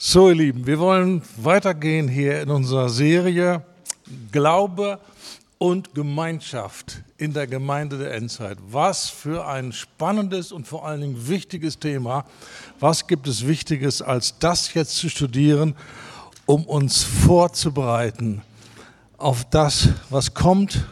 So, 0.00 0.28
ihr 0.28 0.36
Lieben, 0.36 0.64
wir 0.64 0.78
wollen 0.78 1.22
weitergehen 1.38 2.06
hier 2.06 2.40
in 2.40 2.50
unserer 2.50 2.88
Serie 2.88 3.64
Glaube 4.30 5.00
und 5.58 5.92
Gemeinschaft 5.92 7.02
in 7.16 7.32
der 7.32 7.48
Gemeinde 7.48 7.98
der 7.98 8.14
Endzeit. 8.14 8.58
Was 8.70 9.08
für 9.08 9.48
ein 9.48 9.72
spannendes 9.72 10.52
und 10.52 10.68
vor 10.68 10.86
allen 10.86 11.00
Dingen 11.00 11.26
wichtiges 11.26 11.80
Thema. 11.80 12.26
Was 12.78 13.08
gibt 13.08 13.26
es 13.26 13.48
Wichtiges, 13.48 14.00
als 14.00 14.38
das 14.38 14.72
jetzt 14.72 14.94
zu 14.98 15.10
studieren, 15.10 15.74
um 16.46 16.64
uns 16.64 17.02
vorzubereiten 17.02 18.42
auf 19.16 19.50
das, 19.50 19.88
was 20.10 20.32
kommt, 20.32 20.86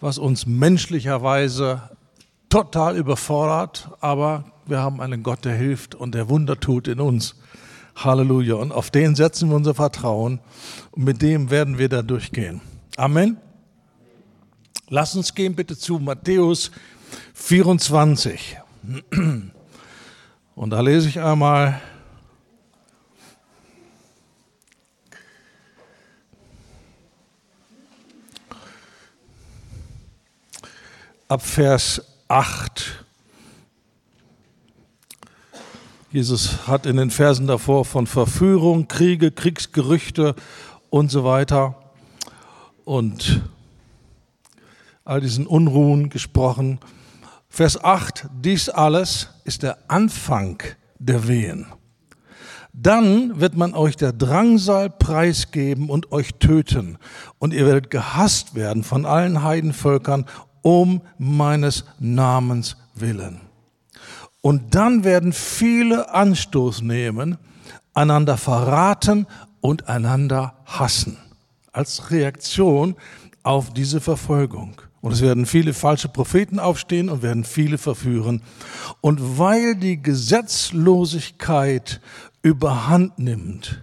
was 0.00 0.18
uns 0.18 0.44
menschlicherweise 0.44 1.88
total 2.48 2.96
überfordert, 2.96 3.90
aber 4.00 4.42
wir 4.66 4.80
haben 4.80 5.00
einen 5.00 5.22
Gott, 5.22 5.44
der 5.44 5.54
hilft 5.54 5.94
und 5.94 6.16
der 6.16 6.28
Wunder 6.28 6.58
tut 6.58 6.88
in 6.88 6.98
uns. 6.98 7.36
Halleluja. 7.96 8.54
Und 8.54 8.72
auf 8.72 8.90
den 8.90 9.14
setzen 9.14 9.48
wir 9.48 9.56
unser 9.56 9.74
Vertrauen 9.74 10.40
und 10.92 11.04
mit 11.04 11.22
dem 11.22 11.50
werden 11.50 11.78
wir 11.78 11.88
da 11.88 12.02
durchgehen. 12.02 12.60
Amen. 12.96 13.36
Lass 14.88 15.16
uns 15.16 15.34
gehen 15.34 15.54
bitte 15.54 15.76
zu 15.76 15.98
Matthäus 15.98 16.70
24. 17.34 18.58
Und 20.54 20.70
da 20.70 20.80
lese 20.80 21.08
ich 21.08 21.20
einmal 21.20 21.80
ab 31.28 31.42
Vers 31.42 32.02
8. 32.28 33.01
Jesus 36.12 36.66
hat 36.66 36.84
in 36.84 36.98
den 36.98 37.10
Versen 37.10 37.46
davor 37.46 37.86
von 37.86 38.06
Verführung, 38.06 38.86
Kriege, 38.86 39.30
Kriegsgerüchte 39.30 40.34
und 40.90 41.10
so 41.10 41.24
weiter 41.24 41.74
und 42.84 43.40
all 45.06 45.22
diesen 45.22 45.46
Unruhen 45.46 46.10
gesprochen. 46.10 46.80
Vers 47.48 47.82
8, 47.82 48.26
dies 48.42 48.68
alles 48.68 49.30
ist 49.44 49.62
der 49.62 49.78
Anfang 49.88 50.62
der 50.98 51.28
Wehen. 51.28 51.64
Dann 52.74 53.40
wird 53.40 53.56
man 53.56 53.72
euch 53.72 53.96
der 53.96 54.12
Drangsal 54.12 54.90
preisgeben 54.90 55.88
und 55.88 56.12
euch 56.12 56.34
töten, 56.34 56.98
und 57.38 57.54
ihr 57.54 57.64
werdet 57.64 57.90
gehasst 57.90 58.54
werden 58.54 58.84
von 58.84 59.06
allen 59.06 59.42
Heidenvölkern 59.42 60.26
um 60.60 61.00
meines 61.16 61.86
Namens 61.98 62.76
willen. 62.94 63.51
Und 64.42 64.74
dann 64.74 65.04
werden 65.04 65.32
viele 65.32 66.12
Anstoß 66.12 66.82
nehmen, 66.82 67.38
einander 67.94 68.36
verraten 68.36 69.26
und 69.60 69.88
einander 69.88 70.58
hassen. 70.66 71.16
Als 71.72 72.10
Reaktion 72.10 72.96
auf 73.42 73.72
diese 73.72 74.00
Verfolgung. 74.00 74.74
Und 75.00 75.12
es 75.12 75.22
werden 75.22 75.46
viele 75.46 75.72
falsche 75.74 76.08
Propheten 76.08 76.58
aufstehen 76.58 77.08
und 77.08 77.22
werden 77.22 77.44
viele 77.44 77.78
verführen. 77.78 78.42
Und 79.00 79.38
weil 79.38 79.74
die 79.74 80.02
Gesetzlosigkeit 80.02 82.00
überhand 82.42 83.18
nimmt, 83.18 83.82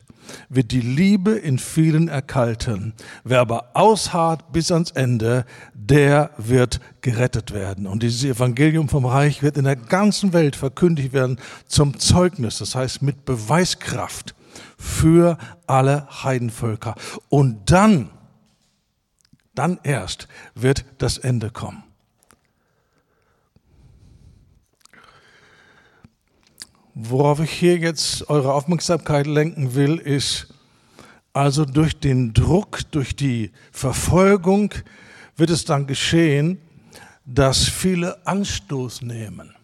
wird 0.49 0.71
die 0.71 0.81
Liebe 0.81 1.31
in 1.31 1.59
vielen 1.59 2.07
erkalten. 2.07 2.93
Wer 3.23 3.41
aber 3.41 3.71
ausharrt 3.73 4.51
bis 4.51 4.71
ans 4.71 4.91
Ende, 4.91 5.45
der 5.73 6.31
wird 6.37 6.79
gerettet 7.01 7.53
werden. 7.53 7.87
Und 7.87 8.03
dieses 8.03 8.23
Evangelium 8.23 8.89
vom 8.89 9.05
Reich 9.05 9.41
wird 9.41 9.57
in 9.57 9.65
der 9.65 9.75
ganzen 9.75 10.33
Welt 10.33 10.55
verkündigt 10.55 11.13
werden 11.13 11.39
zum 11.67 11.99
Zeugnis, 11.99 12.59
das 12.59 12.75
heißt 12.75 13.01
mit 13.01 13.25
Beweiskraft 13.25 14.35
für 14.77 15.37
alle 15.67 16.07
Heidenvölker. 16.23 16.95
Und 17.29 17.71
dann, 17.71 18.09
dann 19.55 19.79
erst 19.83 20.27
wird 20.55 20.85
das 20.97 21.17
Ende 21.17 21.49
kommen. 21.49 21.83
Worauf 27.01 27.39
ich 27.39 27.51
hier 27.51 27.77
jetzt 27.77 28.29
eure 28.29 28.53
Aufmerksamkeit 28.53 29.25
lenken 29.25 29.73
will, 29.73 29.99
ist, 29.99 30.53
also 31.31 31.63
durch 31.63 31.97
den 31.97 32.33
Druck, 32.33 32.81
durch 32.91 33.15
die 33.15 33.53
Verfolgung 33.71 34.73
wird 35.37 35.49
es 35.49 35.63
dann 35.63 35.87
geschehen, 35.87 36.59
dass 37.23 37.63
viele 37.63 38.27
Anstoß 38.27 39.01
nehmen 39.03 39.55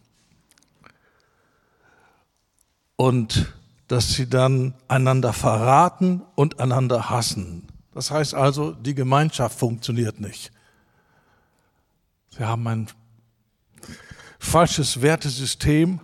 und 2.96 3.54
dass 3.90 4.14
sie 4.14 4.30
dann 4.30 4.74
einander 4.88 5.34
verraten 5.34 6.22
und 6.36 6.62
einander 6.62 7.10
hassen. 7.10 7.68
Das 7.94 8.12
heißt 8.12 8.34
also, 8.34 8.72
die 8.72 8.96
Gemeinschaft 8.96 9.60
funktioniert 9.60 10.22
nicht. 10.22 10.54
Sie 12.30 12.46
haben 12.46 12.66
ein 12.66 12.88
falsches 14.40 15.02
Wertesystem 15.02 16.00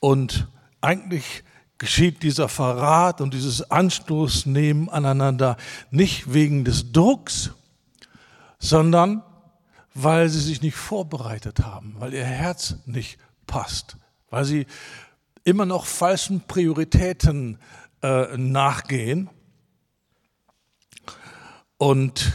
und 0.00 0.48
eigentlich 0.80 1.44
geschieht 1.78 2.22
dieser 2.22 2.48
Verrat 2.48 3.20
und 3.20 3.34
dieses 3.34 3.70
Anstoßnehmen 3.70 4.88
aneinander 4.88 5.56
nicht 5.90 6.32
wegen 6.32 6.64
des 6.64 6.92
Drucks, 6.92 7.52
sondern 8.58 9.22
weil 9.94 10.28
sie 10.28 10.40
sich 10.40 10.62
nicht 10.62 10.76
vorbereitet 10.76 11.60
haben, 11.60 11.94
weil 11.98 12.14
ihr 12.14 12.24
Herz 12.24 12.76
nicht 12.86 13.18
passt, 13.46 13.96
weil 14.30 14.44
sie 14.44 14.66
immer 15.44 15.66
noch 15.66 15.86
falschen 15.86 16.42
Prioritäten 16.46 17.58
äh, 18.02 18.36
nachgehen. 18.36 19.30
Und 21.78 22.32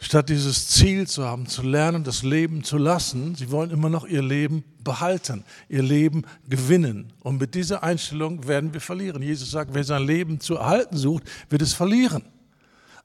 Statt 0.00 0.28
dieses 0.28 0.68
Ziel 0.68 1.08
zu 1.08 1.24
haben, 1.24 1.46
zu 1.46 1.62
lernen, 1.62 2.04
das 2.04 2.22
Leben 2.22 2.62
zu 2.62 2.78
lassen, 2.78 3.34
sie 3.34 3.50
wollen 3.50 3.70
immer 3.70 3.90
noch 3.90 4.06
ihr 4.06 4.22
Leben 4.22 4.62
behalten, 4.84 5.44
ihr 5.68 5.82
Leben 5.82 6.24
gewinnen. 6.48 7.12
Und 7.20 7.40
mit 7.40 7.56
dieser 7.56 7.82
Einstellung 7.82 8.46
werden 8.46 8.72
wir 8.72 8.80
verlieren. 8.80 9.22
Jesus 9.22 9.50
sagt, 9.50 9.74
wer 9.74 9.82
sein 9.82 10.04
Leben 10.04 10.38
zu 10.38 10.54
erhalten 10.54 10.96
sucht, 10.96 11.24
wird 11.50 11.62
es 11.62 11.74
verlieren. 11.74 12.22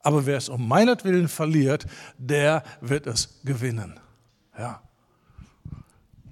Aber 0.01 0.25
wer 0.27 0.37
es 0.37 0.49
um 0.49 0.67
meinetwillen 0.67 1.29
verliert, 1.29 1.87
der 2.19 2.61
wird 2.81 3.07
es 3.07 3.39
gewinnen. 3.43 3.99
Ja. 4.57 4.81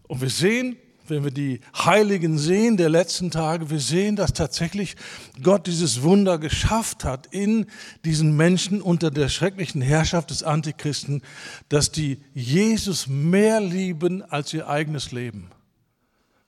Und 0.08 0.22
wir 0.22 0.30
sehen, 0.30 0.78
wenn 1.12 1.26
wir 1.26 1.32
die 1.32 1.60
Heiligen 1.78 2.38
sehen 2.38 2.78
der 2.78 2.90
letzten 2.90 3.32
Tage, 3.32 3.70
wir 3.70 3.82
sehen, 3.82 4.16
dass 4.16 4.32
tatsächlich 4.32 4.96
Gott 5.44 5.68
dieses 5.68 6.02
Wunder 6.02 6.40
geschafft 6.40 7.04
hat 7.04 7.28
in 7.28 7.68
diesen 8.06 8.36
Menschen 8.38 8.82
unter 8.82 9.12
der 9.12 9.28
schrecklichen 9.28 9.82
Herrschaft 9.82 10.30
des 10.30 10.42
Antichristen, 10.42 11.22
dass 11.68 11.92
die 11.92 12.24
Jesus 12.34 13.08
mehr 13.08 13.60
lieben 13.60 14.24
als 14.24 14.54
ihr 14.54 14.70
eigenes 14.70 15.12
Leben. 15.12 15.52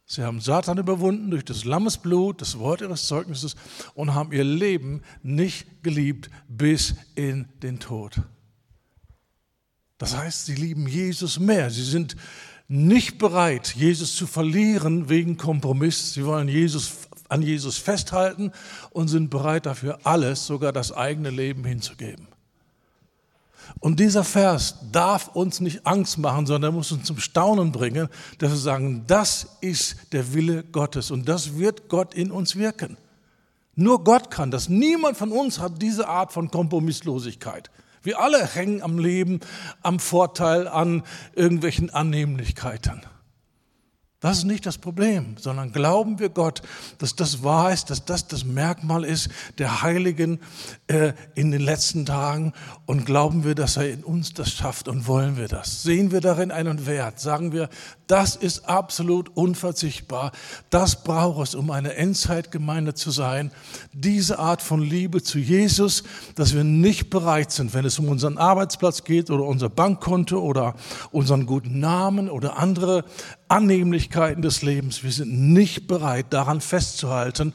Sie 0.06 0.24
haben 0.24 0.40
Satan 0.40 0.78
überwunden 0.78 1.30
durch 1.30 1.44
das 1.44 1.66
Lammesblut, 1.66 2.42
das 2.42 2.58
Wort 2.58 2.82
ihres 2.82 3.06
Zeugnisses 3.08 3.56
und 3.96 4.14
haben 4.14 4.32
ihr 4.32 4.44
Leben 4.44 5.02
nicht 5.24 5.84
geliebt 5.84 6.30
bis 6.48 6.96
in 7.16 7.48
den 7.62 7.80
Tod. 7.80 8.22
Das 9.98 10.16
heißt, 10.16 10.46
sie 10.46 10.56
lieben 10.56 10.88
Jesus 10.88 11.40
mehr. 11.40 11.70
Sie 11.70 11.84
sind 11.84 12.16
nicht 12.68 13.18
bereit, 13.18 13.76
Jesus 13.76 14.16
zu 14.16 14.26
verlieren 14.26 15.10
wegen 15.10 15.38
Kompromiss. 15.38 16.14
Sie 16.14 16.26
wollen 16.26 16.48
Jesus, 16.48 16.92
an 17.30 17.42
Jesus 17.42 17.78
festhalten 17.78 18.52
und 18.92 19.08
sind 19.08 19.30
bereit 19.30 19.66
dafür 19.66 20.00
alles, 20.04 20.46
sogar 20.46 20.72
das 20.72 20.92
eigene 20.92 21.30
Leben 21.30 21.66
hinzugeben. 21.66 22.28
Und 23.80 24.00
dieser 24.00 24.24
Vers 24.24 24.76
darf 24.92 25.30
uns 25.30 25.60
nicht 25.60 25.86
Angst 25.86 26.18
machen, 26.18 26.46
sondern 26.46 26.74
muss 26.74 26.92
uns 26.92 27.06
zum 27.06 27.20
Staunen 27.20 27.72
bringen, 27.72 28.08
dass 28.38 28.52
wir 28.52 28.58
sagen, 28.58 29.04
das 29.08 29.58
ist 29.62 29.98
der 30.12 30.34
Wille 30.34 30.64
Gottes 30.64 31.12
und 31.12 31.28
das 31.28 31.58
wird 31.58 31.90
Gott 31.90 32.14
in 32.14 32.32
uns 32.32 32.56
wirken. 32.56 32.98
Nur 33.76 34.04
Gott 34.04 34.30
kann 34.30 34.52
das. 34.52 34.70
Niemand 34.70 35.18
von 35.18 35.32
uns 35.32 35.60
hat 35.60 35.82
diese 35.82 36.08
Art 36.08 36.32
von 36.32 36.52
Kompromisslosigkeit. 36.52 37.72
Wir 38.04 38.20
alle 38.20 38.46
hängen 38.46 38.82
am 38.82 39.00
Leben, 39.00 39.40
am 39.82 39.98
Vorteil, 40.00 40.68
an 40.68 41.04
irgendwelchen 41.36 41.90
Annehmlichkeiten. 41.90 43.02
Das 44.24 44.38
ist 44.38 44.46
nicht 44.46 44.66
das 44.66 44.78
Problem, 44.78 45.36
sondern 45.38 45.74
glauben 45.74 46.18
wir 46.18 46.30
Gott, 46.30 46.62
dass 46.98 47.14
das 47.14 47.44
wahr 47.44 47.74
ist, 47.74 47.90
dass 47.90 48.06
das 48.06 48.26
das 48.26 48.46
Merkmal 48.46 49.04
ist 49.04 49.28
der 49.58 49.82
Heiligen 49.82 50.40
äh, 50.88 51.12
in 51.36 51.52
den 51.52 51.60
letzten 51.60 52.06
Tagen. 52.06 52.54
Und 52.86 53.06
glauben 53.06 53.44
wir, 53.44 53.54
dass 53.54 53.76
er 53.76 53.90
in 53.90 54.02
uns 54.02 54.34
das 54.34 54.54
schafft 54.54 54.88
und 54.88 55.08
wollen 55.08 55.36
wir 55.36 55.50
das. 55.50 55.84
Sehen 55.84 56.14
wir 56.14 56.22
darin 56.22 56.52
einen 56.52 56.86
Wert, 56.86 57.20
sagen 57.20 57.52
wir, 57.52 57.68
das 58.08 58.38
ist 58.38 58.70
absolut 58.70 59.28
unverzichtbar, 59.36 60.32
das 60.70 61.04
braucht 61.04 61.50
es, 61.50 61.56
um 61.56 61.70
eine 61.70 61.96
Endzeitgemeinde 61.96 62.94
zu 62.94 63.12
sein, 63.12 63.52
diese 63.92 64.40
Art 64.40 64.62
von 64.62 64.82
Liebe 64.82 65.22
zu 65.22 65.38
Jesus, 65.38 66.04
dass 66.36 66.54
wir 66.54 66.64
nicht 66.64 67.10
bereit 67.10 67.52
sind, 67.52 67.74
wenn 67.74 67.84
es 67.84 68.00
um 68.00 68.08
unseren 68.08 68.38
Arbeitsplatz 68.38 69.04
geht 69.04 69.30
oder 69.30 69.44
unser 69.44 69.68
Bankkonto 69.68 70.40
oder 70.40 70.76
unseren 71.12 71.46
guten 71.46 71.80
Namen 71.80 72.30
oder 72.30 72.58
andere 72.58 73.04
Annehmlichkeiten 73.54 74.42
des 74.42 74.64
Lebens. 74.64 75.04
Wir 75.04 75.12
sind 75.12 75.54
nicht 75.54 75.86
bereit, 75.86 76.26
daran 76.32 76.60
festzuhalten, 76.60 77.54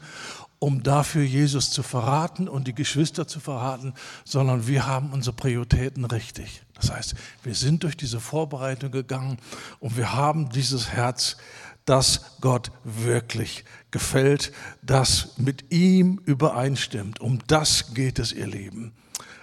um 0.57 0.81
dafür 0.81 1.23
Jesus 1.23 1.71
zu 1.71 1.83
verraten 1.83 2.47
und 2.47 2.67
die 2.69 2.73
Geschwister 2.73 3.27
zu 3.27 3.41
verraten, 3.41 3.93
sondern 4.23 4.65
wir 4.65 4.87
haben 4.87 5.11
unsere 5.11 5.35
Prioritäten 5.35 6.05
richtig. 6.05 6.61
Das 6.73 6.89
heißt, 6.89 7.15
wir 7.43 7.53
sind 7.53 7.83
durch 7.83 7.97
diese 7.97 8.21
Vorbereitung 8.21 8.91
gegangen 8.91 9.39
und 9.81 9.97
wir 9.97 10.13
haben 10.13 10.47
dieses 10.49 10.89
Herz, 10.89 11.35
das 11.83 12.37
Gott 12.39 12.71
wirklich 12.85 13.65
gefällt, 13.91 14.53
das 14.81 15.37
mit 15.37 15.69
ihm 15.69 16.21
übereinstimmt. 16.23 17.19
Um 17.19 17.39
das 17.47 17.93
geht 17.93 18.19
es, 18.19 18.31
ihr 18.31 18.47
Lieben. 18.47 18.93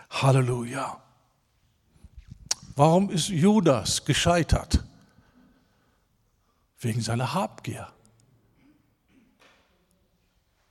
Halleluja. 0.09 1.03
Warum 2.77 3.11
ist 3.11 3.29
Judas 3.29 4.07
gescheitert? 4.07 4.86
Wegen 6.79 7.01
seiner 7.01 7.35
Habgier. 7.35 7.89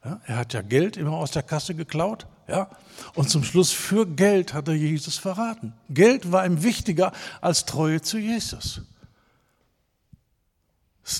Ja, 0.03 0.21
er 0.25 0.37
hat 0.37 0.53
ja 0.53 0.61
Geld 0.61 0.97
immer 0.97 1.13
aus 1.13 1.31
der 1.31 1.43
Kasse 1.43 1.73
geklaut. 1.73 2.27
Ja, 2.47 2.69
und 3.15 3.29
zum 3.29 3.43
Schluss 3.43 3.71
für 3.71 4.05
Geld 4.05 4.53
hat 4.53 4.67
er 4.67 4.75
Jesus 4.75 5.17
verraten. 5.17 5.73
Geld 5.89 6.31
war 6.31 6.45
ihm 6.45 6.61
wichtiger 6.61 7.11
als 7.41 7.65
Treue 7.65 8.01
zu 8.01 8.19
Jesus. 8.19 8.81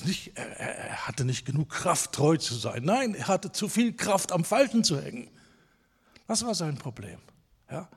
Nicht, 0.04 0.36
er, 0.36 0.46
er 0.58 1.06
hatte 1.06 1.24
nicht 1.24 1.44
genug 1.44 1.70
Kraft, 1.70 2.12
treu 2.12 2.36
zu 2.36 2.54
sein. 2.54 2.84
Nein, 2.84 3.14
er 3.14 3.28
hatte 3.28 3.50
zu 3.50 3.68
viel 3.68 3.92
Kraft, 3.92 4.30
am 4.30 4.44
Falschen 4.44 4.84
zu 4.84 5.00
hängen. 5.00 5.28
Das 6.26 6.44
war 6.44 6.54
sein 6.54 6.76
Problem. 6.76 7.18
Ja? 7.70 7.88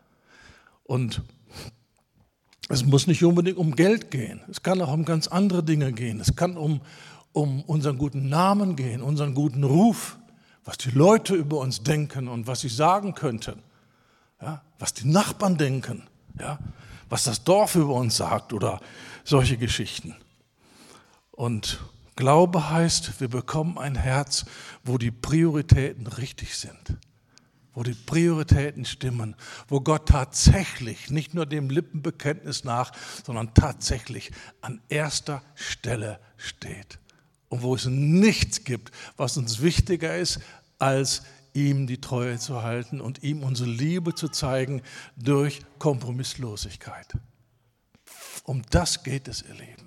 Und 0.84 1.24
es 2.70 2.86
muss 2.86 3.08
nicht 3.08 3.24
unbedingt 3.24 3.58
um 3.58 3.76
Geld 3.76 4.12
gehen. 4.12 4.42
Es 4.50 4.64
kann 4.64 4.82
auch 4.82 4.94
um 4.94 5.04
ganz 5.04 5.28
andere 5.28 5.64
Dinge 5.64 5.92
gehen. 5.92 6.20
Es 6.20 6.36
kann 6.36 6.56
um, 6.56 6.82
um 7.34 7.64
unseren 7.64 7.98
guten 7.98 8.30
Namen 8.30 8.76
gehen, 8.76 9.02
unseren 9.02 9.34
guten 9.34 9.64
Ruf, 9.64 10.18
was 10.64 10.78
die 10.78 10.92
Leute 10.92 11.34
über 11.34 11.58
uns 11.58 11.82
denken 11.84 12.28
und 12.28 12.46
was 12.48 12.62
sie 12.62 12.70
sagen 12.70 13.16
könnten. 13.16 13.64
Ja? 14.40 14.62
Was 14.78 14.94
die 14.94 15.08
Nachbarn 15.08 15.58
denken. 15.58 16.04
Ja? 16.40 16.60
Was 17.10 17.24
das 17.24 17.44
Dorf 17.44 17.76
über 17.76 17.96
uns 17.96 18.18
sagt 18.18 18.54
oder 18.54 18.80
solche 19.24 19.58
Geschichten. 19.58 20.16
Und 21.32 21.80
Glaube 22.20 22.70
heißt, 22.70 23.22
wir 23.22 23.30
bekommen 23.30 23.78
ein 23.78 23.96
Herz, 23.96 24.44
wo 24.84 24.98
die 24.98 25.10
Prioritäten 25.10 26.06
richtig 26.06 26.58
sind, 26.58 26.98
wo 27.80 27.84
die 27.84 27.94
Prioritäten 27.94 28.84
stimmen, 28.84 29.38
wo 29.70 29.80
Gott 29.80 30.10
tatsächlich 30.10 31.12
nicht 31.12 31.34
nur 31.34 31.46
dem 31.46 31.70
Lippenbekenntnis 31.70 32.66
nach, 32.66 32.92
sondern 33.26 33.54
tatsächlich 33.54 34.32
an 34.60 34.82
erster 34.90 35.42
Stelle 35.56 36.20
steht. 36.36 37.00
Und 37.48 37.62
wo 37.62 37.74
es 37.74 37.86
nichts 37.86 38.66
gibt, 38.66 38.92
was 39.16 39.38
uns 39.38 39.62
wichtiger 39.62 40.18
ist, 40.18 40.42
als 40.78 41.22
ihm 41.54 41.88
die 41.88 42.02
Treue 42.02 42.38
zu 42.38 42.64
halten 42.64 43.00
und 43.00 43.24
ihm 43.24 43.44
unsere 43.44 43.70
Liebe 43.70 44.14
zu 44.14 44.28
zeigen 44.28 44.82
durch 45.16 45.62
Kompromisslosigkeit. 45.78 47.14
Um 48.44 48.62
das 48.72 49.04
geht 49.04 49.30
es, 49.30 49.42
ihr 49.44 49.56
Leben. 49.56 49.79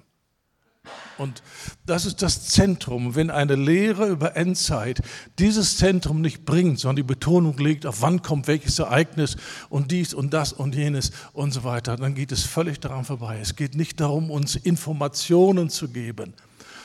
Und 1.18 1.42
das 1.86 2.04
ist 2.04 2.22
das 2.22 2.48
Zentrum. 2.48 3.14
Wenn 3.14 3.30
eine 3.30 3.54
Lehre 3.54 4.08
über 4.08 4.36
Endzeit 4.36 5.02
dieses 5.38 5.76
Zentrum 5.76 6.20
nicht 6.20 6.44
bringt, 6.44 6.78
sondern 6.80 6.96
die 6.96 7.02
Betonung 7.02 7.56
legt, 7.58 7.86
auf 7.86 8.02
wann 8.02 8.22
kommt 8.22 8.46
welches 8.48 8.78
Ereignis 8.78 9.36
und 9.68 9.90
dies 9.90 10.14
und 10.14 10.32
das 10.32 10.52
und 10.52 10.74
jenes 10.74 11.12
und 11.32 11.52
so 11.52 11.64
weiter, 11.64 11.96
dann 11.96 12.14
geht 12.14 12.32
es 12.32 12.44
völlig 12.44 12.80
daran 12.80 13.04
vorbei. 13.04 13.38
Es 13.40 13.56
geht 13.56 13.74
nicht 13.74 14.00
darum, 14.00 14.30
uns 14.30 14.56
Informationen 14.56 15.70
zu 15.70 15.88
geben, 15.88 16.34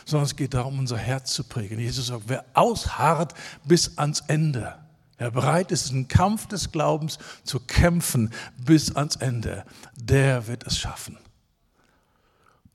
sondern 0.06 0.25
es 0.25 0.36
geht 0.36 0.53
darum, 0.53 0.80
unser 0.80 0.98
Herz 0.98 1.33
zu 1.33 1.44
prägen. 1.44 1.80
Jesus 1.80 2.07
sagt, 2.07 2.24
wer 2.27 2.45
ausharrt 2.53 3.33
bis 3.65 3.98
ans 3.98 4.24
Ende, 4.27 4.75
Wer 5.19 5.31
bereit 5.31 5.71
ist, 5.71 5.89
den 5.89 6.07
Kampf 6.07 6.45
des 6.45 6.71
Glaubens 6.71 7.18
zu 7.44 7.60
kämpfen 7.60 8.31
bis 8.56 8.95
ans 8.95 9.15
Ende, 9.15 9.65
der 9.95 10.45
wird 10.45 10.68
es 10.68 10.77
schaffen. 10.77 11.18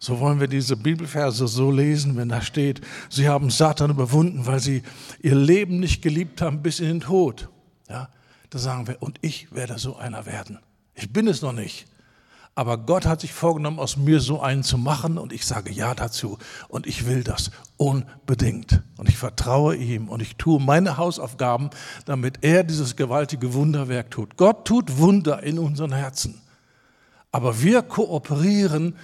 So 0.04 0.18
wollen 0.18 0.40
wir 0.40 0.48
diese 0.48 0.76
Bibelverse 0.76 1.46
so 1.46 1.70
lesen, 1.70 2.16
wenn 2.16 2.28
da 2.28 2.42
steht, 2.42 2.80
sie 3.08 3.28
haben 3.28 3.50
Satan 3.50 3.92
überwunden, 3.92 4.46
weil 4.46 4.58
sie 4.58 4.82
ihr 5.20 5.36
Leben 5.36 5.78
nicht 5.78 6.02
geliebt 6.02 6.42
haben 6.42 6.60
bis 6.60 6.80
in 6.80 6.88
den 6.88 7.00
Tod. 7.02 7.48
Ja, 7.88 8.08
da 8.50 8.58
sagen 8.58 8.88
wir, 8.88 9.00
und 9.00 9.20
ich 9.20 9.54
werde 9.54 9.78
so 9.78 9.94
einer 9.94 10.26
werden. 10.26 10.58
Ich 10.96 11.12
bin 11.12 11.28
es 11.28 11.40
noch 11.40 11.52
nicht. 11.52 11.86
Aber 12.56 12.78
Gott 12.78 13.06
hat 13.06 13.20
sich 13.20 13.32
vorgenommen, 13.32 13.78
aus 13.78 13.96
mir 13.96 14.18
so 14.18 14.40
einen 14.40 14.64
zu 14.64 14.76
machen 14.76 15.18
und 15.18 15.32
ich 15.32 15.46
sage 15.46 15.70
Ja 15.70 15.94
dazu 15.94 16.36
und 16.66 16.88
ich 16.88 17.06
will 17.06 17.22
das 17.22 17.52
unbedingt. 17.76 18.82
Und 18.96 19.08
ich 19.08 19.16
vertraue 19.16 19.76
ihm 19.76 20.08
und 20.08 20.20
ich 20.20 20.34
tue 20.34 20.60
meine 20.60 20.96
Hausaufgaben, 20.96 21.70
damit 22.06 22.38
er 22.42 22.64
dieses 22.64 22.96
gewaltige 22.96 23.54
Wunderwerk 23.54 24.10
tut. 24.10 24.36
Gott 24.36 24.64
tut 24.64 24.98
Wunder 24.98 25.44
in 25.44 25.60
unseren 25.60 25.92
Herzen. 25.92 26.41
Aber 27.34 27.62
wir 27.62 27.80
kooperieren, 27.80 28.94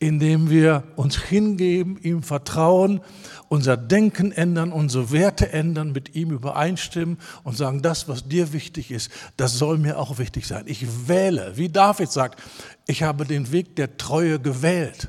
indem 0.00 0.50
wir 0.50 0.82
uns 0.96 1.16
hingeben, 1.16 1.96
ihm 2.02 2.24
vertrauen, 2.24 3.00
unser 3.48 3.76
Denken 3.76 4.32
ändern, 4.32 4.72
unsere 4.72 5.12
Werte 5.12 5.52
ändern, 5.52 5.92
mit 5.92 6.16
ihm 6.16 6.32
übereinstimmen 6.32 7.18
und 7.44 7.56
sagen, 7.56 7.82
das, 7.82 8.08
was 8.08 8.26
dir 8.26 8.52
wichtig 8.52 8.90
ist, 8.90 9.12
das 9.36 9.56
soll 9.56 9.78
mir 9.78 10.00
auch 10.00 10.18
wichtig 10.18 10.48
sein. 10.48 10.64
Ich 10.66 11.08
wähle, 11.08 11.52
wie 11.56 11.68
David 11.68 12.10
sagt, 12.10 12.42
ich 12.88 13.04
habe 13.04 13.24
den 13.24 13.52
Weg 13.52 13.76
der 13.76 13.96
Treue 13.96 14.40
gewählt. 14.40 15.08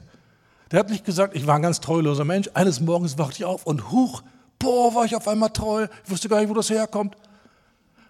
Der 0.72 0.80
hat 0.80 0.92
nicht 0.92 1.04
gesagt, 1.04 1.36
ich 1.36 1.48
war 1.48 1.56
ein 1.56 1.64
ganz 1.64 1.82
treuloser 1.82 2.26
Mensch. 2.26 2.48
Eines 2.54 2.80
Morgens 2.80 3.18
wachte 3.18 3.38
ich 3.38 3.46
auf 3.46 3.66
und 3.66 3.90
huch, 3.92 4.22
boah, 4.60 4.94
war 4.94 5.06
ich 5.06 5.16
auf 5.16 5.28
einmal 5.28 5.50
treu. 5.50 5.88
Ich 6.04 6.12
wusste 6.12 6.30
gar 6.30 6.42
nicht, 6.42 6.50
wo 6.50 6.54
das 6.54 6.70
herkommt. 6.70 7.16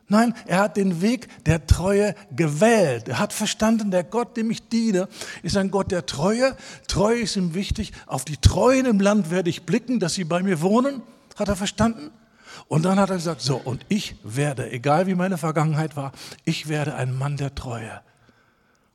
Nein, 0.10 0.34
er 0.46 0.60
hat 0.60 0.78
den 0.78 1.02
Weg 1.02 1.28
der 1.46 1.68
Treue 1.68 2.16
gewählt. 2.34 3.10
Er 3.10 3.20
hat 3.20 3.34
verstanden, 3.34 3.92
der 3.92 4.06
Gott, 4.06 4.38
dem 4.38 4.50
ich 4.50 4.70
diene, 4.70 5.10
ist 5.44 5.58
ein 5.58 5.70
Gott 5.70 5.92
der 5.92 6.06
Treue. 6.06 6.56
Treue 6.88 7.20
ist 7.20 7.36
ihm 7.36 7.54
wichtig. 7.54 7.92
Auf 8.06 8.24
die 8.24 8.38
Treuen 8.38 8.86
im 8.86 9.02
Land 9.02 9.32
werde 9.32 9.50
ich 9.50 9.66
blicken, 9.66 10.00
dass 10.00 10.14
sie 10.14 10.24
bei 10.24 10.42
mir 10.42 10.62
wohnen. 10.62 11.02
Hat 11.36 11.50
er 11.50 11.58
verstanden? 11.58 12.12
Und 12.70 12.86
dann 12.86 13.00
hat 13.00 13.10
er 13.10 13.18
gesagt, 13.18 13.42
so, 13.42 13.58
und 13.58 13.86
ich 13.90 14.16
werde, 14.24 14.72
egal 14.72 15.08
wie 15.08 15.16
meine 15.16 15.38
Vergangenheit 15.38 15.96
war, 15.98 16.14
ich 16.46 16.70
werde 16.70 16.96
ein 16.96 17.14
Mann 17.18 17.36
der 17.36 17.54
Treue. 17.54 18.02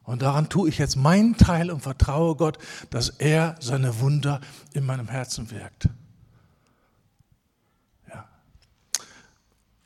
Und 0.05 0.23
daran 0.23 0.49
tue 0.49 0.69
ich 0.69 0.79
jetzt 0.79 0.97
meinen 0.97 1.37
Teil 1.37 1.71
und 1.71 1.83
vertraue 1.83 2.37
Gott, 2.37 2.59
dass 2.91 3.11
er 3.11 3.57
seine 3.61 4.01
Wunder 4.01 4.41
in 4.73 4.85
meinem 4.85 5.09
Herzen 5.09 5.51
wirkt. 5.51 5.89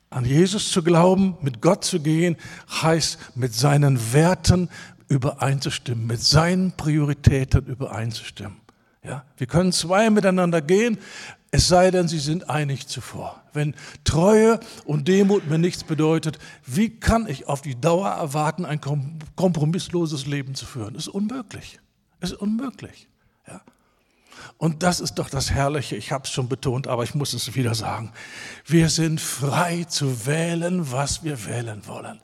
An 0.09 0.25
Jesus 0.25 0.71
zu 0.71 0.83
glauben, 0.83 1.37
mit 1.41 1.61
Gott 1.61 1.83
zu 1.83 1.99
gehen, 1.99 2.37
heißt 2.69 3.35
mit 3.35 3.53
seinen 3.53 4.13
Werten 4.13 4.69
übereinzustimmen, 5.09 6.07
mit 6.07 6.21
seinen 6.21 6.71
Prioritäten 6.71 7.65
übereinzustimmen. 7.65 8.57
Ja? 9.03 9.25
Wir 9.37 9.47
können 9.47 9.71
zwei 9.71 10.09
miteinander 10.09 10.61
gehen, 10.61 10.97
es 11.49 11.67
sei 11.67 11.91
denn, 11.91 12.07
sie 12.07 12.19
sind 12.19 12.49
einig 12.49 12.87
zuvor. 12.87 13.41
Wenn 13.53 13.73
Treue 14.03 14.59
und 14.85 15.07
Demut 15.07 15.49
mir 15.49 15.57
nichts 15.57 15.83
bedeutet, 15.83 16.39
wie 16.65 16.89
kann 16.89 17.27
ich 17.27 17.47
auf 17.47 17.61
die 17.61 17.79
Dauer 17.79 18.09
erwarten, 18.09 18.65
ein 18.65 18.81
kompromissloses 19.35 20.25
Leben 20.25 20.55
zu 20.55 20.65
führen? 20.65 20.93
Das 20.93 21.07
ist 21.07 21.13
unmöglich. 21.13 21.79
Das 22.19 22.31
ist 22.31 22.39
unmöglich. 22.39 23.07
Ja? 23.47 23.61
Und 24.57 24.83
das 24.83 24.99
ist 24.99 25.15
doch 25.15 25.29
das 25.29 25.51
Herrliche, 25.51 25.95
ich 25.95 26.11
habe 26.11 26.23
es 26.23 26.31
schon 26.31 26.47
betont, 26.47 26.87
aber 26.87 27.03
ich 27.03 27.13
muss 27.13 27.33
es 27.33 27.55
wieder 27.55 27.75
sagen. 27.75 28.11
Wir 28.65 28.89
sind 28.89 29.21
frei 29.21 29.83
zu 29.83 30.25
wählen, 30.25 30.91
was 30.91 31.23
wir 31.23 31.45
wählen 31.45 31.85
wollen. 31.85 32.19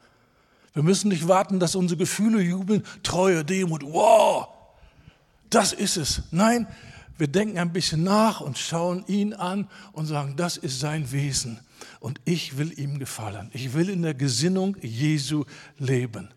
Wir 0.73 0.83
müssen 0.83 1.09
nicht 1.09 1.27
warten, 1.27 1.59
dass 1.59 1.75
unsere 1.75 1.99
Gefühle 1.99 2.41
jubeln, 2.41 2.83
Treue, 3.03 3.45
Demut, 3.45 3.83
wow, 3.83 4.47
das 5.49 5.73
ist 5.73 5.97
es. 5.97 6.23
Nein, 6.31 6.67
wir 7.17 7.27
denken 7.27 7.59
ein 7.59 7.71
bisschen 7.71 8.03
nach 8.03 8.41
und 8.41 8.57
schauen 8.57 9.03
ihn 9.07 9.33
an 9.33 9.67
und 9.91 10.07
sagen, 10.07 10.35
das 10.35 10.57
ist 10.57 10.79
sein 10.79 11.11
Wesen 11.11 11.59
und 11.99 12.19
ich 12.25 12.57
will 12.57 12.77
ihm 12.79 12.97
gefallen. 12.97 13.51
Ich 13.53 13.73
will 13.73 13.89
in 13.89 14.01
der 14.01 14.15
Gesinnung 14.15 14.75
Jesu 14.81 15.45
leben 15.77 16.29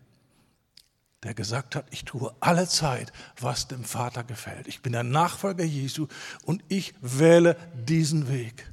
der 1.23 1.33
gesagt 1.33 1.75
hat, 1.75 1.87
ich 1.89 2.05
tue 2.05 2.33
alle 2.39 2.67
Zeit, 2.67 3.11
was 3.39 3.67
dem 3.67 3.83
Vater 3.83 4.23
gefällt. 4.23 4.67
Ich 4.67 4.81
bin 4.81 4.93
der 4.93 5.03
Nachfolger 5.03 5.63
Jesu 5.63 6.07
und 6.45 6.63
ich 6.67 6.93
wähle 7.01 7.57
diesen 7.73 8.29
Weg. 8.29 8.71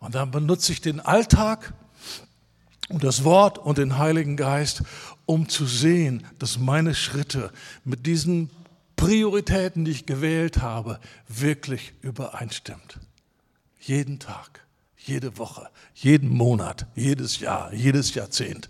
Und 0.00 0.14
dann 0.14 0.30
benutze 0.30 0.72
ich 0.72 0.80
den 0.80 1.00
Alltag 1.00 1.72
und 2.88 3.04
das 3.04 3.24
Wort 3.24 3.58
und 3.58 3.78
den 3.78 3.98
Heiligen 3.98 4.36
Geist, 4.36 4.82
um 5.26 5.48
zu 5.48 5.66
sehen, 5.66 6.26
dass 6.38 6.58
meine 6.58 6.94
Schritte 6.94 7.52
mit 7.84 8.06
diesen 8.06 8.50
Prioritäten, 8.96 9.84
die 9.84 9.92
ich 9.92 10.06
gewählt 10.06 10.58
habe, 10.58 10.98
wirklich 11.28 11.92
übereinstimmt. 12.00 12.98
Jeden 13.78 14.18
Tag, 14.18 14.66
jede 14.96 15.38
Woche, 15.38 15.68
jeden 15.94 16.28
Monat, 16.28 16.86
jedes 16.96 17.38
Jahr, 17.38 17.72
jedes 17.72 18.14
Jahrzehnt. 18.14 18.68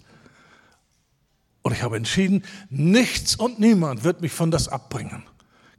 Und 1.63 1.73
ich 1.73 1.83
habe 1.83 1.97
entschieden, 1.97 2.45
nichts 2.71 3.37
und 3.37 3.59
niemand 3.59 4.05
wird 4.05 4.21
mich 4.21 4.33
von 4.33 4.51
das 4.51 4.69
abbringen. 4.69 5.25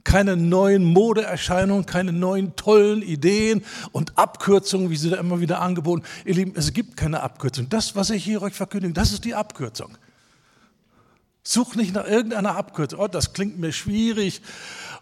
Keine 0.04 0.36
neuen 0.36 0.84
Modeerscheinungen, 0.84 1.84
keine 1.84 2.12
neuen 2.12 2.56
tollen 2.56 3.02
Ideen 3.02 3.64
und 3.92 4.16
Abkürzungen, 4.16 4.90
wie 4.90 4.96
sie 4.96 5.10
da 5.10 5.16
immer 5.16 5.40
wieder 5.40 5.60
angeboten. 5.60 6.02
Ihr 6.24 6.34
Lieben, 6.34 6.52
es 6.56 6.72
gibt 6.72 6.96
keine 6.96 7.22
Abkürzung. 7.22 7.68
Das, 7.68 7.96
was 7.96 8.10
ich 8.10 8.24
hier 8.24 8.40
euch 8.40 8.54
verkündige, 8.54 8.94
das 8.94 9.12
ist 9.12 9.24
die 9.24 9.34
Abkürzung. 9.34 9.96
Such 11.42 11.74
nicht 11.74 11.94
nach 11.94 12.06
irgendeiner 12.06 12.56
Abkürzung. 12.56 13.00
Oh, 13.00 13.08
das 13.08 13.32
klingt 13.32 13.58
mir 13.58 13.72
schwierig. 13.72 14.42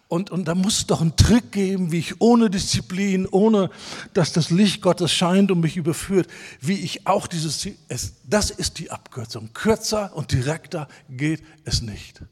Und, 0.08 0.30
und 0.30 0.46
da 0.48 0.54
muss 0.54 0.78
es 0.78 0.86
doch 0.86 1.02
einen 1.02 1.16
Trick 1.16 1.52
geben, 1.52 1.92
wie 1.92 1.98
ich 1.98 2.20
ohne 2.20 2.48
Disziplin, 2.48 3.26
ohne 3.26 3.70
dass 4.14 4.32
das 4.32 4.48
Licht 4.48 4.80
Gottes 4.80 5.12
scheint 5.12 5.50
und 5.50 5.60
mich 5.60 5.76
überführt, 5.76 6.28
wie 6.62 6.80
ich 6.80 7.06
auch 7.06 7.26
dieses 7.26 7.58
Ziel, 7.58 7.76
es, 7.88 8.14
das 8.24 8.50
ist 8.50 8.78
die 8.78 8.90
Abkürzung. 8.90 9.50
Kürzer 9.52 10.16
und 10.16 10.32
direkter 10.32 10.88
geht 11.10 11.42
es 11.64 11.82
nicht. 11.82 12.22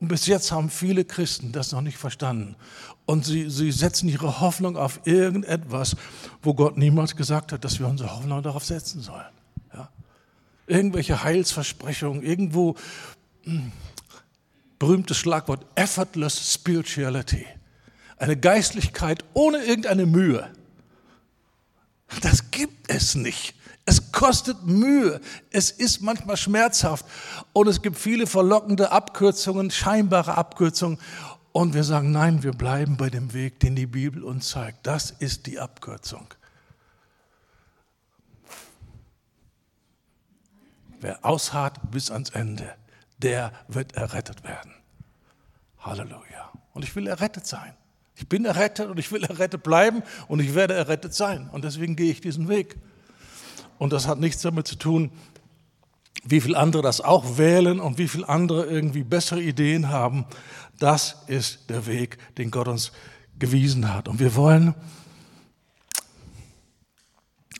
Und 0.00 0.08
bis 0.08 0.26
jetzt 0.26 0.50
haben 0.50 0.68
viele 0.70 1.04
Christen 1.04 1.52
das 1.52 1.70
noch 1.70 1.82
nicht 1.82 1.98
verstanden. 1.98 2.56
Und 3.06 3.24
sie, 3.24 3.48
sie 3.48 3.70
setzen 3.70 4.08
ihre 4.08 4.40
Hoffnung 4.40 4.76
auf 4.76 5.00
irgendetwas, 5.04 5.94
wo 6.42 6.52
Gott 6.54 6.76
niemals 6.76 7.14
gesagt 7.14 7.52
hat, 7.52 7.64
dass 7.64 7.78
wir 7.78 7.86
unsere 7.86 8.10
Hoffnung 8.10 8.42
darauf 8.42 8.64
setzen 8.64 9.00
sollen. 9.00 9.22
Ja? 9.72 9.88
Irgendwelche 10.66 11.22
Heilsversprechungen, 11.22 12.24
irgendwo 12.24 12.74
mh, 13.44 13.52
hm, 13.52 13.72
berühmtes 14.82 15.16
Schlagwort 15.16 15.64
effortless 15.76 16.54
spirituality. 16.54 17.46
Eine 18.16 18.36
Geistlichkeit 18.36 19.24
ohne 19.32 19.58
irgendeine 19.58 20.06
Mühe. 20.06 20.50
Das 22.20 22.50
gibt 22.50 22.90
es 22.90 23.14
nicht. 23.14 23.54
Es 23.84 24.10
kostet 24.10 24.66
Mühe. 24.66 25.20
Es 25.50 25.70
ist 25.70 26.02
manchmal 26.02 26.36
schmerzhaft. 26.36 27.06
Und 27.52 27.68
es 27.68 27.80
gibt 27.80 27.96
viele 27.96 28.26
verlockende 28.26 28.90
Abkürzungen, 28.90 29.70
scheinbare 29.70 30.36
Abkürzungen. 30.36 30.98
Und 31.52 31.74
wir 31.74 31.84
sagen, 31.84 32.10
nein, 32.10 32.42
wir 32.42 32.50
bleiben 32.50 32.96
bei 32.96 33.08
dem 33.08 33.32
Weg, 33.34 33.60
den 33.60 33.76
die 33.76 33.86
Bibel 33.86 34.24
uns 34.24 34.48
zeigt. 34.48 34.84
Das 34.84 35.12
ist 35.12 35.46
die 35.46 35.60
Abkürzung. 35.60 36.26
Wer 41.00 41.24
ausharrt 41.24 41.78
bis 41.92 42.10
ans 42.10 42.30
Ende, 42.30 42.74
der 43.22 43.52
wird 43.68 43.92
errettet 43.92 44.44
werden. 44.44 44.72
Halleluja. 45.78 46.52
Und 46.74 46.84
ich 46.84 46.94
will 46.94 47.06
errettet 47.06 47.46
sein. 47.46 47.74
Ich 48.14 48.28
bin 48.28 48.44
errettet 48.44 48.88
und 48.88 48.98
ich 48.98 49.10
will 49.10 49.24
errettet 49.24 49.62
bleiben 49.62 50.02
und 50.28 50.40
ich 50.40 50.54
werde 50.54 50.74
errettet 50.74 51.14
sein. 51.14 51.48
Und 51.50 51.64
deswegen 51.64 51.96
gehe 51.96 52.10
ich 52.10 52.20
diesen 52.20 52.48
Weg. 52.48 52.76
Und 53.78 53.92
das 53.92 54.06
hat 54.06 54.20
nichts 54.20 54.42
damit 54.42 54.66
zu 54.66 54.76
tun, 54.76 55.10
wie 56.24 56.40
viele 56.40 56.56
andere 56.56 56.82
das 56.82 57.00
auch 57.00 57.36
wählen 57.36 57.80
und 57.80 57.98
wie 57.98 58.06
viele 58.06 58.28
andere 58.28 58.66
irgendwie 58.66 59.02
bessere 59.02 59.40
Ideen 59.40 59.88
haben. 59.88 60.24
Das 60.78 61.24
ist 61.26 61.68
der 61.68 61.86
Weg, 61.86 62.18
den 62.36 62.50
Gott 62.50 62.68
uns 62.68 62.92
gewiesen 63.38 63.92
hat. 63.92 64.08
Und 64.08 64.20
wir 64.20 64.34
wollen 64.36 64.74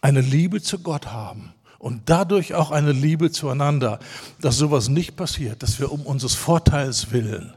eine 0.00 0.20
Liebe 0.20 0.62
zu 0.62 0.78
Gott 0.78 1.06
haben 1.08 1.54
und 1.82 2.02
dadurch 2.06 2.54
auch 2.54 2.70
eine 2.70 2.92
Liebe 2.92 3.32
zueinander, 3.32 3.98
dass 4.40 4.56
sowas 4.56 4.88
nicht 4.88 5.16
passiert, 5.16 5.64
dass 5.64 5.80
wir 5.80 5.90
um 5.90 6.02
unseres 6.02 6.34
Vorteils 6.34 7.10
willen 7.10 7.52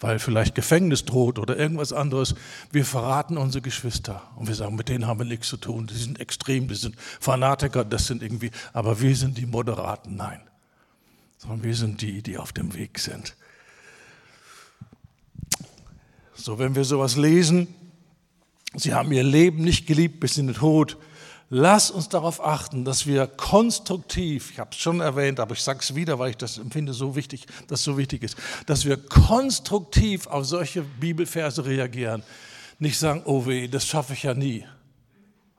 weil 0.00 0.18
vielleicht 0.18 0.54
Gefängnis 0.54 1.06
droht 1.06 1.38
oder 1.38 1.56
irgendwas 1.56 1.94
anderes. 1.94 2.34
Wir 2.70 2.84
verraten 2.84 3.38
unsere 3.38 3.62
Geschwister 3.62 4.22
und 4.36 4.48
wir 4.48 4.54
sagen, 4.54 4.76
mit 4.76 4.90
denen 4.90 5.06
haben 5.06 5.20
wir 5.20 5.24
nichts 5.24 5.48
zu 5.48 5.56
tun. 5.56 5.86
Die 5.86 5.94
sind 5.94 6.20
extrem, 6.20 6.68
die 6.68 6.74
sind 6.74 6.94
Fanatiker, 6.98 7.86
das 7.86 8.06
sind 8.06 8.22
irgendwie, 8.22 8.50
aber 8.74 9.00
wir 9.00 9.16
sind 9.16 9.38
die 9.38 9.46
Moderaten, 9.46 10.14
nein. 10.16 10.42
Sondern 11.38 11.62
wir 11.62 11.74
sind 11.74 12.02
die, 12.02 12.20
die 12.20 12.36
auf 12.36 12.52
dem 12.52 12.74
Weg 12.74 12.98
sind. 12.98 13.34
So, 16.34 16.58
wenn 16.58 16.74
wir 16.74 16.84
sowas 16.84 17.16
lesen, 17.16 17.68
sie 18.74 18.92
haben 18.92 19.10
ihr 19.10 19.22
Leben 19.22 19.64
nicht 19.64 19.86
geliebt 19.86 20.20
bis 20.20 20.36
in 20.36 20.48
den 20.48 20.56
Tod, 20.56 20.98
Lass 21.50 21.90
uns 21.90 22.08
darauf 22.08 22.44
achten, 22.44 22.84
dass 22.84 23.06
wir 23.06 23.26
konstruktiv, 23.26 24.50
ich 24.50 24.58
habe 24.58 24.70
es 24.72 24.78
schon 24.78 25.00
erwähnt, 25.00 25.40
aber 25.40 25.52
ich 25.52 25.62
sage 25.62 25.80
es 25.82 25.94
wieder, 25.94 26.18
weil 26.18 26.30
ich 26.30 26.36
das 26.36 26.58
empfinde 26.58 26.94
so 26.94 27.16
wichtig, 27.16 27.46
dass 27.68 27.84
so 27.84 27.98
wichtig 27.98 28.22
ist, 28.22 28.36
dass 28.66 28.84
wir 28.84 28.96
konstruktiv 28.96 30.26
auf 30.26 30.46
solche 30.46 30.82
Bibelverse 30.82 31.64
reagieren. 31.64 32.22
Nicht 32.78 32.98
sagen, 32.98 33.22
oh 33.26 33.46
weh, 33.46 33.68
das 33.68 33.86
schaffe 33.86 34.14
ich 34.14 34.22
ja 34.22 34.34
nie. 34.34 34.66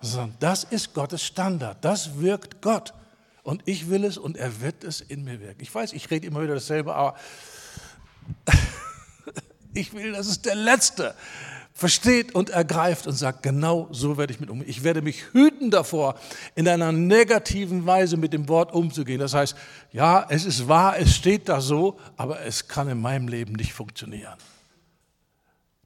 Sondern 0.02 0.36
das 0.40 0.64
ist 0.64 0.94
Gottes 0.94 1.24
Standard, 1.24 1.84
das 1.86 2.20
wirkt 2.20 2.62
Gott. 2.62 2.94
Und 3.44 3.62
ich 3.66 3.90
will 3.90 4.04
es 4.06 4.18
und 4.18 4.38
er 4.38 4.62
wird 4.62 4.84
es 4.84 5.02
in 5.02 5.24
mir 5.24 5.40
wirken. 5.40 5.62
Ich 5.62 5.74
weiß, 5.74 5.94
ich 5.94 6.10
rede 6.10 6.26
immer 6.26 6.42
wieder 6.42 6.56
dasselbe, 6.56 6.96
aber 6.96 7.16
ich 9.74 9.94
will, 9.94 10.14
das 10.14 10.26
ist 10.26 10.46
der 10.46 10.56
Letzte, 10.56 11.14
versteht 11.78 12.34
und 12.34 12.52
ergreift 12.52 13.06
und 13.06 13.14
sagt, 13.14 13.44
genau 13.44 13.90
so 13.92 14.18
werde 14.18 14.32
ich 14.32 14.40
mit 14.40 14.50
umgehen. 14.50 14.70
Ich 14.70 14.86
werde 14.86 15.02
mich 15.02 15.34
hüten 15.34 15.70
davor, 15.70 16.16
in 16.56 16.70
einer 16.70 16.94
negativen 16.94 17.86
Weise 17.86 18.16
mit 18.16 18.32
dem 18.32 18.48
Wort 18.48 18.74
umzugehen. 18.74 19.20
Das 19.20 19.34
heißt, 19.34 19.56
ja, 19.92 20.26
es 20.30 20.46
ist 20.46 20.70
wahr, 20.70 20.98
es 20.98 21.14
steht 21.14 21.50
da 21.50 21.60
so, 21.60 22.00
aber 22.16 22.40
es 22.42 22.70
kann 22.70 22.88
in 22.88 23.02
meinem 23.02 23.28
Leben 23.28 23.54
nicht 23.54 23.74
funktionieren. 23.74 24.36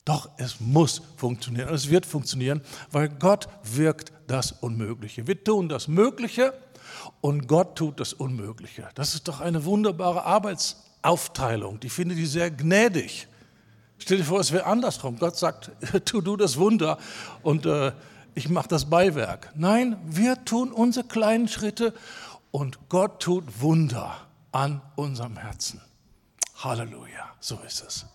Doch 0.05 0.29
es 0.37 0.59
muss 0.59 1.01
funktionieren 1.17 1.69
und 1.69 1.75
es 1.75 1.89
wird 1.89 2.05
funktionieren, 2.05 2.61
weil 2.91 3.09
Gott 3.09 3.49
wirkt 3.63 4.11
das 4.27 4.51
Unmögliche. 4.51 5.25
Wir 5.25 5.43
tun 5.43 5.69
das 5.69 5.87
Mögliche 5.87 6.53
und 7.19 7.47
Gott 7.47 7.75
tut 7.75 7.99
das 7.99 8.13
Unmögliche. 8.13 8.87
Das 8.93 9.15
ist 9.15 9.27
doch 9.27 9.41
eine 9.41 9.65
wunderbare 9.65 10.23
Arbeitsaufteilung. 10.23 11.79
Die 11.79 11.89
finde 11.89 12.13
ich 12.13 12.29
sehr 12.29 12.51
gnädig. 12.51 13.27
Stell 13.99 14.17
dir 14.17 14.23
vor, 14.23 14.39
es 14.39 14.51
wäre 14.51 14.65
andersrum. 14.65 15.19
Gott 15.19 15.37
sagt, 15.37 15.71
tu 16.05 16.21
du 16.21 16.35
das 16.35 16.57
Wunder 16.57 16.97
und 17.43 17.65
äh, 17.65 17.91
ich 18.33 18.49
mache 18.49 18.67
das 18.69 18.89
Beiwerk. 18.89 19.51
Nein, 19.55 19.97
wir 20.05 20.45
tun 20.45 20.71
unsere 20.71 21.05
kleinen 21.05 21.47
Schritte 21.47 21.93
und 22.51 22.89
Gott 22.89 23.21
tut 23.21 23.61
Wunder 23.61 24.15
an 24.51 24.81
unserem 24.95 25.37
Herzen. 25.37 25.81
Halleluja, 26.55 27.33
so 27.39 27.59
ist 27.65 27.83
es. 27.85 28.05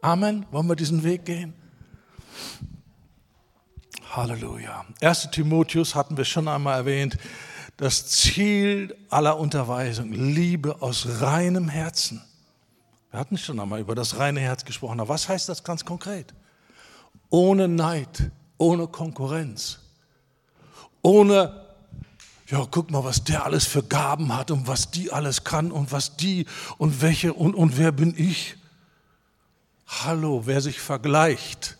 Amen. 0.00 0.46
Wollen 0.50 0.66
wir 0.66 0.76
diesen 0.76 1.02
Weg 1.04 1.24
gehen? 1.24 1.52
Halleluja. 4.14 4.84
1. 5.00 5.30
Timotheus 5.30 5.94
hatten 5.94 6.16
wir 6.16 6.24
schon 6.24 6.48
einmal 6.48 6.78
erwähnt. 6.78 7.18
Das 7.76 8.08
Ziel 8.08 8.96
aller 9.08 9.38
Unterweisung, 9.38 10.12
Liebe 10.12 10.82
aus 10.82 11.20
reinem 11.20 11.68
Herzen. 11.68 12.22
Wir 13.10 13.18
hatten 13.18 13.38
schon 13.38 13.58
einmal 13.58 13.80
über 13.80 13.94
das 13.94 14.18
reine 14.18 14.40
Herz 14.40 14.64
gesprochen. 14.64 15.00
Aber 15.00 15.08
was 15.08 15.28
heißt 15.28 15.48
das 15.48 15.64
ganz 15.64 15.84
konkret? 15.84 16.32
Ohne 17.28 17.68
Neid, 17.68 18.30
ohne 18.58 18.86
Konkurrenz, 18.86 19.80
ohne, 21.02 21.66
ja, 22.48 22.66
guck 22.70 22.90
mal, 22.90 23.04
was 23.04 23.24
der 23.24 23.44
alles 23.44 23.66
für 23.66 23.82
Gaben 23.82 24.36
hat 24.36 24.50
und 24.50 24.66
was 24.66 24.90
die 24.90 25.12
alles 25.12 25.44
kann 25.44 25.72
und 25.72 25.92
was 25.92 26.16
die 26.16 26.46
und 26.78 27.02
welche 27.02 27.32
und, 27.32 27.54
und 27.54 27.78
wer 27.78 27.92
bin 27.92 28.14
ich? 28.16 28.56
Hallo, 29.86 30.42
wer 30.46 30.60
sich 30.60 30.80
vergleicht, 30.80 31.78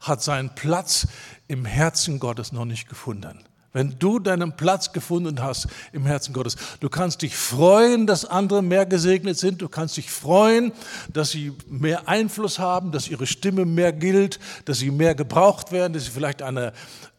hat 0.00 0.22
seinen 0.22 0.54
Platz 0.54 1.08
im 1.48 1.64
Herzen 1.64 2.20
Gottes 2.20 2.52
noch 2.52 2.64
nicht 2.64 2.88
gefunden. 2.88 3.47
Wenn 3.72 3.98
du 3.98 4.18
deinen 4.18 4.56
Platz 4.56 4.92
gefunden 4.92 5.42
hast 5.42 5.68
im 5.92 6.06
Herzen 6.06 6.32
Gottes, 6.32 6.56
du 6.80 6.88
kannst 6.88 7.20
dich 7.20 7.36
freuen, 7.36 8.06
dass 8.06 8.24
andere 8.24 8.62
mehr 8.62 8.86
gesegnet 8.86 9.38
sind, 9.38 9.60
du 9.60 9.68
kannst 9.68 9.98
dich 9.98 10.10
freuen, 10.10 10.72
dass 11.12 11.30
sie 11.30 11.52
mehr 11.68 12.08
Einfluss 12.08 12.58
haben, 12.58 12.92
dass 12.92 13.08
ihre 13.08 13.26
Stimme 13.26 13.66
mehr 13.66 13.92
gilt, 13.92 14.38
dass 14.64 14.78
sie 14.78 14.90
mehr 14.90 15.14
gebraucht 15.14 15.70
werden, 15.70 15.92
dass 15.92 16.06
sie 16.06 16.10
vielleicht 16.10 16.40
eine 16.40 16.72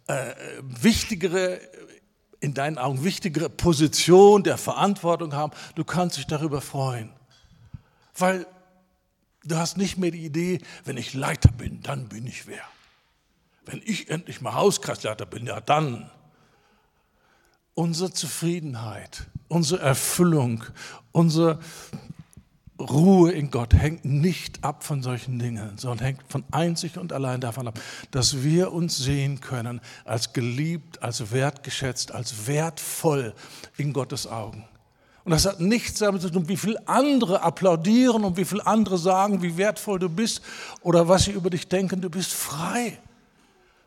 äh, 0.07 0.33
wichtigere, 0.61 1.59
in 2.39 2.55
deinen 2.55 2.79
Augen 2.79 3.03
wichtigere 3.03 3.49
Position 3.49 4.41
der 4.41 4.57
Verantwortung 4.57 5.33
haben. 5.33 5.53
Du 5.75 5.83
kannst 5.83 6.17
dich 6.17 6.25
darüber 6.25 6.61
freuen, 6.61 7.11
weil 8.17 8.47
du 9.43 9.55
hast 9.55 9.77
nicht 9.77 9.99
mehr 9.99 10.09
die 10.09 10.25
Idee, 10.25 10.61
wenn 10.83 10.97
ich 10.97 11.13
Leiter 11.13 11.51
bin, 11.51 11.81
dann 11.83 12.09
bin 12.09 12.25
ich 12.25 12.47
wer. 12.47 12.63
Wenn 13.65 13.83
ich 13.85 14.09
endlich 14.09 14.41
mal 14.41 14.55
Hauskreisleiter 14.55 15.27
bin, 15.27 15.45
ja 15.45 15.61
dann 15.61 16.09
unsere 17.79 18.11
Zufriedenheit, 18.11 19.27
unsere 19.47 19.79
Erfüllung, 19.81 20.65
unsere 21.13 21.59
Ruhe 22.77 23.31
in 23.31 23.51
Gott 23.51 23.73
hängt 23.73 24.03
nicht 24.03 24.65
ab 24.65 24.83
von 24.83 25.01
solchen 25.01 25.39
Dingen, 25.39 25.77
sondern 25.77 26.05
hängt 26.05 26.23
von 26.27 26.43
einzig 26.51 26.97
und 26.97 27.13
allein 27.13 27.39
davon 27.39 27.69
ab, 27.69 27.79
dass 28.11 28.43
wir 28.43 28.73
uns 28.73 28.97
sehen 28.97 29.39
können 29.39 29.79
als 30.03 30.33
geliebt, 30.33 31.01
als 31.01 31.31
wertgeschätzt, 31.31 32.11
als 32.11 32.47
wertvoll 32.47 33.33
in 33.77 33.93
Gottes 33.93 34.27
Augen. 34.27 34.65
Und 35.23 35.31
das 35.31 35.45
hat 35.45 35.61
nichts 35.61 35.99
damit 35.99 36.21
zu 36.21 36.29
tun, 36.29 36.49
wie 36.49 36.57
viel 36.57 36.77
andere 36.85 37.43
applaudieren 37.43 38.25
und 38.25 38.35
wie 38.35 38.45
viel 38.45 38.59
andere 38.59 38.97
sagen, 38.97 39.41
wie 39.41 39.55
wertvoll 39.55 39.99
du 39.99 40.09
bist 40.09 40.41
oder 40.81 41.07
was 41.07 41.23
sie 41.23 41.31
über 41.31 41.49
dich 41.49 41.69
denken. 41.69 42.01
Du 42.01 42.09
bist 42.09 42.33
frei. 42.33 42.99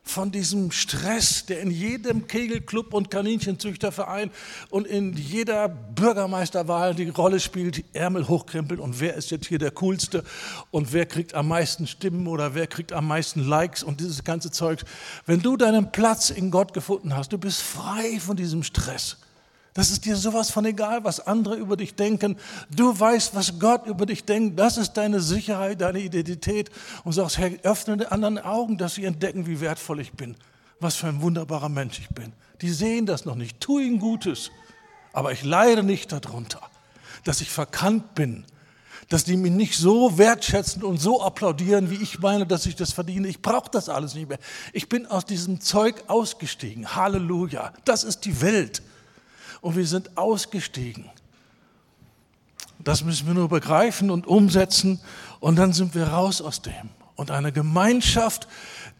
Von 0.05 0.33
diesem 0.33 0.73
Stress, 0.73 1.47
der 1.47 1.61
in 1.61 1.71
jedem 1.71 2.27
Kegelclub 2.27 2.93
und 2.93 3.11
Kaninchenzüchterverein 3.11 4.31
und 4.69 4.87
in 4.87 5.17
jeder 5.17 5.69
Bürgermeisterwahl 5.69 6.95
die 6.95 7.09
Rolle 7.09 7.41
spielt, 7.41 7.77
die 7.77 7.85
Ärmel 7.93 8.29
hochkrempeln 8.29 8.81
und 8.81 9.01
wer 9.01 9.15
ist 9.15 9.31
jetzt 9.31 9.47
hier 9.47 9.59
der 9.59 9.71
Coolste 9.71 10.25
und 10.71 10.93
wer 10.93 11.07
kriegt 11.07 11.35
am 11.35 11.49
meisten 11.49 11.87
Stimmen 11.87 12.27
oder 12.27 12.55
wer 12.55 12.67
kriegt 12.67 12.93
am 12.93 13.07
meisten 13.07 13.41
Likes 13.47 13.83
und 13.83 14.01
dieses 14.01 14.25
ganze 14.25 14.51
Zeug. 14.51 14.83
Wenn 15.25 15.41
du 15.41 15.57
deinen 15.57 15.93
Platz 15.93 16.31
in 16.31 16.51
Gott 16.51 16.75
gefunden 16.75 17.17
hast, 17.17 17.33
du 17.33 17.39
bist 17.39 17.63
frei 17.63 18.19
von 18.21 18.37
diesem 18.37 18.65
Stress. 18.65 19.19
Das 19.75 19.91
ist 19.91 20.05
dir 20.05 20.17
sowas 20.17 20.51
von 20.51 20.67
egal, 20.67 21.03
was 21.03 21.27
andere 21.27 21.55
über 21.55 21.79
dich 21.79 21.95
denken. 21.95 22.37
Du 22.71 22.99
weißt, 22.99 23.35
was 23.35 23.59
Gott 23.59 23.87
über 23.87 24.05
dich 24.05 24.25
denkt. 24.25 24.59
Das 24.59 24.77
ist 24.77 24.93
deine 24.95 25.21
Sicherheit, 25.21 25.81
deine 25.81 26.01
Identität. 26.01 26.71
Und 27.05 27.13
sagst, 27.13 27.39
Herr, 27.39 27.51
öffne 27.63 27.97
die 27.97 28.07
anderen 28.07 28.39
Augen, 28.39 28.77
dass 28.77 28.95
sie 28.95 29.05
entdecken, 29.05 29.47
wie 29.47 29.61
wertvoll 29.61 30.01
ich 30.01 30.13
bin. 30.13 30.37
Was 30.79 30.97
für 30.97 31.07
ein 31.07 31.23
wunderbarer 31.23 31.71
Mensch 31.71 31.99
ich 32.01 32.09
bin. 32.11 32.33
Die 32.61 32.71
sehen 32.71 33.07
das 33.07 33.25
noch 33.25 33.35
nicht. 33.35 33.61
Tu 33.61 33.79
ihnen 33.79 33.99
Gutes. 33.99 34.51
Aber 35.15 35.33
ich 35.33 35.43
leide 35.43 35.83
nicht 35.83 36.13
darunter, 36.13 36.61
dass 37.25 37.41
ich 37.41 37.51
verkannt 37.51 38.15
bin. 38.15 38.45
Dass 39.09 39.25
die 39.25 39.37
mich 39.39 39.53
nicht 39.53 39.77
so 39.77 40.19
wertschätzen 40.19 40.83
und 40.83 40.99
so 40.99 41.23
applaudieren, 41.23 41.91
wie 41.91 42.03
ich 42.03 42.19
meine, 42.21 42.47
dass 42.47 42.67
ich 42.67 42.77
das 42.77 42.93
verdiene. 42.93 43.29
Ich 43.29 43.41
brauche 43.41 43.71
das 43.71 43.89
alles 43.89 44.15
nicht 44.15 44.29
mehr. 44.29 44.39
Ich 44.75 44.91
bin 44.91 45.07
aus 45.07 45.25
diesem 45.25 45.61
Zeug 45.63 46.05
ausgestiegen. 46.09 46.95
Halleluja. 46.95 47.73
Das 47.87 48.05
ist 48.05 48.27
die 48.27 48.43
Welt 48.43 48.83
und 49.63 49.77
wir 49.77 49.87
sind 49.87 50.19
ausgestiegen. 50.19 51.09
Das 52.79 53.05
müssen 53.05 53.27
wir 53.27 53.35
nur 53.35 53.49
begreifen 53.49 54.11
und 54.11 54.27
umsetzen 54.27 55.01
und 55.41 55.57
dann 55.57 55.73
sind 55.73 55.95
wir 55.95 56.09
raus 56.09 56.43
aus 56.43 56.61
dem. 56.61 56.91
Und 57.15 57.31
eine 57.31 57.53
Gemeinschaft, 57.53 58.49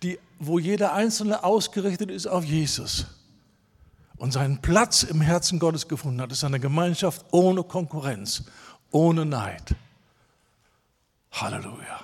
die, 0.03 0.19
wo 0.39 0.59
jeder 0.59 0.95
Einzelne 0.95 1.45
ausgerichtet 1.45 2.11
ist 2.11 2.27
auf 2.27 2.45
Jesus 2.45 3.07
und 4.17 4.33
seinen 4.33 4.63
Platz 4.63 5.03
im 5.03 5.21
Herzen 5.21 5.59
Gottes 5.59 5.89
gefunden 5.89 6.21
hat, 6.21 6.31
ist 6.31 6.45
eine 6.45 6.61
Gemeinschaft 6.61 7.27
ohne 7.33 7.65
Konkurrenz, 7.65 8.45
ohne 8.93 9.27
Neid. 9.27 9.75
Halleluja. 11.33 12.01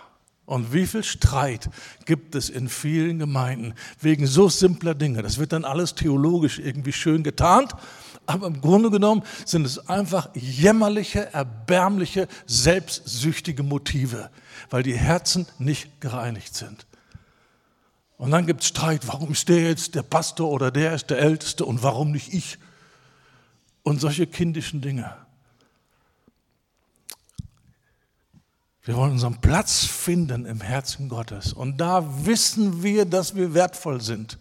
Und 0.47 0.73
wie 0.73 0.87
viel 0.87 1.05
Streit 1.05 1.69
gibt 2.07 2.35
es 2.35 2.49
in 2.49 2.71
vielen 2.71 3.19
Gemeinden 3.19 3.75
wegen 4.01 4.27
so 4.27 4.49
simpler 4.49 4.95
Dinge? 4.95 5.23
Das 5.23 5.37
wird 5.39 5.53
dann 5.53 5.67
alles 5.67 5.95
theologisch 5.95 6.59
irgendwie 6.59 6.95
schön 6.95 7.23
getarnt 7.23 7.75
aber 8.29 8.47
im 8.47 8.61
Grunde 8.61 8.91
genommen 8.91 9.23
sind 9.47 9.65
es 9.65 9.89
einfach 9.89 10.29
jämmerliche, 10.35 11.33
erbärmliche, 11.33 12.29
selbstsüchtige 12.47 13.63
Motive, 13.63 14.31
weil 14.69 14.83
die 14.83 14.97
Herzen 14.97 15.47
nicht 15.59 16.01
gereinigt 16.03 16.55
sind. 16.55 16.87
Und 18.19 18.31
dann 18.31 18.47
gibt 18.47 18.61
es 18.61 18.69
Streit, 18.69 19.09
warum 19.09 19.33
ist 19.33 19.49
der 19.49 19.63
jetzt 19.63 19.95
der 19.95 20.03
Pastor 20.03 20.51
oder 20.51 20.71
der 20.71 20.95
ist 20.95 21.09
der 21.09 21.19
Älteste 21.19 21.65
und 21.65 21.83
warum 21.83 22.11
nicht 22.13 22.35
ich? 22.35 22.59
Und 23.83 24.01
solche 24.01 24.27
kindischen 24.27 24.83
Dinge. 24.83 25.17
Wir 28.83 28.97
wollen 28.97 29.13
unseren 29.13 29.41
Platz 29.41 29.85
finden 29.85 30.45
im 30.45 30.61
Herzen 30.61 31.09
Gottes. 31.09 31.55
Und 31.55 31.79
da 31.79 32.27
wissen 32.27 32.83
wir, 32.83 33.07
dass 33.07 33.35
wir 33.37 33.55
wertvoll 33.55 34.03
sind. 34.03 34.39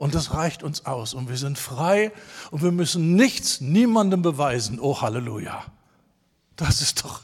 Und 0.00 0.14
das 0.14 0.32
reicht 0.32 0.62
uns 0.62 0.86
aus. 0.86 1.12
Und 1.12 1.28
wir 1.28 1.36
sind 1.36 1.58
frei 1.58 2.10
und 2.50 2.62
wir 2.62 2.72
müssen 2.72 3.16
nichts, 3.16 3.60
niemandem 3.60 4.22
beweisen. 4.22 4.80
Oh, 4.80 5.02
Halleluja. 5.02 5.62
Das 6.56 6.80
ist 6.80 7.04
doch 7.04 7.20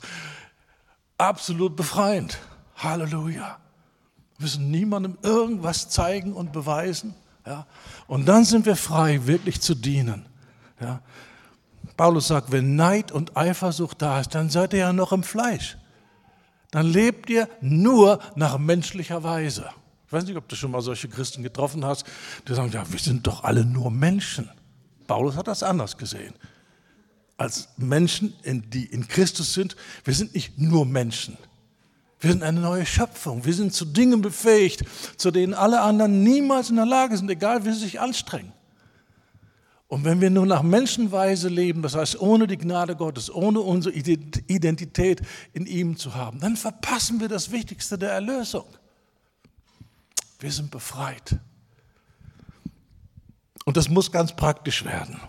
absolut 1.16 1.74
befreiend. 1.74 2.36
Halleluja. 2.76 3.56
Wir 4.36 4.42
müssen 4.42 4.70
niemandem 4.70 5.16
irgendwas 5.22 5.88
zeigen 5.88 6.34
und 6.34 6.52
beweisen. 6.52 7.14
Ja? 7.46 7.66
Und 8.08 8.26
dann 8.26 8.44
sind 8.44 8.66
wir 8.66 8.76
frei, 8.76 9.26
wirklich 9.26 9.62
zu 9.62 9.74
dienen. 9.74 10.26
Ja? 10.78 11.00
Paulus 11.96 12.28
sagt, 12.28 12.52
wenn 12.52 12.76
Neid 12.76 13.10
und 13.10 13.38
Eifersucht 13.38 14.02
da 14.02 14.20
ist, 14.20 14.34
dann 14.34 14.50
seid 14.50 14.74
ihr 14.74 14.80
ja 14.80 14.92
noch 14.92 15.12
im 15.12 15.22
Fleisch. 15.22 15.78
Dann 16.72 16.84
lebt 16.84 17.30
ihr 17.30 17.48
nur 17.62 18.18
nach 18.34 18.58
menschlicher 18.58 19.22
Weise. 19.22 19.70
Ich 20.06 20.12
weiß 20.12 20.24
nicht, 20.24 20.36
ob 20.36 20.48
du 20.48 20.54
schon 20.54 20.70
mal 20.70 20.82
solche 20.82 21.08
Christen 21.08 21.42
getroffen 21.42 21.84
hast, 21.84 22.04
die 22.46 22.54
sagen, 22.54 22.70
ja, 22.70 22.84
wir 22.90 22.98
sind 22.98 23.26
doch 23.26 23.42
alle 23.42 23.64
nur 23.64 23.90
Menschen. 23.90 24.48
Paulus 25.06 25.36
hat 25.36 25.48
das 25.48 25.62
anders 25.62 25.96
gesehen. 25.96 26.34
Als 27.36 27.68
Menschen, 27.76 28.34
die 28.44 28.86
in 28.86 29.08
Christus 29.08 29.52
sind, 29.52 29.76
wir 30.04 30.14
sind 30.14 30.34
nicht 30.34 30.58
nur 30.58 30.86
Menschen. 30.86 31.36
Wir 32.20 32.30
sind 32.30 32.42
eine 32.42 32.60
neue 32.60 32.86
Schöpfung. 32.86 33.44
Wir 33.44 33.52
sind 33.52 33.74
zu 33.74 33.84
Dingen 33.84 34.22
befähigt, 34.22 34.84
zu 35.16 35.30
denen 35.30 35.54
alle 35.54 35.80
anderen 35.80 36.22
niemals 36.22 36.70
in 36.70 36.76
der 36.76 36.86
Lage 36.86 37.16
sind, 37.16 37.30
egal 37.30 37.64
wie 37.64 37.72
sie 37.72 37.80
sich 37.80 38.00
anstrengen. 38.00 38.52
Und 39.88 40.04
wenn 40.04 40.20
wir 40.20 40.30
nur 40.30 40.46
nach 40.46 40.62
Menschenweise 40.62 41.48
leben, 41.48 41.82
das 41.82 41.94
heißt 41.94 42.20
ohne 42.20 42.46
die 42.46 42.56
Gnade 42.56 42.96
Gottes, 42.96 43.32
ohne 43.32 43.60
unsere 43.60 43.94
Identität 43.94 45.20
in 45.52 45.66
ihm 45.66 45.96
zu 45.96 46.14
haben, 46.14 46.40
dann 46.40 46.56
verpassen 46.56 47.20
wir 47.20 47.28
das 47.28 47.52
Wichtigste 47.52 47.98
der 47.98 48.10
Erlösung. 48.10 48.66
Wir 50.38 50.52
sind 50.52 50.70
befreit. 50.70 51.38
Und 53.64 53.76
das 53.76 53.88
muss 53.88 54.12
ganz 54.12 54.34
praktisch 54.34 54.84
werden. 54.84 55.20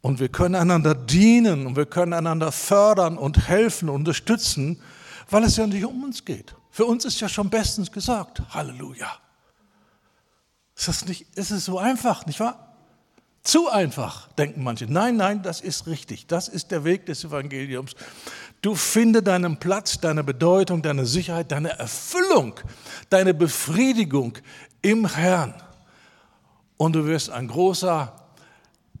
Und 0.00 0.20
wir 0.20 0.28
können 0.28 0.54
einander 0.54 0.94
dienen 0.94 1.66
und 1.66 1.76
wir 1.76 1.86
können 1.86 2.12
einander 2.12 2.52
fördern 2.52 3.18
und 3.18 3.48
helfen, 3.48 3.88
unterstützen, 3.88 4.80
weil 5.28 5.44
es 5.44 5.56
ja 5.56 5.66
nicht 5.66 5.84
um 5.84 6.04
uns 6.04 6.24
geht. 6.24 6.54
Für 6.70 6.84
uns 6.84 7.04
ist 7.04 7.20
ja 7.20 7.28
schon 7.28 7.50
bestens 7.50 7.90
gesagt. 7.90 8.42
Halleluja. 8.50 9.10
Ist 10.76 10.88
das 10.88 11.04
nicht, 11.06 11.26
ist 11.36 11.50
es 11.50 11.64
so 11.64 11.78
einfach, 11.78 12.24
nicht 12.26 12.38
wahr? 12.38 12.76
Zu 13.42 13.68
einfach, 13.68 14.28
denken 14.34 14.62
manche. 14.62 14.86
Nein, 14.86 15.16
nein, 15.16 15.42
das 15.42 15.60
ist 15.60 15.86
richtig. 15.86 16.26
Das 16.26 16.48
ist 16.48 16.70
der 16.70 16.84
Weg 16.84 17.06
des 17.06 17.24
Evangeliums. 17.24 17.96
Du 18.60 18.74
finde 18.74 19.22
deinen 19.22 19.58
Platz, 19.58 20.00
deine 20.00 20.24
Bedeutung, 20.24 20.82
deine 20.82 21.06
Sicherheit, 21.06 21.52
deine 21.52 21.78
Erfüllung, 21.78 22.54
deine 23.08 23.32
Befriedigung 23.32 24.34
im 24.82 25.06
Herrn. 25.06 25.54
Und 26.76 26.94
du 26.94 27.06
wirst 27.06 27.30
ein 27.30 27.46
großer, 27.46 28.12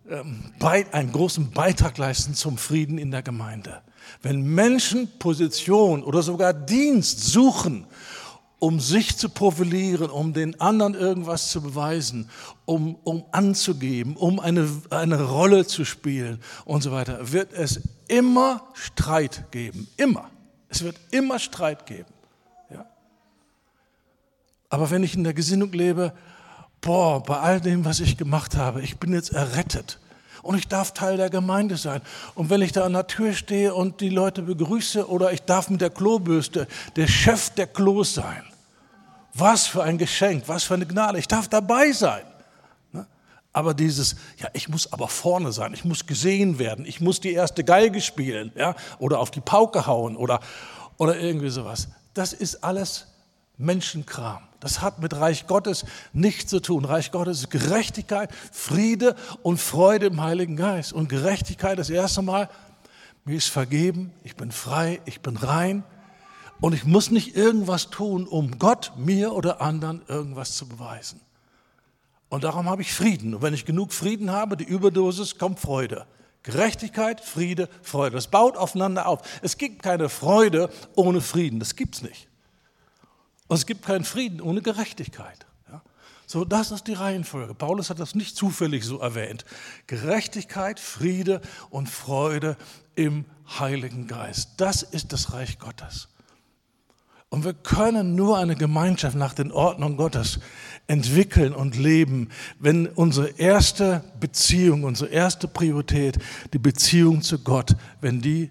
ähm, 0.08 0.52
einen 0.92 1.12
großen 1.12 1.50
Beitrag 1.50 1.98
leisten 1.98 2.34
zum 2.34 2.56
Frieden 2.56 2.98
in 2.98 3.10
der 3.10 3.22
Gemeinde. 3.22 3.82
Wenn 4.22 4.42
Menschen 4.42 5.08
Position 5.18 6.04
oder 6.04 6.22
sogar 6.22 6.52
Dienst 6.52 7.24
suchen, 7.24 7.86
um 8.60 8.80
sich 8.80 9.16
zu 9.16 9.28
profilieren, 9.28 10.10
um 10.10 10.32
den 10.32 10.60
anderen 10.60 10.94
irgendwas 10.94 11.50
zu 11.50 11.62
beweisen, 11.62 12.28
um, 12.64 12.96
um 13.04 13.24
anzugeben, 13.30 14.16
um 14.16 14.40
eine, 14.40 14.68
eine 14.90 15.22
Rolle 15.22 15.66
zu 15.66 15.84
spielen 15.84 16.40
und 16.64 16.82
so 16.82 16.90
weiter, 16.90 17.32
wird 17.32 17.52
es 17.52 17.80
immer 18.08 18.62
Streit 18.74 19.50
geben. 19.50 19.88
Immer. 19.96 20.30
Es 20.68 20.82
wird 20.82 20.96
immer 21.10 21.38
Streit 21.38 21.86
geben. 21.86 22.12
Ja? 22.70 22.86
Aber 24.68 24.90
wenn 24.90 25.02
ich 25.02 25.14
in 25.14 25.24
der 25.24 25.34
Gesinnung 25.34 25.72
lebe, 25.72 26.12
boah, 26.80 27.22
bei 27.22 27.38
all 27.38 27.60
dem, 27.60 27.84
was 27.84 28.00
ich 28.00 28.16
gemacht 28.16 28.56
habe, 28.56 28.82
ich 28.82 28.98
bin 28.98 29.12
jetzt 29.12 29.32
errettet 29.32 29.98
und 30.42 30.56
ich 30.56 30.68
darf 30.68 30.92
Teil 30.92 31.16
der 31.16 31.30
Gemeinde 31.30 31.76
sein. 31.76 32.00
Und 32.34 32.50
wenn 32.50 32.62
ich 32.62 32.72
da 32.72 32.84
an 32.84 32.92
der 32.92 33.06
Tür 33.06 33.32
stehe 33.32 33.74
und 33.74 34.00
die 34.00 34.08
Leute 34.08 34.42
begrüße 34.42 35.08
oder 35.08 35.32
ich 35.32 35.42
darf 35.42 35.70
mit 35.70 35.80
der 35.80 35.90
Klobürste 35.90 36.66
der 36.96 37.06
Chef 37.06 37.50
der 37.50 37.66
Klos 37.66 38.14
sein, 38.14 38.42
was 39.34 39.66
für 39.66 39.82
ein 39.82 39.98
Geschenk, 39.98 40.44
was 40.46 40.64
für 40.64 40.74
eine 40.74 40.86
Gnade. 40.86 41.18
Ich 41.18 41.28
darf 41.28 41.48
dabei 41.48 41.92
sein. 41.92 42.22
Aber 43.52 43.74
dieses, 43.74 44.16
ja, 44.36 44.48
ich 44.52 44.68
muss 44.68 44.92
aber 44.92 45.08
vorne 45.08 45.52
sein, 45.52 45.72
ich 45.74 45.84
muss 45.84 46.06
gesehen 46.06 46.58
werden, 46.58 46.84
ich 46.84 47.00
muss 47.00 47.20
die 47.20 47.32
erste 47.32 47.64
Geige 47.64 48.00
spielen 48.00 48.52
ja, 48.54 48.76
oder 48.98 49.18
auf 49.20 49.30
die 49.30 49.40
Pauke 49.40 49.86
hauen 49.86 50.16
oder, 50.16 50.40
oder 50.96 51.18
irgendwie 51.18 51.48
sowas. 51.48 51.88
Das 52.14 52.32
ist 52.32 52.62
alles 52.62 53.06
Menschenkram. 53.56 54.42
Das 54.60 54.80
hat 54.80 54.98
mit 54.98 55.14
Reich 55.14 55.46
Gottes 55.46 55.84
nichts 56.12 56.50
zu 56.50 56.60
tun. 56.60 56.84
Reich 56.84 57.12
Gottes 57.12 57.40
ist 57.40 57.50
Gerechtigkeit, 57.50 58.30
Friede 58.52 59.14
und 59.42 59.58
Freude 59.60 60.06
im 60.06 60.20
Heiligen 60.20 60.56
Geist. 60.56 60.92
Und 60.92 61.08
Gerechtigkeit 61.08 61.78
das 61.78 61.90
erste 61.90 62.22
Mal, 62.22 62.48
mir 63.24 63.36
ist 63.36 63.48
vergeben, 63.48 64.12
ich 64.24 64.36
bin 64.36 64.50
frei, 64.50 65.00
ich 65.04 65.20
bin 65.20 65.36
rein. 65.36 65.84
Und 66.60 66.72
ich 66.72 66.84
muss 66.84 67.12
nicht 67.12 67.36
irgendwas 67.36 67.90
tun, 67.90 68.26
um 68.26 68.58
Gott, 68.58 68.92
mir 68.96 69.32
oder 69.32 69.60
anderen 69.60 70.02
irgendwas 70.08 70.56
zu 70.56 70.66
beweisen. 70.66 71.20
Und 72.28 72.44
darum 72.44 72.68
habe 72.68 72.82
ich 72.82 72.92
Frieden. 72.92 73.34
Und 73.34 73.42
wenn 73.42 73.54
ich 73.54 73.64
genug 73.64 73.92
Frieden 73.92 74.30
habe, 74.30 74.56
die 74.56 74.64
Überdosis, 74.64 75.38
kommt 75.38 75.60
Freude. 75.60 76.06
Gerechtigkeit, 76.42 77.20
Friede, 77.20 77.68
Freude. 77.82 78.16
Das 78.16 78.28
baut 78.28 78.56
aufeinander 78.56 79.06
auf. 79.06 79.20
Es 79.42 79.58
gibt 79.58 79.82
keine 79.82 80.08
Freude 80.08 80.70
ohne 80.94 81.20
Frieden. 81.20 81.58
Das 81.58 81.76
gibt 81.76 81.96
es 81.96 82.02
nicht. 82.02 82.28
Und 83.48 83.56
es 83.56 83.66
gibt 83.66 83.84
keinen 83.84 84.04
Frieden 84.04 84.40
ohne 84.40 84.62
Gerechtigkeit. 84.62 85.46
Ja? 85.70 85.82
So, 86.26 86.44
das 86.44 86.70
ist 86.70 86.86
die 86.86 86.92
Reihenfolge. 86.92 87.54
Paulus 87.54 87.90
hat 87.90 87.98
das 87.98 88.14
nicht 88.14 88.36
zufällig 88.36 88.84
so 88.84 88.98
erwähnt. 88.98 89.44
Gerechtigkeit, 89.86 90.78
Friede 90.78 91.40
und 91.70 91.88
Freude 91.88 92.56
im 92.94 93.24
Heiligen 93.58 94.06
Geist. 94.06 94.50
Das 94.58 94.82
ist 94.82 95.12
das 95.12 95.32
Reich 95.32 95.58
Gottes. 95.58 96.08
Und 97.30 97.44
wir 97.44 97.52
können 97.52 98.14
nur 98.14 98.38
eine 98.38 98.56
Gemeinschaft 98.56 99.16
nach 99.16 99.34
den 99.34 99.52
Ordnungen 99.52 99.96
Gottes 99.96 100.40
entwickeln 100.86 101.52
und 101.52 101.76
leben, 101.76 102.30
wenn 102.58 102.86
unsere 102.86 103.28
erste 103.38 104.02
Beziehung, 104.18 104.84
unsere 104.84 105.10
erste 105.10 105.46
Priorität, 105.46 106.18
die 106.54 106.58
Beziehung 106.58 107.20
zu 107.20 107.38
Gott, 107.40 107.76
wenn 108.00 108.22
die 108.22 108.50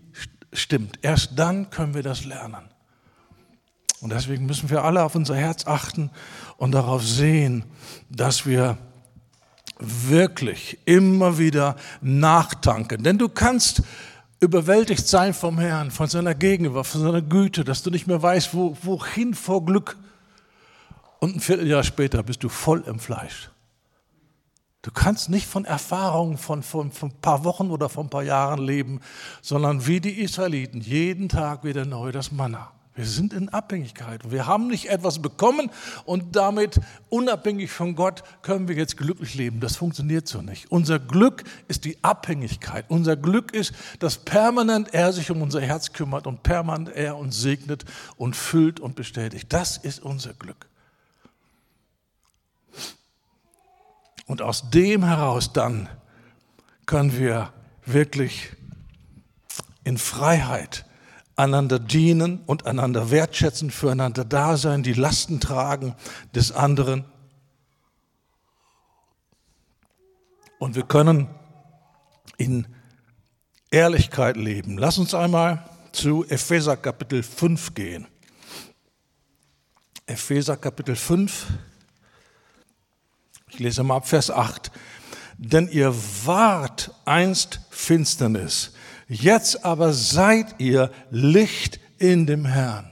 stimmt. 0.54 1.00
Erst 1.02 1.32
dann 1.36 1.70
können 1.72 1.96
wir 1.96 2.04
das 2.04 2.26
lernen. 2.26 2.70
Und 4.00 4.12
deswegen 4.12 4.46
müssen 4.46 4.70
wir 4.70 4.84
alle 4.84 5.04
auf 5.04 5.16
unser 5.16 5.36
Herz 5.36 5.66
achten 5.66 6.12
und 6.58 6.72
darauf 6.72 7.04
sehen, 7.04 7.66
dass 8.10 8.46
wir 8.46 8.78
wirklich 9.80 10.78
immer 10.86 11.40
wieder 11.40 11.76
nachtanken. 12.02 13.04
Denn 13.04 13.18
du 13.18 13.30
kannst 13.30 13.82
überwältigt 14.40 15.08
sein 15.08 15.34
vom 15.34 15.60
Herrn, 15.60 15.92
von 15.92 16.08
seiner 16.08 16.36
Gegenwart, 16.36 16.88
von 16.88 17.02
seiner 17.02 17.22
Güte, 17.22 17.64
dass 17.64 17.84
du 17.84 17.90
nicht 17.90 18.08
mehr 18.08 18.22
weißt, 18.22 18.54
wo, 18.54 18.78
wohin 18.82 19.34
vor 19.34 19.66
Glück. 19.66 19.98
Und 21.20 21.36
ein 21.36 21.40
Vierteljahr 21.40 21.84
später 21.84 22.22
bist 22.22 22.44
du 22.44 22.50
voll 22.50 22.84
im 22.86 23.00
Fleisch. 23.00 23.50
Du 24.84 24.92
kannst 24.92 25.30
nicht 25.30 25.48
von 25.48 25.66
Erfahrungen 25.66 26.38
von, 26.38 26.64
von, 26.64 26.92
von 26.92 27.10
ein 27.10 27.22
paar 27.22 27.44
Wochen 27.44 27.72
oder 27.72 27.90
von 27.90 28.06
ein 28.06 28.10
paar 28.10 28.24
Jahren 28.24 28.64
leben, 28.64 29.02
sondern 29.42 29.86
wie 29.88 30.00
die 30.00 30.22
Israeliten, 30.22 30.82
jeden 30.82 31.28
Tag 31.28 31.64
wieder 31.64 31.86
neu 31.86 32.12
das 32.12 32.32
Manna. 32.32 32.72
Wir 32.98 33.06
sind 33.06 33.32
in 33.32 33.50
Abhängigkeit. 33.50 34.32
Wir 34.32 34.48
haben 34.48 34.68
nicht 34.68 34.90
etwas 34.90 35.22
bekommen 35.22 35.70
und 36.04 36.36
damit 36.36 36.82
unabhängig 37.10 37.70
von 37.70 37.96
Gott 37.96 38.24
können 38.42 38.68
wir 38.68 38.76
jetzt 38.76 38.98
glücklich 38.98 39.36
leben. 39.36 39.60
Das 39.60 39.76
funktioniert 39.76 40.28
so 40.28 40.42
nicht. 40.42 40.72
Unser 40.72 40.98
Glück 40.98 41.44
ist 41.68 41.86
die 41.86 42.04
Abhängigkeit. 42.04 42.86
Unser 42.90 43.16
Glück 43.16 43.54
ist, 43.54 43.74
dass 44.00 44.18
permanent 44.18 44.96
er 44.96 45.14
sich 45.14 45.30
um 45.30 45.44
unser 45.44 45.62
Herz 45.62 45.94
kümmert 45.94 46.26
und 46.26 46.42
permanent 46.42 46.90
er 46.96 47.18
uns 47.18 47.40
segnet 47.40 47.86
und 48.18 48.36
füllt 48.36 48.80
und 48.80 48.96
bestätigt. 48.96 49.46
Das 49.54 49.78
ist 49.78 50.02
unser 50.02 50.34
Glück. 50.34 50.66
Und 54.26 54.42
aus 54.42 54.72
dem 54.72 55.04
heraus 55.04 55.54
dann 55.54 55.88
können 56.88 57.16
wir 57.16 57.54
wirklich 57.86 58.50
in 59.84 60.00
Freiheit 60.00 60.87
einander 61.38 61.80
dienen 61.80 62.42
und 62.46 62.66
einander 62.66 63.12
wertschätzen, 63.12 63.72
füreinander 63.72 64.26
da 64.26 64.58
sein, 64.58 64.84
die 64.84 64.94
Lasten 64.94 65.40
tragen 65.40 65.96
des 66.36 66.52
anderen. 66.52 67.06
Und 70.60 70.76
wir 70.76 70.84
können 70.84 71.28
in 72.38 72.68
Ehrlichkeit 73.70 74.36
leben. 74.36 74.78
Lass 74.78 74.98
uns 74.98 75.14
einmal 75.14 75.64
zu 75.92 76.26
Epheser 76.26 76.76
Kapitel 76.76 77.22
5 77.22 77.76
gehen. 77.76 78.08
Epheser 80.08 80.58
Kapitel 80.58 80.96
5. 80.96 81.48
Ich 83.50 83.60
lese 83.60 83.84
mal 83.84 83.98
ab 83.98 84.08
Vers 84.08 84.32
8. 84.32 84.72
Denn 85.38 85.68
ihr 85.68 85.94
wart 86.26 86.92
einst 87.06 87.60
Finsternis, 87.70 88.74
Jetzt 89.08 89.64
aber 89.64 89.94
seid 89.94 90.56
ihr 90.60 90.92
Licht 91.12 91.80
in 91.98 92.26
dem 92.26 92.46
Herrn. 92.46 92.92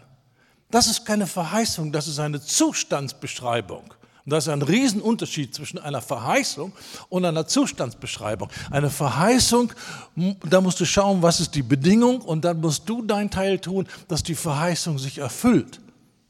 Das 0.71 0.88
ist 0.88 1.06
keine 1.06 1.28
Verheißung, 1.28 1.91
das 1.91 2.08
ist 2.08 2.19
eine 2.19 2.41
Zustandsbeschreibung. 2.41 3.93
Und 4.25 4.32
das 4.32 4.47
ist 4.47 4.54
ein 4.54 4.62
Riesenunterschied 4.63 5.54
zwischen 5.54 5.78
einer 5.78 6.01
Verheißung 6.01 6.73
und 7.10 7.25
einer 7.25 7.45
Zustandsbeschreibung. 7.45 8.49
Eine 8.71 8.89
Verheißung, 8.89 9.71
da 10.43 10.62
musst 10.62 10.80
du 10.80 10.86
schauen, 10.86 11.21
was 11.21 11.39
ist 11.39 11.54
die 11.54 11.62
Bedingung 11.62 12.21
und 12.21 12.43
dann 12.43 12.60
musst 12.60 12.89
du 12.89 13.04
dein 13.04 13.30
Teil 13.30 13.60
tun, 13.60 13.88
dass 14.08 14.23
die 14.23 14.36
Verheißung 14.36 14.97
sich 14.97 15.19
erfüllt. 15.19 15.80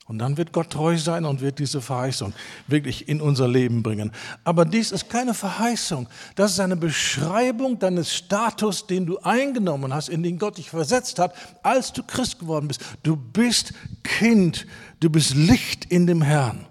Und 0.07 0.19
dann 0.19 0.37
wird 0.37 0.53
Gott 0.53 0.69
treu 0.69 0.97
sein 0.97 1.25
und 1.25 1.41
wird 1.41 1.57
diese 1.57 1.81
Verheißung 1.81 2.33
wirklich 2.67 3.09
in 3.09 3.21
unser 3.21 3.47
Leben 3.47 3.81
bringen. 3.81 4.11
Aber 4.43 4.63
dies 4.63 4.91
ist 4.91 5.09
keine 5.09 5.33
Verheißung. 5.33 6.07
Das 6.35 6.51
ist 6.51 6.59
eine 6.59 6.75
Beschreibung 6.75 7.79
deines 7.79 8.13
Status, 8.13 8.85
den 8.85 9.07
du 9.07 9.17
eingenommen 9.19 9.93
hast, 9.93 10.09
in 10.09 10.21
den 10.21 10.37
Gott 10.37 10.59
dich 10.59 10.69
versetzt 10.69 11.17
hat, 11.17 11.33
als 11.63 11.91
du 11.91 12.03
Christ 12.03 12.37
geworden 12.37 12.67
bist. 12.67 12.81
Du 13.01 13.15
bist 13.15 13.73
Kind, 14.03 14.67
du 14.99 15.09
bist 15.09 15.33
Licht 15.33 15.85
in 15.85 16.05
dem 16.05 16.21
Herrn. 16.21 16.67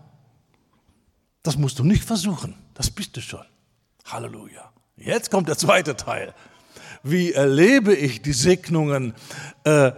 Das 1.43 1.59
musst 1.59 1.81
du 1.81 1.85
nicht 1.85 2.05
versuchen, 2.05 2.55
das 2.75 2.89
bist 2.89 3.17
du 3.17 3.21
schon. 3.21 3.45
Halleluja. 4.05 4.71
Jetzt 4.97 5.33
kommt 5.33 5.49
der 5.49 5.59
zweite 5.59 5.97
Teil. 5.97 6.35
Wie 7.03 7.33
erlebe 7.33 7.95
ich 7.95 8.23
die 8.23 8.33
Segnungen 8.33 9.13
äh, 9.65 9.91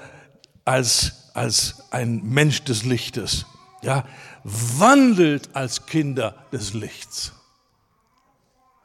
als 0.65 1.26
als 1.37 1.83
ein 1.91 2.23
Mensch 2.25 2.65
des 2.65 2.85
Lichtes. 2.85 3.47
Ja, 3.83 4.05
wandelt 4.43 5.55
als 5.55 5.87
Kinder 5.87 6.35
des 6.51 6.73
Lichts. 6.73 7.33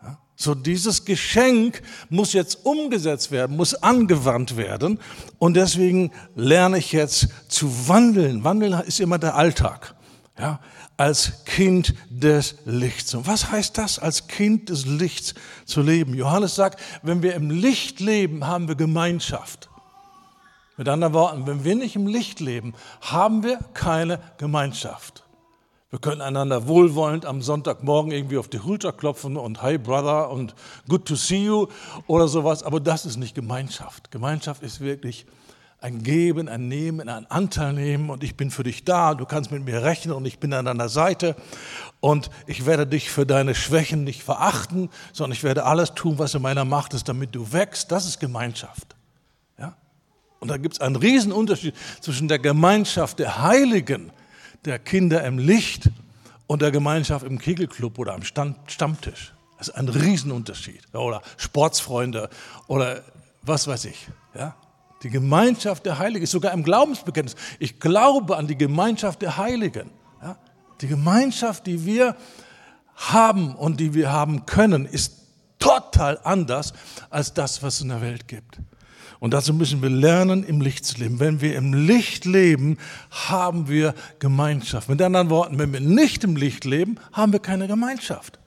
Ja, 0.03 0.19
so 0.35 0.53
dieses 0.53 1.05
Geschenk 1.05 1.81
muss 2.09 2.33
jetzt 2.33 2.65
umgesetzt 2.65 3.31
werden, 3.31 3.55
muss 3.55 3.73
angewandt 3.73 4.57
werden. 4.57 4.99
Und 5.39 5.55
deswegen 5.55 6.11
lerne 6.35 6.77
ich 6.77 6.91
jetzt 6.91 7.29
zu 7.47 7.87
wandeln. 7.87 8.43
Wandeln 8.43 8.73
ist 8.81 8.99
immer 8.99 9.17
der 9.17 9.35
Alltag. 9.35 9.95
Ja, 10.37 10.59
als 10.97 11.45
Kind 11.45 11.93
des 12.09 12.55
Lichts. 12.65 13.15
Und 13.15 13.27
was 13.27 13.49
heißt 13.49 13.77
das, 13.77 13.97
als 13.97 14.27
Kind 14.27 14.69
des 14.69 14.85
Lichts 14.85 15.35
zu 15.65 15.81
leben? 15.81 16.13
Johannes 16.15 16.55
sagt, 16.55 16.81
wenn 17.01 17.23
wir 17.23 17.33
im 17.33 17.49
Licht 17.49 18.01
leben, 18.01 18.45
haben 18.45 18.67
wir 18.67 18.75
Gemeinschaft. 18.75 19.70
Mit 20.81 20.89
anderen 20.89 21.13
Worten, 21.13 21.45
wenn 21.45 21.63
wir 21.63 21.75
nicht 21.75 21.95
im 21.95 22.07
Licht 22.07 22.39
leben, 22.39 22.73
haben 23.01 23.43
wir 23.43 23.59
keine 23.75 24.19
Gemeinschaft. 24.39 25.23
Wir 25.91 25.99
können 25.99 26.21
einander 26.21 26.67
wohlwollend 26.67 27.23
am 27.27 27.43
Sonntagmorgen 27.43 28.11
irgendwie 28.11 28.39
auf 28.39 28.47
die 28.47 28.57
Schulter 28.57 28.91
klopfen 28.91 29.37
und 29.37 29.61
Hi 29.61 29.77
Brother 29.77 30.31
und 30.31 30.55
Good 30.89 31.05
to 31.05 31.13
see 31.13 31.45
you 31.45 31.67
oder 32.07 32.27
sowas, 32.27 32.63
aber 32.63 32.79
das 32.79 33.05
ist 33.05 33.17
nicht 33.17 33.35
Gemeinschaft. 33.35 34.09
Gemeinschaft 34.09 34.63
ist 34.63 34.79
wirklich 34.79 35.27
ein 35.81 36.01
Geben, 36.01 36.49
ein 36.49 36.67
Nehmen, 36.67 37.09
ein 37.09 37.29
Anteil 37.29 37.73
nehmen 37.73 38.09
und 38.09 38.23
ich 38.23 38.35
bin 38.35 38.49
für 38.49 38.63
dich 38.63 38.83
da, 38.83 39.13
du 39.13 39.27
kannst 39.27 39.51
mit 39.51 39.63
mir 39.63 39.83
rechnen 39.83 40.15
und 40.15 40.25
ich 40.25 40.39
bin 40.39 40.51
an 40.51 40.65
deiner 40.65 40.89
Seite 40.89 41.35
und 41.99 42.31
ich 42.47 42.65
werde 42.65 42.87
dich 42.87 43.11
für 43.11 43.27
deine 43.27 43.53
Schwächen 43.53 44.03
nicht 44.03 44.23
verachten, 44.23 44.89
sondern 45.13 45.33
ich 45.33 45.43
werde 45.43 45.63
alles 45.63 45.93
tun, 45.93 46.17
was 46.17 46.33
in 46.33 46.41
meiner 46.41 46.65
Macht 46.65 46.95
ist, 46.95 47.07
damit 47.07 47.35
du 47.35 47.53
wächst. 47.53 47.91
Das 47.91 48.07
ist 48.07 48.19
Gemeinschaft. 48.19 48.95
Und 50.41 50.47
da 50.47 50.57
gibt 50.57 50.73
es 50.73 50.81
einen 50.81 50.95
riesen 50.95 51.31
Unterschied 51.31 51.75
zwischen 52.01 52.27
der 52.27 52.39
Gemeinschaft 52.39 53.19
der 53.19 53.43
Heiligen, 53.43 54.11
der 54.65 54.79
Kinder 54.79 55.23
im 55.23 55.37
Licht 55.37 55.89
und 56.47 56.63
der 56.63 56.71
Gemeinschaft 56.71 57.25
im 57.25 57.37
Kegelclub 57.37 57.99
oder 57.99 58.15
am 58.15 58.23
Stammtisch. 58.23 59.33
Das 59.59 59.67
ist 59.67 59.75
ein 59.75 59.87
Riesenunterschied. 59.87 60.81
Oder 60.95 61.21
Sportsfreunde 61.37 62.27
oder 62.67 63.03
was 63.43 63.67
weiß 63.67 63.85
ich. 63.85 64.07
Ja? 64.33 64.55
Die 65.03 65.11
Gemeinschaft 65.11 65.85
der 65.85 65.99
Heiligen 65.99 66.23
ist 66.23 66.31
sogar 66.31 66.53
im 66.53 66.63
Glaubensbekenntnis. 66.63 67.35
Ich 67.59 67.79
glaube 67.79 68.35
an 68.35 68.47
die 68.47 68.57
Gemeinschaft 68.57 69.21
der 69.21 69.37
Heiligen. 69.37 69.91
Ja? 70.23 70.37
Die 70.81 70.87
Gemeinschaft, 70.87 71.67
die 71.67 71.85
wir 71.85 72.15
haben 72.95 73.55
und 73.55 73.79
die 73.79 73.93
wir 73.93 74.11
haben 74.11 74.47
können, 74.47 74.87
ist 74.87 75.13
total 75.59 76.19
anders 76.23 76.73
als 77.11 77.31
das, 77.35 77.61
was 77.61 77.75
es 77.75 77.81
in 77.81 77.89
der 77.89 78.01
Welt 78.01 78.27
gibt. 78.27 78.59
Und 79.21 79.35
dazu 79.35 79.53
müssen 79.53 79.83
wir 79.83 79.89
lernen, 79.91 80.43
im 80.43 80.61
Licht 80.61 80.83
zu 80.83 80.97
leben. 80.97 81.19
Wenn 81.19 81.41
wir 81.41 81.55
im 81.55 81.75
Licht 81.75 82.25
leben, 82.25 82.79
haben 83.11 83.69
wir 83.69 83.93
Gemeinschaft. 84.17 84.89
Mit 84.89 84.99
anderen 84.99 85.29
Worten, 85.29 85.59
wenn 85.59 85.71
wir 85.71 85.79
nicht 85.79 86.23
im 86.23 86.35
Licht 86.35 86.65
leben, 86.65 86.95
haben 87.13 87.31
wir 87.31 87.39
keine 87.39 87.67
Gemeinschaft. 87.67 88.39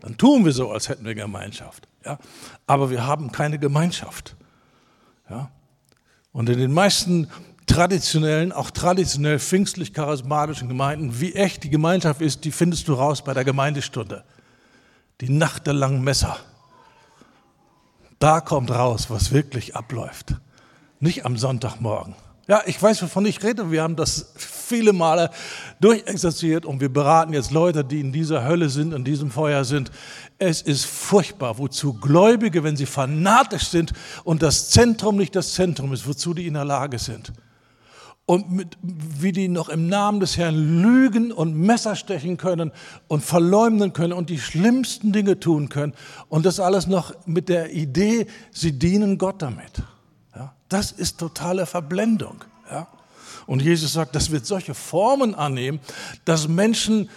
Dann 0.00 0.18
tun 0.18 0.44
wir 0.44 0.50
so, 0.50 0.72
als 0.72 0.88
hätten 0.88 1.04
wir 1.04 1.14
Gemeinschaft. 1.14 1.86
Ja? 2.04 2.18
Aber 2.66 2.90
wir 2.90 3.06
haben 3.06 3.30
keine 3.30 3.60
Gemeinschaft. 3.60 4.34
Ja? 5.30 5.52
Und 6.32 6.48
in 6.48 6.58
den 6.58 6.72
meisten 6.72 7.28
traditionellen, 7.66 8.50
auch 8.50 8.72
traditionell 8.72 9.38
pfingstlich-charismatischen 9.38 10.66
Gemeinden, 10.66 11.20
wie 11.20 11.34
echt 11.34 11.62
die 11.62 11.70
Gemeinschaft 11.70 12.20
ist, 12.22 12.44
die 12.44 12.50
findest 12.50 12.88
du 12.88 12.94
raus 12.94 13.22
bei 13.22 13.34
der 13.34 13.44
Gemeindestunde. 13.44 14.24
Die 15.20 15.30
Nacht 15.30 15.68
der 15.68 15.74
langen 15.74 16.02
Messer. 16.02 16.38
Da 18.18 18.40
kommt 18.40 18.70
raus, 18.70 19.10
was 19.10 19.32
wirklich 19.32 19.76
abläuft. 19.76 20.34
Nicht 21.00 21.26
am 21.26 21.36
Sonntagmorgen. 21.36 22.14
Ja, 22.48 22.62
ich 22.64 22.80
weiß, 22.80 23.02
wovon 23.02 23.26
ich 23.26 23.42
rede. 23.42 23.70
Wir 23.72 23.82
haben 23.82 23.96
das 23.96 24.32
viele 24.36 24.92
Male 24.92 25.30
durchexerziert 25.80 26.64
und 26.64 26.80
wir 26.80 26.88
beraten 26.88 27.32
jetzt 27.32 27.50
Leute, 27.50 27.84
die 27.84 28.00
in 28.00 28.12
dieser 28.12 28.44
Hölle 28.44 28.68
sind, 28.68 28.94
in 28.94 29.04
diesem 29.04 29.30
Feuer 29.30 29.64
sind. 29.64 29.90
Es 30.38 30.62
ist 30.62 30.86
furchtbar, 30.86 31.58
wozu 31.58 31.94
Gläubige, 31.94 32.62
wenn 32.62 32.76
sie 32.76 32.86
fanatisch 32.86 33.68
sind 33.68 33.92
und 34.22 34.42
das 34.42 34.70
Zentrum 34.70 35.16
nicht 35.16 35.34
das 35.34 35.54
Zentrum 35.54 35.92
ist, 35.92 36.06
wozu 36.06 36.34
die 36.34 36.46
in 36.46 36.54
der 36.54 36.64
Lage 36.64 36.98
sind 36.98 37.32
und 38.26 38.50
mit, 38.50 38.76
wie 38.82 39.30
die 39.30 39.48
noch 39.48 39.68
im 39.68 39.88
Namen 39.88 40.18
des 40.18 40.36
Herrn 40.36 40.82
lügen 40.82 41.30
und 41.30 41.54
Messer 41.54 41.94
stechen 41.94 42.36
können 42.36 42.72
und 43.06 43.24
verleumden 43.24 43.92
können 43.92 44.12
und 44.12 44.30
die 44.30 44.40
schlimmsten 44.40 45.12
Dinge 45.12 45.38
tun 45.38 45.68
können. 45.68 45.94
Und 46.28 46.44
das 46.44 46.58
alles 46.58 46.88
noch 46.88 47.14
mit 47.24 47.48
der 47.48 47.72
Idee, 47.72 48.26
sie 48.50 48.72
dienen 48.72 49.16
Gott 49.16 49.42
damit. 49.42 49.82
Ja, 50.34 50.54
das 50.68 50.90
ist 50.90 51.18
totale 51.18 51.66
Verblendung. 51.66 52.44
Ja. 52.70 52.88
Und 53.46 53.62
Jesus 53.62 53.92
sagt, 53.92 54.16
das 54.16 54.32
wird 54.32 54.44
solche 54.44 54.74
Formen 54.74 55.36
annehmen, 55.36 55.78
dass 56.24 56.48
Menschen 56.48 57.08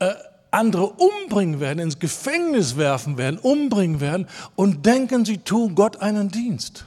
äh, 0.00 0.14
andere 0.50 0.88
umbringen 0.88 1.60
werden, 1.60 1.78
ins 1.78 2.00
Gefängnis 2.00 2.76
werfen 2.76 3.18
werden, 3.18 3.38
umbringen 3.38 4.00
werden 4.00 4.26
und 4.56 4.84
denken, 4.84 5.24
sie 5.24 5.38
tun 5.38 5.76
Gott 5.76 5.98
einen 5.98 6.28
Dienst. 6.28 6.86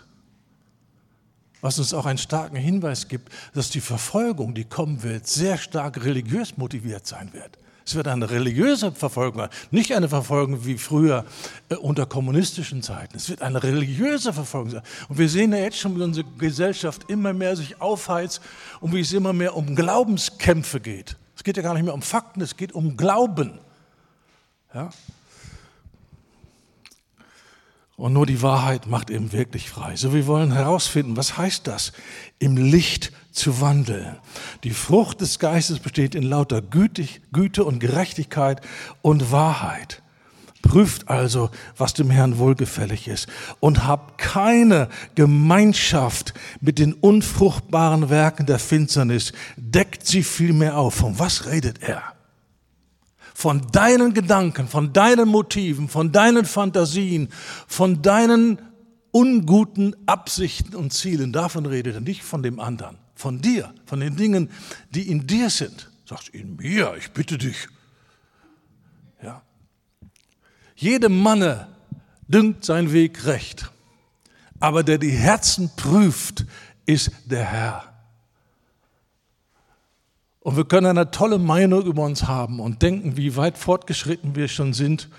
Was 1.62 1.78
uns 1.78 1.94
auch 1.94 2.06
einen 2.06 2.18
starken 2.18 2.56
Hinweis 2.56 3.08
gibt, 3.08 3.32
dass 3.54 3.70
die 3.70 3.82
Verfolgung, 3.82 4.54
die 4.54 4.64
kommen 4.64 5.04
wird, 5.04 5.28
sehr 5.28 5.58
stark 5.58 6.04
religiös 6.04 6.58
motiviert 6.58 7.06
sein 7.06 7.34
wird. 7.34 7.58
Es 7.90 7.96
wird 7.96 8.08
eine 8.08 8.30
religiöse 8.30 8.92
Verfolgung, 8.92 9.48
nicht 9.72 9.96
eine 9.96 10.08
Verfolgung 10.08 10.64
wie 10.64 10.78
früher 10.78 11.26
äh, 11.70 11.76
unter 11.76 12.06
kommunistischen 12.06 12.84
Zeiten. 12.84 13.18
Es 13.18 13.30
wird 13.30 13.42
eine 13.42 13.64
religiöse 13.64 14.32
Verfolgung 14.32 14.70
sein. 14.70 14.84
Und 15.08 15.18
wir 15.18 15.28
sehen 15.28 15.52
ja 15.54 15.58
jetzt 15.58 15.80
schon, 15.80 15.98
wie 15.98 16.04
unsere 16.04 16.28
Gesellschaft 16.38 17.10
immer 17.10 17.34
mehr 17.34 17.56
sich 17.56 17.82
aufheizt 17.82 18.42
und 18.80 18.94
wie 18.94 19.00
es 19.00 19.12
immer 19.12 19.34
mehr 19.34 19.56
um 19.56 19.76
Glaubenskämpfe 19.76 20.80
geht. 20.80 21.18
Es 21.36 21.44
geht 21.44 21.58
ja 21.58 21.64
gar 21.64 21.74
nicht 21.74 21.84
mehr 21.84 21.96
um 21.96 22.04
Fakten, 22.04 22.42
es 22.42 22.56
geht 22.58 22.74
um 22.74 22.96
Glauben. 22.96 23.58
Ja? 24.72 24.92
Und 28.00 28.14
nur 28.14 28.26
die 28.26 28.42
Wahrheit 28.42 28.88
macht 28.88 29.10
eben 29.10 29.34
wirklich 29.34 29.70
frei. 29.70 29.98
So, 29.98 30.14
wir 30.14 30.26
wollen 30.26 30.54
herausfinden, 30.54 31.18
was 31.18 31.38
heißt 31.38 31.68
das, 31.68 31.92
im 32.40 32.56
Licht 32.56 33.12
zu 33.34 33.60
wandeln. 33.60 34.16
Die 34.64 34.70
Frucht 34.70 35.20
des 35.20 35.38
Geistes 35.38 35.80
besteht 35.80 36.16
in 36.16 36.24
lauter 36.24 36.62
Gütig, 36.62 37.20
Güte 37.34 37.66
und 37.66 37.80
Gerechtigkeit 37.80 38.62
und 39.02 39.34
Wahrheit. 39.34 40.02
Prüft 40.62 41.10
also, 41.10 41.50
was 41.76 41.94
dem 41.94 42.10
Herrn 42.10 42.38
wohlgefällig 42.38 43.10
ist 43.10 43.28
und 43.60 43.86
habt 43.86 44.18
keine 44.18 44.88
Gemeinschaft 45.16 46.34
mit 46.62 46.80
den 46.80 46.94
unfruchtbaren 46.94 48.10
Werken 48.10 48.46
der 48.46 48.60
Finsternis. 48.60 49.34
Deckt 49.58 50.08
sie 50.08 50.24
vielmehr 50.24 50.78
auf. 50.78 50.94
Von 50.96 51.20
was 51.20 51.48
redet 51.48 51.84
er? 51.84 52.02
Von 53.40 53.62
deinen 53.72 54.14
Gedanken, 54.14 54.68
von 54.68 54.92
deinen 54.92 55.30
Motiven, 55.30 55.88
von 55.88 56.12
deinen 56.12 56.44
Fantasien, 56.44 57.30
von 57.68 58.02
deinen 58.02 58.62
unguten 59.12 59.96
Absichten 60.08 60.76
und 60.76 60.92
Zielen. 60.92 61.32
Davon 61.32 61.66
redet 61.66 61.96
er 61.96 62.02
nicht 62.02 62.22
von 62.22 62.44
dem 62.44 62.60
anderen, 62.60 62.98
von 63.16 63.40
dir, 63.40 63.74
von 63.86 64.02
den 64.02 64.18
Dingen, 64.18 64.50
die 64.90 65.10
in 65.10 65.26
dir 65.26 65.50
sind. 65.50 65.90
Sagst 66.06 66.28
in 66.28 66.58
mir, 66.58 66.96
ich 66.98 67.12
bitte 67.12 67.38
dich. 67.38 67.70
Ja. 69.24 69.42
Jedem 70.76 71.18
Manne 71.18 71.70
dünkt 72.28 72.66
sein 72.66 72.92
Weg 72.92 73.26
recht, 73.26 73.72
aber 74.60 74.84
der 74.84 74.98
die 74.98 75.12
Herzen 75.12 75.72
prüft, 75.78 76.46
ist 76.86 77.10
der 77.24 77.46
Herr. 77.46 77.89
Und 80.42 80.56
wir 80.56 80.66
können 80.66 80.88
eine 80.88 81.12
tolle 81.12 81.38
Meinung 81.38 81.84
über 81.84 82.04
uns 82.04 82.28
haben 82.28 82.60
und 82.60 82.82
denken, 82.82 83.18
wie 83.18 83.36
weit 83.36 83.58
fortgeschritten 83.58 84.36
wir 84.36 84.48
schon 84.48 84.74
sind. 84.74 85.10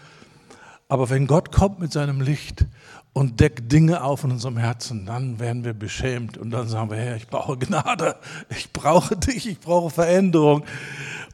Aber 0.89 1.11
wenn 1.11 1.27
Gott 1.27 1.53
kommt 1.53 1.79
mit 1.79 1.93
seinem 1.93 2.21
Licht 2.21 2.65
und 3.13 3.39
deckt 3.39 3.71
Dinge 3.71 4.03
auf 4.03 4.25
in 4.25 4.31
unserem 4.31 4.57
Herzen, 4.57 5.05
dann 5.05 5.39
werden 5.39 5.65
wir 5.65 5.75
beschämt 5.75 6.39
und 6.39 6.51
dann 6.51 6.69
sagen 6.69 6.91
wir, 6.91 6.97
Herr, 6.97 7.17
ich 7.17 7.29
brauche 7.29 7.59
Gnade, 7.59 8.17
ich 8.49 8.73
brauche 8.73 9.17
dich, 9.17 9.47
ich 9.47 9.61
brauche 9.61 9.91
Veränderung. 9.91 10.65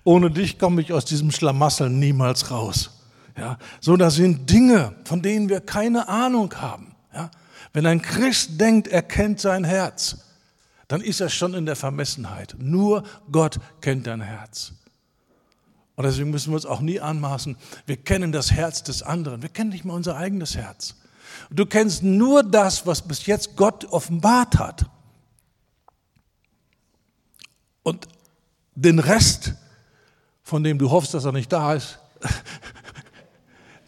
Ohne 0.02 0.30
dich 0.30 0.58
komme 0.58 0.82
ich 0.82 0.92
aus 0.92 1.04
diesem 1.04 1.30
Schlamassel 1.30 1.88
niemals 1.88 2.50
raus. 2.50 2.90
Ja, 3.38 3.58
so, 3.80 3.96
da 3.96 4.10
sind 4.10 4.50
Dinge, 4.50 4.94
von 5.04 5.22
denen 5.22 5.48
wir 5.48 5.60
keine 5.60 6.08
Ahnung 6.08 6.52
haben. 6.56 6.94
Ja, 7.14 7.30
wenn 7.72 7.86
ein 7.86 8.02
Christ 8.02 8.60
denkt, 8.60 8.88
er 8.88 9.02
kennt 9.02 9.40
sein 9.40 9.62
Herz, 9.64 10.25
dann 10.88 11.00
ist 11.00 11.20
er 11.20 11.28
schon 11.28 11.54
in 11.54 11.66
der 11.66 11.76
Vermessenheit. 11.76 12.54
Nur 12.58 13.02
Gott 13.30 13.58
kennt 13.80 14.06
dein 14.06 14.20
Herz. 14.20 14.72
Und 15.96 16.04
deswegen 16.04 16.30
müssen 16.30 16.50
wir 16.50 16.56
uns 16.56 16.66
auch 16.66 16.80
nie 16.80 17.00
anmaßen, 17.00 17.56
wir 17.86 17.96
kennen 17.96 18.30
das 18.30 18.52
Herz 18.52 18.82
des 18.82 19.02
anderen. 19.02 19.42
Wir 19.42 19.48
kennen 19.48 19.70
nicht 19.70 19.84
mal 19.84 19.94
unser 19.94 20.16
eigenes 20.16 20.56
Herz. 20.56 20.94
Du 21.50 21.66
kennst 21.66 22.02
nur 22.02 22.42
das, 22.42 22.86
was 22.86 23.02
bis 23.02 23.26
jetzt 23.26 23.56
Gott 23.56 23.86
offenbart 23.86 24.58
hat. 24.58 24.86
Und 27.82 28.06
den 28.74 28.98
Rest, 28.98 29.54
von 30.42 30.62
dem 30.62 30.78
du 30.78 30.90
hoffst, 30.90 31.14
dass 31.14 31.24
er 31.24 31.32
nicht 31.32 31.52
da 31.52 31.74
ist, 31.74 31.98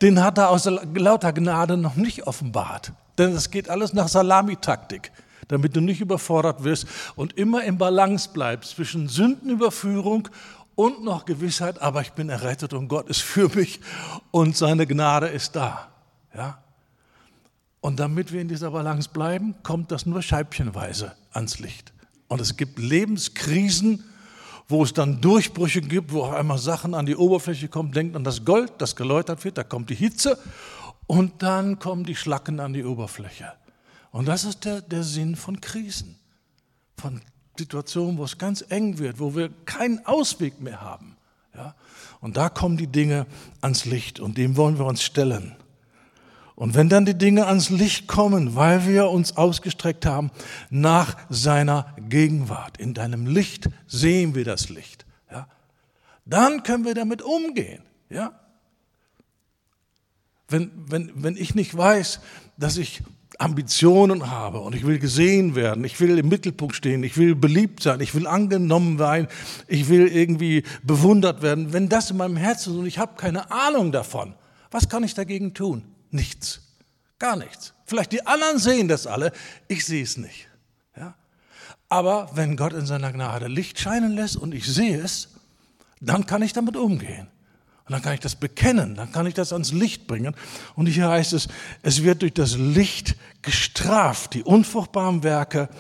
den 0.03 0.23
hat 0.23 0.39
er 0.39 0.51
aus 0.51 0.65
lauter 0.65 1.33
Gnade 1.33 1.77
noch 1.77 1.97
nicht 1.97 2.27
offenbart. 2.27 2.93
Denn 3.19 3.33
es 3.33 3.51
geht 3.51 3.69
alles 3.69 3.93
nach 3.93 4.09
Salamitaktik 4.09 5.13
damit 5.49 5.75
du 5.75 5.81
nicht 5.81 6.01
überfordert 6.01 6.65
wirst 6.65 6.87
und 7.17 7.33
immer 7.37 7.65
im 7.65 7.79
Balance 7.79 8.31
bleibst 8.33 8.77
zwischen 8.77 9.09
Sündenüberführung 9.09 10.29
und 10.75 11.03
noch 11.03 11.25
Gewissheit, 11.25 11.83
aber 11.83 12.03
ich 12.03 12.13
bin 12.13 12.29
errettet 12.29 12.73
und 12.73 12.89
Gott 12.89 13.09
ist 13.09 13.23
für 13.23 13.49
mich 13.49 13.81
und 14.31 14.57
seine 14.57 14.87
Gnade 14.87 15.27
ist 15.27 15.57
da. 15.57 15.89
Ja? 16.35 16.63
Und 17.81 17.99
damit 17.99 18.33
wir 18.33 18.41
in 18.41 18.49
dieser 18.49 18.71
Balance 18.71 19.09
bleiben, 19.13 19.55
kommt 19.63 19.91
das 19.91 20.07
nur 20.07 20.23
scheibchenweise 20.23 21.17
ans 21.33 21.59
Licht. 21.59 21.93
Und 22.29 22.41
es 22.41 22.57
gibt 22.57 22.79
Lebenskrisen, 22.79 24.05
wo 24.69 24.83
es 24.83 24.93
dann 24.93 25.21
Durchbrüche 25.21 25.81
gibt, 25.81 26.13
wo 26.13 26.23
auch 26.23 26.33
einmal 26.33 26.59
Sachen 26.59 26.95
an 26.95 27.07
die 27.07 27.17
Oberfläche 27.17 27.69
kommen. 27.69 27.93
Denkt 27.93 28.15
an 28.15 28.25
das 28.25 28.45
Gold, 28.45 28.73
das 28.79 28.95
geläutert 28.97 29.45
wird, 29.45 29.57
da 29.57 29.65
kommt 29.65 29.91
die 29.91 29.95
Hitze 29.95 30.39
und 31.07 31.43
dann 31.43 31.79
kommen 31.79 32.05
die 32.05 32.15
Schlacken 32.15 32.61
an 32.61 32.75
die 32.75 32.85
Oberfläche. 32.85 33.53
Und 34.11 34.27
das 34.27 34.45
ist 34.45 34.65
der, 34.65 34.81
der 34.81 35.03
Sinn 35.03 35.37
von 35.37 35.61
Krisen, 35.61 36.17
von 36.97 37.21
Situationen, 37.59 38.19
wo 38.19 38.25
es 38.25 38.39
ganz 38.39 38.65
eng 38.69 38.99
wird, 38.99 39.19
wo 39.19 39.35
wir 39.35 39.51
keinen 39.65 40.05
Ausweg 40.07 40.61
mehr 40.61 40.81
haben. 40.81 41.17
Ja? 41.55 41.75
Und 42.21 42.37
da 42.37 42.49
kommen 42.49 42.77
die 42.77 42.87
Dinge 42.87 43.27
ans 43.61 43.85
Licht 43.85 44.21
und 44.21 44.39
dem 44.39 44.57
wollen 44.57 44.79
wir 44.79 44.87
uns 44.87 45.03
stellen. 45.03 45.57
Und 46.55 46.75
wenn 46.75 46.89
dann 46.89 47.05
die 47.05 47.17
Dinge 47.17 47.47
ans 47.47 47.71
Licht 47.71 48.09
kommen, 48.09 48.57
weil 48.57 48.87
wir 48.87 49.11
uns 49.11 49.37
ausgestreckt 49.37 50.07
haben 50.07 50.33
nach 50.71 51.17
seiner 51.29 51.95
Gegenwart, 52.09 52.79
in 52.79 52.95
deinem 52.95 53.27
Licht 53.27 53.69
sehen 53.87 54.35
wir 54.35 54.45
das 54.45 54.69
Licht, 54.69 55.07
ja? 55.31 55.47
dann 56.25 56.63
können 56.65 56.85
wir 56.85 56.95
damit 56.95 57.23
umgehen. 57.23 57.83
Ja? 58.09 58.33
Wenn, 60.49 60.73
wenn, 60.89 61.13
wenn 61.15 61.37
ich 61.37 61.55
nicht 61.55 61.77
weiß, 61.77 62.21
dass 62.57 62.77
ich 62.77 63.03
Ambitionen 63.39 64.31
habe 64.31 64.59
und 64.59 64.75
ich 64.75 64.85
will 64.85 64.99
gesehen 64.99 65.55
werden, 65.55 65.85
ich 65.85 66.01
will 66.01 66.19
im 66.19 66.29
Mittelpunkt 66.29 66.75
stehen, 66.75 67.05
ich 67.05 67.17
will 67.17 67.37
beliebt 67.37 67.85
sein, 67.85 68.01
ich 68.01 68.13
will 68.15 68.27
angenommen 68.27 68.99
sein, 68.99 69.29
ich 69.69 69.89
will 69.89 70.09
irgendwie 70.09 70.65
bewundert 70.83 71.41
werden, 71.41 71.73
wenn 71.73 71.89
das 71.89 72.11
in 72.11 72.17
meinem 72.17 72.37
Herzen 72.37 72.73
ist 72.73 72.79
und 72.81 72.87
ich 72.87 72.99
habe 72.99 73.15
keine 73.17 73.53
Ahnung 73.53 73.93
davon, 73.93 74.35
was 74.73 74.89
kann 74.89 75.05
ich 75.05 75.15
dagegen 75.15 75.55
tun? 75.55 75.85
Nichts. 76.11 76.63
Gar 77.21 77.37
nichts. 77.37 77.75
Vielleicht 77.85 78.13
die 78.13 78.27
anderen 78.27 78.59
sehen 78.59 78.89
das 78.89 79.07
alle, 79.07 79.33
ich 79.69 79.87
sehe 79.87 80.03
es 80.03 80.17
nicht. 80.17 80.49
Ja? 80.97 81.15
Aber 81.89 82.31
wenn 82.35 82.57
Gott 82.57 82.73
in 82.73 82.87
seiner 82.87 83.13
Gnade 83.13 83.47
Licht 83.47 83.79
scheinen 83.79 84.13
lässt 84.13 84.37
und 84.37 84.53
ich 84.53 84.67
sehe 84.67 85.01
es, 85.01 85.29
dann 86.01 86.27
kann 86.27 86.43
ich 86.43 86.53
damit 86.53 86.77
umgehen. 86.77 87.29
Und 87.89 87.95
dann 87.95 88.03
kann 88.03 88.13
ich 88.13 88.21
das 88.21 88.37
bekennen, 88.37 88.97
dann 88.97 89.13
kann 89.13 89.27
ich 89.27 89.33
das 89.33 89.51
ans 89.51 89.73
Licht 89.73 90.07
bringen. 90.07 90.37
Und 90.75 90.87
hier 90.89 91.09
heißt 91.09 91.33
es, 91.33 91.49
es 91.83 92.03
wird 92.03 92.21
durch 92.21 92.35
das 92.35 92.59
Licht 92.59 93.17
gestraft. 93.41 94.35
Die 94.35 94.43
unfruchtbaren 94.43 95.23
Werke, 95.23 95.71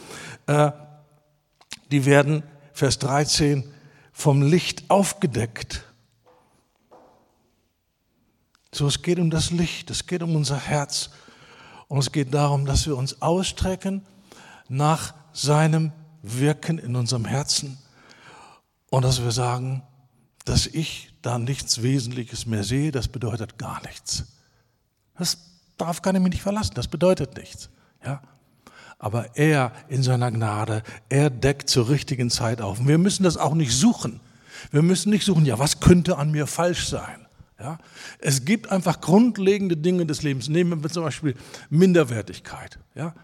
äh, 0.47 0.71
die 1.91 2.07
werden, 2.07 2.45
Vers 2.73 2.99
13, 3.01 3.71
vom 4.11 4.41
Licht 4.41 4.89
aufgedeckt. 4.89 5.85
So, 8.73 8.87
es 8.87 9.03
geht 9.03 9.19
um 9.19 9.29
das 9.29 9.51
Licht, 9.51 9.91
es 9.91 10.07
geht 10.07 10.23
um 10.23 10.35
unser 10.35 10.59
Herz. 10.59 11.11
Und 11.89 11.99
es 11.99 12.11
geht 12.11 12.33
darum, 12.33 12.65
dass 12.65 12.87
wir 12.87 12.97
uns 12.97 13.21
ausstrecken 13.21 14.01
nach 14.69 15.13
seinem 15.35 15.93
Wirken 16.23 16.79
in 16.79 16.97
unserem 16.97 17.27
Herzen. 17.27 17.77
Und 18.89 19.05
dass 19.05 19.23
wir 19.23 19.31
sagen, 19.31 19.83
dass 20.47 20.67
ich 20.67 21.08
da 21.29 21.39
nichts 21.39 21.83
Wesentliches 21.83 22.47
mehr 22.47 22.65
sehe, 22.65 22.91
das 22.91 23.07
bedeutet 23.07 23.59
gar 23.59 23.83
nichts. 23.83 24.25
Das, 25.19 25.37
darauf 25.77 26.01
kann 26.01 26.17
ich 26.17 26.23
mich 26.23 26.33
nicht 26.33 26.43
verlassen, 26.43 26.73
das 26.75 26.89
bedeutet 26.89 27.37
nichts. 27.37 27.69
Ja? 28.03 28.23
Aber 28.99 29.37
er 29.37 29.73
in 29.89 30.03
seiner 30.03 30.31
Gnade, 30.31 30.83
er 31.11 31.29
deckt 31.29 31.69
zur 31.69 31.91
richtigen 31.91 32.31
Zeit 32.31 32.63
auf. 32.63 32.81
Und 32.81 32.89
wir 32.89 32.97
müssen 32.97 33.25
das 33.25 33.37
auch 33.37 33.53
nicht 33.53 33.75
suchen. 33.75 34.21
Wir 34.71 34.81
müssen 34.81 35.11
nicht 35.11 35.27
suchen, 35.27 35.45
ja, 35.45 35.59
was 35.59 35.81
könnte 35.81 36.17
an 36.17 36.31
mir 36.31 36.47
falsch 36.47 36.89
sein? 36.89 37.27
Ja? 37.61 37.79
Es 38.21 38.47
gibt 38.47 38.73
einfach 38.73 39.03
grundlegende 39.03 39.77
Dinge 39.77 40.07
des 40.07 40.23
Lebens. 40.23 40.49
Nehmen 40.49 40.83
wir 40.83 40.89
zum 40.89 41.05
Beispiel 41.05 41.35
Minderwertigkeit. 41.69 42.79
Ja? 42.95 43.15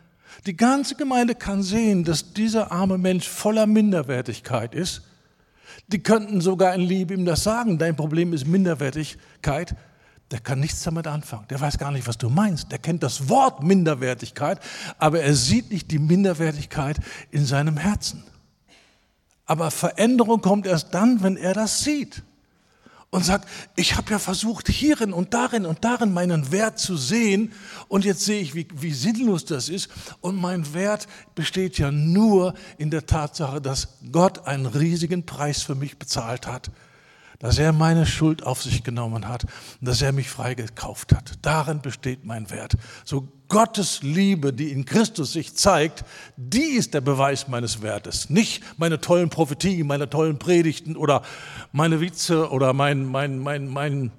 Die 0.45 0.59
ganze 0.59 0.95
Gemeinde 0.95 1.35
kann 1.35 1.63
sehen, 1.63 2.05
dass 2.05 2.35
dieser 2.35 2.71
arme 2.71 2.99
Mensch 2.99 3.27
voller 3.27 3.65
Minderwertigkeit 3.67 4.75
ist 4.75 5.01
die 5.89 6.03
könnten 6.03 6.41
sogar 6.41 6.75
in 6.75 6.81
Liebe 6.81 7.15
ihm 7.15 7.25
das 7.25 7.43
sagen. 7.43 7.79
Dein 7.79 7.97
Problem 7.97 8.33
ist 8.33 8.47
Minderwertigkeit. 8.47 9.75
Der 10.31 10.41
kann 10.41 10.61
nichts 10.61 10.83
damit 10.83 11.07
anfangen. 11.07 11.47
Der 11.49 11.61
weiß 11.61 11.79
gar 11.79 11.91
nicht, 11.91 12.07
was 12.07 12.19
du 12.19 12.31
meinst. 12.31 12.73
Der 12.73 12.79
kennt 12.79 13.03
das 13.03 13.29
Wort 13.29 13.63
Minderwertigkeit, 13.63 14.59
aber 14.99 15.21
er 15.21 15.35
sieht 15.35 15.71
nicht 15.71 15.91
die 15.91 15.99
Minderwertigkeit 15.99 16.99
in 17.31 17.45
seinem 17.45 17.77
Herzen. 17.77 18.25
Aber 19.45 19.71
Veränderung 19.71 20.41
kommt 20.41 20.67
erst 20.67 20.95
dann, 20.95 21.23
wenn 21.23 21.37
er 21.37 21.53
das 21.53 21.81
sieht 21.85 22.23
und 23.15 23.25
sagt, 23.25 23.49
ich 23.77 23.97
habe 23.97 24.11
ja 24.11 24.19
versucht, 24.19 24.69
hierin 24.69 25.13
und 25.13 25.35
darin 25.35 25.67
und 25.67 25.85
darin 25.85 26.13
meinen 26.13 26.51
Wert 26.51 26.81
zu 26.81 26.97
sehen 26.97 27.53
und 27.87 28.05
jetzt 28.05 28.25
sehe 28.25 28.41
ich, 28.41 28.57
wie, 28.57 28.67
wie 28.75 28.93
sinnlos 28.93 29.45
das 29.45 29.69
ist 29.69 29.89
und 30.21 30.35
mein 30.35 30.75
Wert 30.75 31.07
besteht 31.37 31.79
ja 31.79 31.93
nur 31.93 32.55
in 32.77 32.91
der 32.91 33.07
Tatsache, 33.07 33.61
dass 33.61 33.99
Gott 34.11 34.49
einen 34.49 34.67
riesigen 34.67 35.25
Preis 35.25 35.63
für 35.63 35.77
mich 35.77 35.97
bezahlt 35.97 36.49
hat 36.49 36.73
dass 37.41 37.59
er 37.59 37.73
meine 37.73 38.07
Schuld 38.07 38.45
auf 38.45 38.63
sich 38.63 38.85
genommen 38.85 39.29
hat 39.29 39.45
und 39.45 39.89
dass 39.89 40.01
er 40.01 40.13
mich 40.13 40.31
freigekauft 40.31 41.13
hat. 41.15 41.33
Darin 41.43 41.83
besteht 41.83 42.25
mein 42.25 42.49
Wert. 42.49 42.75
So 43.05 43.29
Gottes 43.55 44.03
Liebe, 44.03 44.53
die 44.53 44.73
in 44.73 44.85
Christus 44.85 45.33
sich 45.33 45.55
zeigt, 45.55 46.05
die 46.37 46.59
ist 46.59 46.93
der 46.93 47.01
Beweis 47.01 47.47
meines 47.47 47.83
Wertes. 47.83 48.29
Nicht 48.29 48.65
meine 48.81 49.01
tollen 49.01 49.31
Prophetien, 49.31 49.87
meine 49.87 50.11
tollen 50.11 50.41
Predigten 50.41 50.97
oder 50.97 51.23
meine 51.71 52.01
Witze 52.01 52.51
oder 52.51 52.73
mein, 52.73 53.05
mein, 53.05 53.39
mein, 53.39 53.69
mein, 53.69 54.11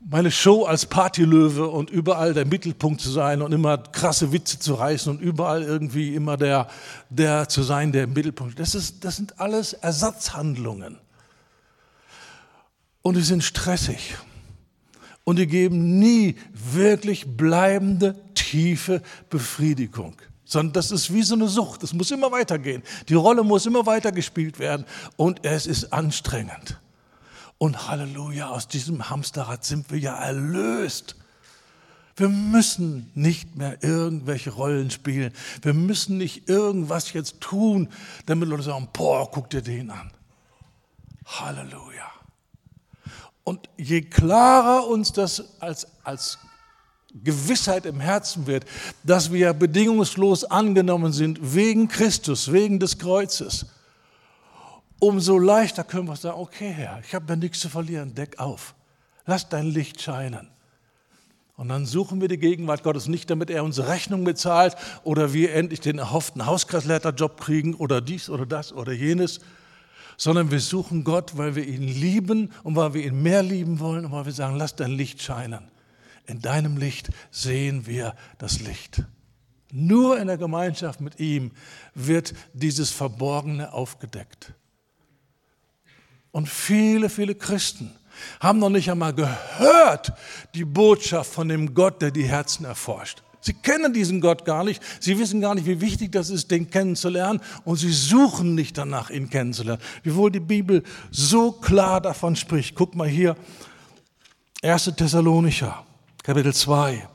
meine 0.00 0.30
Show 0.30 0.64
als 0.64 0.86
Partylöwe 0.86 1.68
und 1.68 1.90
überall 1.90 2.32
der 2.32 2.46
Mittelpunkt 2.46 3.02
zu 3.02 3.10
sein 3.10 3.42
und 3.42 3.52
immer 3.52 3.76
krasse 3.76 4.32
Witze 4.32 4.58
zu 4.58 4.72
reißen 4.72 5.12
und 5.12 5.20
überall 5.20 5.62
irgendwie 5.62 6.14
immer 6.14 6.38
der, 6.38 6.66
der 7.10 7.46
zu 7.50 7.62
sein, 7.62 7.92
der 7.92 8.04
im 8.04 8.14
Mittelpunkt. 8.14 8.58
Das, 8.58 8.74
ist, 8.74 9.04
das 9.04 9.16
sind 9.16 9.38
alles 9.38 9.74
Ersatzhandlungen. 9.74 10.96
Und 13.02 13.18
die 13.18 13.22
sind 13.22 13.44
stressig. 13.44 14.16
Und 15.30 15.36
die 15.36 15.46
geben 15.46 16.00
nie 16.00 16.34
wirklich 16.52 17.36
bleibende, 17.36 18.20
tiefe 18.34 19.00
Befriedigung. 19.28 20.16
Sondern 20.44 20.72
das 20.72 20.90
ist 20.90 21.14
wie 21.14 21.22
so 21.22 21.36
eine 21.36 21.46
Sucht. 21.46 21.84
Es 21.84 21.92
muss 21.92 22.10
immer 22.10 22.32
weitergehen. 22.32 22.82
Die 23.08 23.14
Rolle 23.14 23.44
muss 23.44 23.64
immer 23.64 23.86
weiter 23.86 24.10
gespielt 24.10 24.58
werden. 24.58 24.84
Und 25.16 25.44
es 25.44 25.66
ist 25.66 25.92
anstrengend. 25.92 26.80
Und 27.58 27.86
Halleluja, 27.86 28.48
aus 28.48 28.66
diesem 28.66 29.08
Hamsterrad 29.08 29.64
sind 29.64 29.92
wir 29.92 30.00
ja 30.00 30.16
erlöst. 30.16 31.14
Wir 32.16 32.28
müssen 32.28 33.12
nicht 33.14 33.54
mehr 33.54 33.84
irgendwelche 33.84 34.50
Rollen 34.50 34.90
spielen. 34.90 35.32
Wir 35.62 35.74
müssen 35.74 36.18
nicht 36.18 36.48
irgendwas 36.48 37.12
jetzt 37.12 37.40
tun, 37.40 37.88
damit 38.26 38.48
Leute 38.48 38.64
sagen, 38.64 38.88
boah, 38.92 39.30
guck 39.30 39.48
dir 39.48 39.62
den 39.62 39.92
an. 39.92 40.10
Halleluja. 41.24 42.09
Und 43.50 43.68
je 43.76 44.02
klarer 44.02 44.86
uns 44.86 45.12
das 45.12 45.60
als, 45.60 45.84
als 46.04 46.38
Gewissheit 47.12 47.84
im 47.84 47.98
Herzen 47.98 48.46
wird, 48.46 48.64
dass 49.02 49.32
wir 49.32 49.52
bedingungslos 49.54 50.44
angenommen 50.44 51.12
sind 51.12 51.40
wegen 51.56 51.88
Christus, 51.88 52.52
wegen 52.52 52.78
des 52.78 52.98
Kreuzes, 52.98 53.66
umso 55.00 55.36
leichter 55.36 55.82
können 55.82 56.06
wir 56.06 56.14
sagen, 56.14 56.38
okay 56.38 56.70
Herr, 56.70 57.00
ich 57.04 57.12
habe 57.12 57.24
ja 57.28 57.34
nichts 57.34 57.58
zu 57.58 57.68
verlieren, 57.68 58.14
deck 58.14 58.38
auf, 58.38 58.76
lass 59.26 59.48
dein 59.48 59.66
Licht 59.66 60.00
scheinen. 60.00 60.48
Und 61.56 61.70
dann 61.70 61.86
suchen 61.86 62.20
wir 62.20 62.28
die 62.28 62.38
Gegenwart 62.38 62.84
Gottes 62.84 63.08
nicht, 63.08 63.30
damit 63.30 63.50
er 63.50 63.64
unsere 63.64 63.88
Rechnung 63.88 64.22
bezahlt 64.22 64.76
oder 65.02 65.32
wir 65.32 65.54
endlich 65.54 65.80
den 65.80 65.98
erhofften 65.98 66.46
Hauskreisleiterjob 66.46 67.40
kriegen 67.40 67.74
oder 67.74 68.00
dies 68.00 68.30
oder 68.30 68.46
das 68.46 68.72
oder 68.72 68.92
jenes, 68.92 69.40
sondern 70.20 70.50
wir 70.50 70.60
suchen 70.60 71.02
Gott, 71.02 71.38
weil 71.38 71.56
wir 71.56 71.66
ihn 71.66 71.88
lieben 71.88 72.52
und 72.62 72.76
weil 72.76 72.92
wir 72.92 73.06
ihn 73.06 73.22
mehr 73.22 73.42
lieben 73.42 73.80
wollen 73.80 74.04
und 74.04 74.12
weil 74.12 74.26
wir 74.26 74.34
sagen, 74.34 74.56
lass 74.56 74.76
dein 74.76 74.90
Licht 74.90 75.22
scheinen. 75.22 75.70
In 76.26 76.42
deinem 76.42 76.76
Licht 76.76 77.08
sehen 77.30 77.86
wir 77.86 78.14
das 78.36 78.60
Licht. 78.60 79.02
Nur 79.72 80.18
in 80.18 80.26
der 80.26 80.36
Gemeinschaft 80.36 81.00
mit 81.00 81.18
ihm 81.20 81.52
wird 81.94 82.34
dieses 82.52 82.90
Verborgene 82.90 83.72
aufgedeckt. 83.72 84.52
Und 86.32 86.50
viele, 86.50 87.08
viele 87.08 87.34
Christen 87.34 87.90
haben 88.40 88.58
noch 88.58 88.68
nicht 88.68 88.90
einmal 88.90 89.14
gehört 89.14 90.12
die 90.54 90.66
Botschaft 90.66 91.32
von 91.32 91.48
dem 91.48 91.72
Gott, 91.72 92.02
der 92.02 92.10
die 92.10 92.28
Herzen 92.28 92.66
erforscht. 92.66 93.22
Sie 93.40 93.54
kennen 93.54 93.92
diesen 93.92 94.20
Gott 94.20 94.44
gar 94.44 94.64
nicht. 94.64 94.82
Sie 95.00 95.18
wissen 95.18 95.40
gar 95.40 95.54
nicht, 95.54 95.66
wie 95.66 95.80
wichtig 95.80 96.12
das 96.12 96.30
ist, 96.30 96.50
den 96.50 96.70
kennenzulernen. 96.70 97.40
Und 97.64 97.76
sie 97.76 97.92
suchen 97.92 98.54
nicht 98.54 98.76
danach, 98.76 99.10
ihn 99.10 99.30
kennenzulernen. 99.30 99.82
Wiewohl 100.02 100.30
die 100.30 100.40
Bibel 100.40 100.82
so 101.10 101.52
klar 101.52 102.00
davon 102.00 102.36
spricht. 102.36 102.74
Guck 102.74 102.94
mal 102.94 103.08
hier, 103.08 103.36
1. 104.62 104.92
Thessalonicher, 104.96 105.84
Kapitel 106.22 106.52
2. 106.52 107.08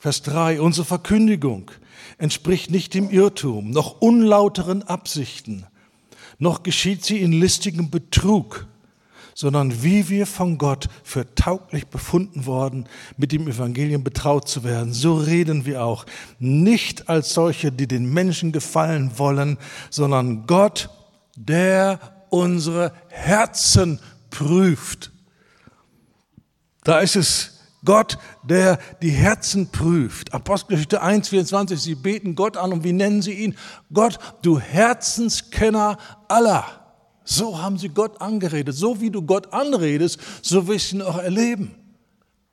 Vers 0.00 0.22
3, 0.22 0.60
unsere 0.60 0.84
Verkündigung 0.84 1.70
entspricht 2.18 2.70
nicht 2.70 2.94
dem 2.94 3.10
Irrtum, 3.10 3.70
noch 3.70 4.00
unlauteren 4.00 4.82
Absichten, 4.84 5.66
noch 6.38 6.62
geschieht 6.62 7.04
sie 7.04 7.20
in 7.20 7.32
listigem 7.32 7.90
Betrug 7.90 8.66
sondern 9.38 9.84
wie 9.84 10.08
wir 10.08 10.26
von 10.26 10.58
Gott 10.58 10.88
für 11.04 11.32
tauglich 11.36 11.86
befunden 11.86 12.44
worden, 12.44 12.88
mit 13.16 13.30
dem 13.30 13.46
Evangelium 13.46 14.02
betraut 14.02 14.48
zu 14.48 14.64
werden. 14.64 14.92
So 14.92 15.14
reden 15.14 15.64
wir 15.64 15.84
auch. 15.84 16.06
Nicht 16.40 17.08
als 17.08 17.34
solche, 17.34 17.70
die 17.70 17.86
den 17.86 18.12
Menschen 18.12 18.50
gefallen 18.50 19.12
wollen, 19.16 19.56
sondern 19.90 20.48
Gott, 20.48 20.90
der 21.36 22.00
unsere 22.30 22.92
Herzen 23.10 24.00
prüft. 24.30 25.12
Da 26.82 26.98
ist 26.98 27.14
es 27.14 27.60
Gott, 27.84 28.18
der 28.42 28.80
die 29.02 29.10
Herzen 29.10 29.70
prüft. 29.70 30.34
Apostelgeschichte 30.34 31.00
1, 31.00 31.28
24, 31.28 31.80
sie 31.80 31.94
beten 31.94 32.34
Gott 32.34 32.56
an 32.56 32.72
und 32.72 32.82
wie 32.82 32.92
nennen 32.92 33.22
sie 33.22 33.34
ihn? 33.34 33.56
Gott, 33.92 34.18
du 34.42 34.58
Herzenskenner 34.58 35.96
aller. 36.26 36.77
So 37.30 37.60
haben 37.60 37.76
sie 37.76 37.90
Gott 37.90 38.22
angeredet. 38.22 38.74
So 38.74 39.02
wie 39.02 39.10
du 39.10 39.20
Gott 39.20 39.52
anredest, 39.52 40.18
so 40.40 40.66
wirst 40.66 40.92
du 40.92 40.96
ihn 40.96 41.02
auch 41.02 41.18
erleben. 41.18 41.74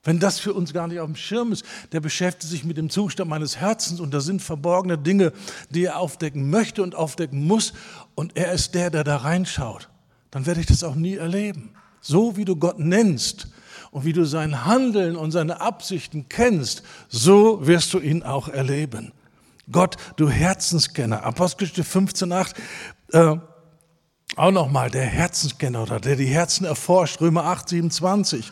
Wenn 0.04 0.20
das 0.20 0.38
für 0.38 0.54
uns 0.54 0.74
gar 0.74 0.90
nicht 0.90 1.00
auf 1.00 1.06
dem 1.06 1.16
Schirm 1.16 1.54
ist, 1.54 1.64
der 1.94 2.02
beschäftigt 2.02 2.52
sich 2.52 2.66
mit 2.66 2.76
dem 2.76 2.90
Zustand 2.90 3.30
meines 3.30 3.56
Herzens 3.56 4.02
und 4.02 4.14
da 4.14 4.20
sind 4.20 4.42
verborgene 4.42 4.98
Dinge, 4.98 5.32
die 5.70 5.86
er 5.86 5.98
aufdecken 5.98 6.50
möchte 6.50 6.84
und 6.84 6.94
aufdecken 6.94 7.48
muss 7.48 7.72
und 8.16 8.36
er 8.36 8.52
ist 8.52 8.76
der, 8.76 8.90
der 8.90 9.06
da 9.06 9.16
reinschaut, 9.16 9.90
dann 10.30 10.46
werde 10.46 10.60
ich 10.60 10.68
das 10.68 10.84
auch 10.84 10.96
nie 10.96 11.16
erleben. 11.16 11.72
So 12.02 12.36
wie 12.36 12.44
du 12.44 12.58
Gott 12.58 12.78
nennst 12.78 13.48
und 13.92 14.04
wie 14.04 14.14
du 14.14 14.26
sein 14.26 14.66
Handeln 14.66 15.16
und 15.16 15.32
seine 15.32 15.62
Absichten 15.62 16.28
kennst, 16.28 16.84
so 17.08 17.66
wirst 17.66 17.94
du 17.94 18.00
ihn 18.00 18.24
auch 18.24 18.50
erleben. 18.50 19.14
Gott, 19.72 19.96
du 20.18 20.30
Herzenskenner. 20.30 21.24
Apostelgeschichte 21.24 21.84
15,8. 21.84 22.56
Äh, 23.14 23.40
auch 24.36 24.52
nochmal 24.52 24.90
der 24.92 25.06
Herzenskenner 25.06 25.84
oder 25.84 26.00
der 26.00 26.16
die 26.16 26.26
Herzen 26.26 26.66
erforscht, 26.66 27.22
Römer 27.22 27.46
8, 27.46 27.70
27, 27.70 28.52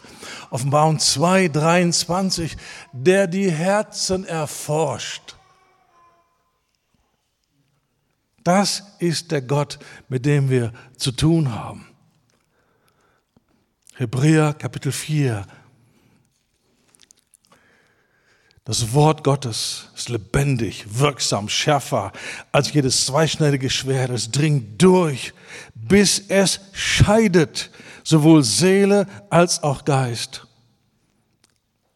Offenbarung 0.49 0.99
2, 0.99 1.49
23, 1.49 2.57
der 2.91 3.27
die 3.27 3.51
Herzen 3.51 4.25
erforscht. 4.25 5.35
Das 8.43 8.83
ist 8.99 9.31
der 9.31 9.41
Gott, 9.41 9.79
mit 10.09 10.25
dem 10.25 10.49
wir 10.49 10.73
zu 10.97 11.11
tun 11.11 11.53
haben. 11.53 11.87
Hebräer 13.95 14.53
Kapitel 14.53 14.91
4, 14.91 15.45
Das 18.65 18.93
Wort 18.93 19.25
Gottes 19.25 19.89
ist 19.93 20.07
lebendig, 20.07 20.85
wirksam, 20.87 21.49
schärfer 21.49 22.13
als 22.53 22.71
jedes 22.71 23.05
zweischneidige 23.05 23.69
Schwert. 23.69 24.09
Es 24.09 24.31
dringt 24.31 24.81
durch, 24.81 25.33
bis 25.75 26.23
es 26.29 26.61
scheidet, 26.71 27.71
sowohl 28.05 28.41
Seele 28.43 29.05
als 29.29 29.61
auch 29.63 29.83
Geist 29.83 30.47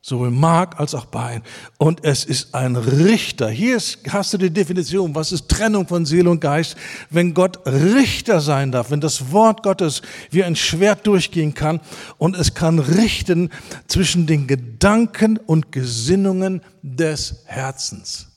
sowohl 0.08 0.32
Mark 0.32 0.80
als 0.80 0.96
auch 0.96 1.06
Bein. 1.06 1.44
Und 1.78 2.06
es 2.06 2.24
ist 2.24 2.56
ein 2.56 2.78
Richter. 2.78 3.50
Hier 3.50 3.78
hast 4.10 4.34
du 4.34 4.38
die 4.38 4.50
Definition, 4.50 5.14
was 5.14 5.34
ist 5.34 5.50
Trennung 5.50 5.86
von 5.86 6.06
Seele 6.06 6.30
und 6.30 6.40
Geist. 6.40 6.78
Wenn 7.10 7.34
Gott 7.34 7.60
Richter 7.68 8.40
sein 8.40 8.72
darf, 8.72 8.90
wenn 8.90 9.02
das 9.02 9.34
Wort 9.34 9.64
Gottes 9.64 10.02
wie 10.32 10.46
ein 10.46 10.56
Schwert 10.56 11.06
durchgehen 11.06 11.54
kann 11.54 11.82
und 12.18 12.38
es 12.38 12.54
kann 12.54 12.80
richten 12.80 13.50
zwischen 13.88 14.28
den 14.28 14.48
Gedanken 14.48 15.38
und 15.38 15.74
Gesinnungen 15.74 16.62
des 16.82 17.44
Herzens. 17.46 18.28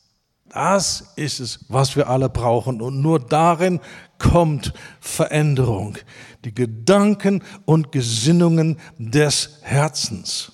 Das 0.53 1.13
ist 1.15 1.39
es, 1.39 1.61
was 1.69 1.95
wir 1.95 2.09
alle 2.09 2.29
brauchen. 2.29 2.83
Und 2.83 3.01
nur 3.01 3.21
darin 3.21 3.79
kommt 4.19 4.73
Veränderung. 4.99 5.99
Die 6.45 6.53
Gedanken 6.53 7.45
und 7.65 7.93
Gesinnungen 7.93 8.77
des 8.99 9.61
Herzens. 9.63 10.51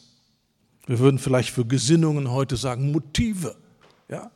Wir 0.86 0.98
würden 1.00 1.18
vielleicht 1.18 1.50
für 1.50 1.64
Gesinnungen 1.64 2.30
heute 2.30 2.56
sagen 2.56 2.92
Motive. 2.92 3.56
Ja? 4.08 4.30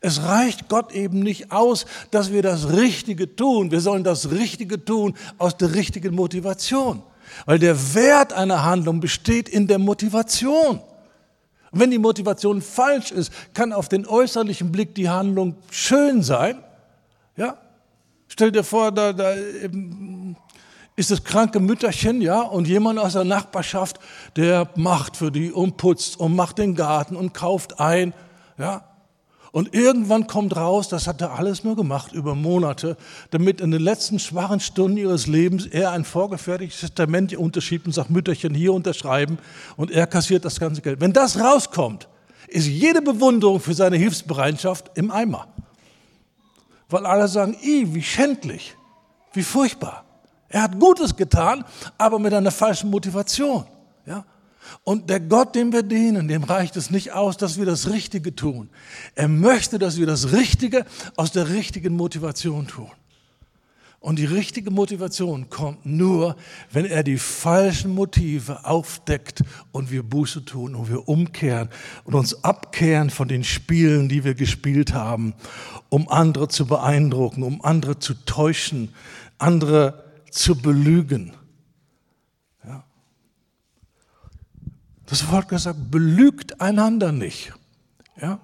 Es 0.00 0.22
reicht 0.22 0.68
Gott 0.68 0.92
eben 0.92 1.20
nicht 1.20 1.50
aus, 1.50 1.86
dass 2.10 2.32
wir 2.32 2.42
das 2.42 2.72
Richtige 2.72 3.34
tun. 3.34 3.70
Wir 3.70 3.80
sollen 3.80 4.04
das 4.04 4.30
Richtige 4.30 4.84
tun 4.84 5.14
aus 5.38 5.56
der 5.56 5.74
richtigen 5.74 6.14
Motivation. 6.14 7.02
Weil 7.46 7.58
der 7.58 7.94
Wert 7.94 8.32
einer 8.32 8.62
Handlung 8.62 9.00
besteht 9.00 9.48
in 9.48 9.66
der 9.66 9.78
Motivation. 9.78 10.80
Und 11.70 11.80
wenn 11.80 11.90
die 11.90 11.98
Motivation 11.98 12.62
falsch 12.62 13.10
ist, 13.10 13.32
kann 13.52 13.72
auf 13.72 13.88
den 13.88 14.06
äußerlichen 14.06 14.70
Blick 14.70 14.94
die 14.94 15.08
Handlung 15.08 15.56
schön 15.70 16.22
sein. 16.22 16.62
Ja? 17.36 17.58
Stell 18.28 18.52
dir 18.52 18.62
vor, 18.62 18.92
da, 18.92 19.12
da 19.12 19.34
ist 20.96 21.10
das 21.10 21.24
kranke 21.24 21.58
Mütterchen, 21.60 22.20
ja, 22.20 22.42
und 22.42 22.68
jemand 22.68 22.98
aus 22.98 23.14
der 23.14 23.24
Nachbarschaft, 23.24 23.98
der 24.36 24.68
macht 24.76 25.16
für 25.16 25.32
die 25.32 25.50
und 25.50 25.76
putzt 25.76 26.18
und 26.20 26.36
macht 26.36 26.58
den 26.58 26.74
Garten 26.74 27.16
und 27.16 27.34
kauft 27.34 27.80
ein, 27.80 28.14
ja. 28.58 28.84
Und 29.50 29.72
irgendwann 29.72 30.26
kommt 30.26 30.56
raus, 30.56 30.88
das 30.88 31.06
hat 31.06 31.20
er 31.20 31.38
alles 31.38 31.62
nur 31.62 31.76
gemacht 31.76 32.10
über 32.12 32.34
Monate, 32.34 32.96
damit 33.30 33.60
in 33.60 33.70
den 33.70 33.82
letzten 33.82 34.18
schwachen 34.18 34.58
Stunden 34.58 34.96
ihres 34.96 35.28
Lebens 35.28 35.66
er 35.66 35.92
ein 35.92 36.04
vorgefertigtes 36.04 36.80
Testament 36.80 37.36
unterschiebt 37.36 37.86
und 37.86 37.92
sagt, 37.92 38.10
Mütterchen 38.10 38.52
hier 38.52 38.72
unterschreiben 38.72 39.38
und 39.76 39.92
er 39.92 40.08
kassiert 40.08 40.44
das 40.44 40.58
ganze 40.58 40.82
Geld. 40.82 41.00
Wenn 41.00 41.12
das 41.12 41.38
rauskommt, 41.38 42.08
ist 42.48 42.66
jede 42.66 43.00
Bewunderung 43.00 43.60
für 43.60 43.74
seine 43.74 43.96
Hilfsbereitschaft 43.96 44.90
im 44.96 45.12
Eimer. 45.12 45.46
Weil 46.88 47.06
alle 47.06 47.28
sagen, 47.28 47.56
wie 47.62 48.02
schändlich, 48.02 48.76
wie 49.34 49.44
furchtbar. 49.44 50.04
Er 50.54 50.62
hat 50.62 50.78
Gutes 50.78 51.16
getan, 51.16 51.64
aber 51.98 52.20
mit 52.20 52.32
einer 52.32 52.52
falschen 52.52 52.88
Motivation. 52.88 53.64
Ja? 54.06 54.24
Und 54.84 55.10
der 55.10 55.18
Gott, 55.18 55.56
dem 55.56 55.72
wir 55.72 55.82
dienen, 55.82 56.28
dem 56.28 56.44
reicht 56.44 56.76
es 56.76 56.90
nicht 56.90 57.10
aus, 57.10 57.36
dass 57.36 57.58
wir 57.58 57.66
das 57.66 57.90
Richtige 57.90 58.36
tun. 58.36 58.70
Er 59.16 59.26
möchte, 59.26 59.80
dass 59.80 59.96
wir 59.98 60.06
das 60.06 60.30
Richtige 60.30 60.86
aus 61.16 61.32
der 61.32 61.48
richtigen 61.48 61.96
Motivation 61.96 62.68
tun. 62.68 62.92
Und 63.98 64.20
die 64.20 64.26
richtige 64.26 64.70
Motivation 64.70 65.50
kommt 65.50 65.84
nur, 65.86 66.36
wenn 66.70 66.84
er 66.84 67.02
die 67.02 67.18
falschen 67.18 67.92
Motive 67.92 68.64
aufdeckt 68.64 69.42
und 69.72 69.90
wir 69.90 70.04
Buße 70.04 70.44
tun 70.44 70.76
und 70.76 70.88
wir 70.88 71.08
umkehren 71.08 71.68
und 72.04 72.14
uns 72.14 72.44
abkehren 72.44 73.10
von 73.10 73.26
den 73.26 73.42
Spielen, 73.42 74.08
die 74.08 74.22
wir 74.22 74.34
gespielt 74.34 74.94
haben, 74.94 75.34
um 75.88 76.08
andere 76.08 76.46
zu 76.46 76.66
beeindrucken, 76.66 77.42
um 77.42 77.60
andere 77.64 77.98
zu 77.98 78.14
täuschen, 78.24 78.94
andere 79.38 80.03
zu 80.34 80.56
belügen. 80.56 81.32
Ja. 82.64 82.84
Das 85.06 85.30
Wort 85.30 85.48
gesagt, 85.48 85.90
belügt 85.90 86.60
einander 86.60 87.12
nicht. 87.12 87.52
Ja. 88.20 88.40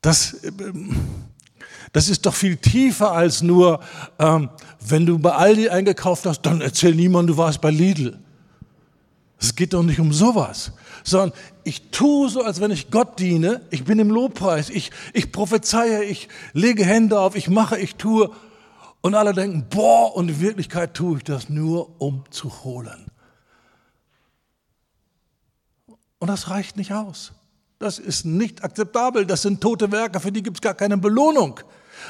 Das, 0.00 0.42
ähm, 0.58 0.96
das 1.92 2.08
ist 2.08 2.24
doch 2.24 2.34
viel 2.34 2.56
tiefer 2.56 3.12
als 3.12 3.42
nur, 3.42 3.80
ähm, 4.18 4.48
wenn 4.80 5.06
du 5.06 5.18
bei 5.18 5.32
Aldi 5.32 5.68
eingekauft 5.68 6.24
hast, 6.26 6.42
dann 6.42 6.60
erzähl 6.60 6.94
niemand, 6.94 7.28
du 7.28 7.36
warst 7.36 7.60
bei 7.60 7.70
Lidl. 7.70 8.18
Es 9.38 9.54
geht 9.54 9.74
doch 9.74 9.82
nicht 9.82 10.00
um 10.00 10.12
sowas, 10.12 10.72
sondern 11.02 11.32
ich 11.64 11.90
tue 11.90 12.30
so, 12.30 12.42
als 12.42 12.60
wenn 12.60 12.70
ich 12.70 12.90
Gott 12.90 13.18
diene. 13.18 13.60
Ich 13.70 13.84
bin 13.84 13.98
im 13.98 14.10
Lobpreis, 14.10 14.70
ich, 14.70 14.90
ich 15.12 15.30
prophezeie, 15.30 16.04
ich 16.04 16.28
lege 16.54 16.86
Hände 16.86 17.20
auf, 17.20 17.36
ich 17.36 17.50
mache, 17.50 17.78
ich 17.78 17.96
tue. 17.96 18.30
Und 19.04 19.14
alle 19.14 19.34
denken, 19.34 19.66
boah, 19.68 20.16
und 20.16 20.30
in 20.30 20.40
Wirklichkeit 20.40 20.94
tue 20.94 21.18
ich 21.18 21.24
das 21.24 21.50
nur, 21.50 22.00
um 22.00 22.24
zu 22.30 22.64
holen. 22.64 23.04
Und 26.18 26.28
das 26.28 26.48
reicht 26.48 26.78
nicht 26.78 26.90
aus. 26.90 27.32
Das 27.78 27.98
ist 27.98 28.24
nicht 28.24 28.64
akzeptabel. 28.64 29.26
Das 29.26 29.42
sind 29.42 29.60
tote 29.60 29.92
Werke, 29.92 30.20
für 30.20 30.32
die 30.32 30.42
gibt 30.42 30.56
es 30.56 30.62
gar 30.62 30.72
keine 30.72 30.96
Belohnung. 30.96 31.60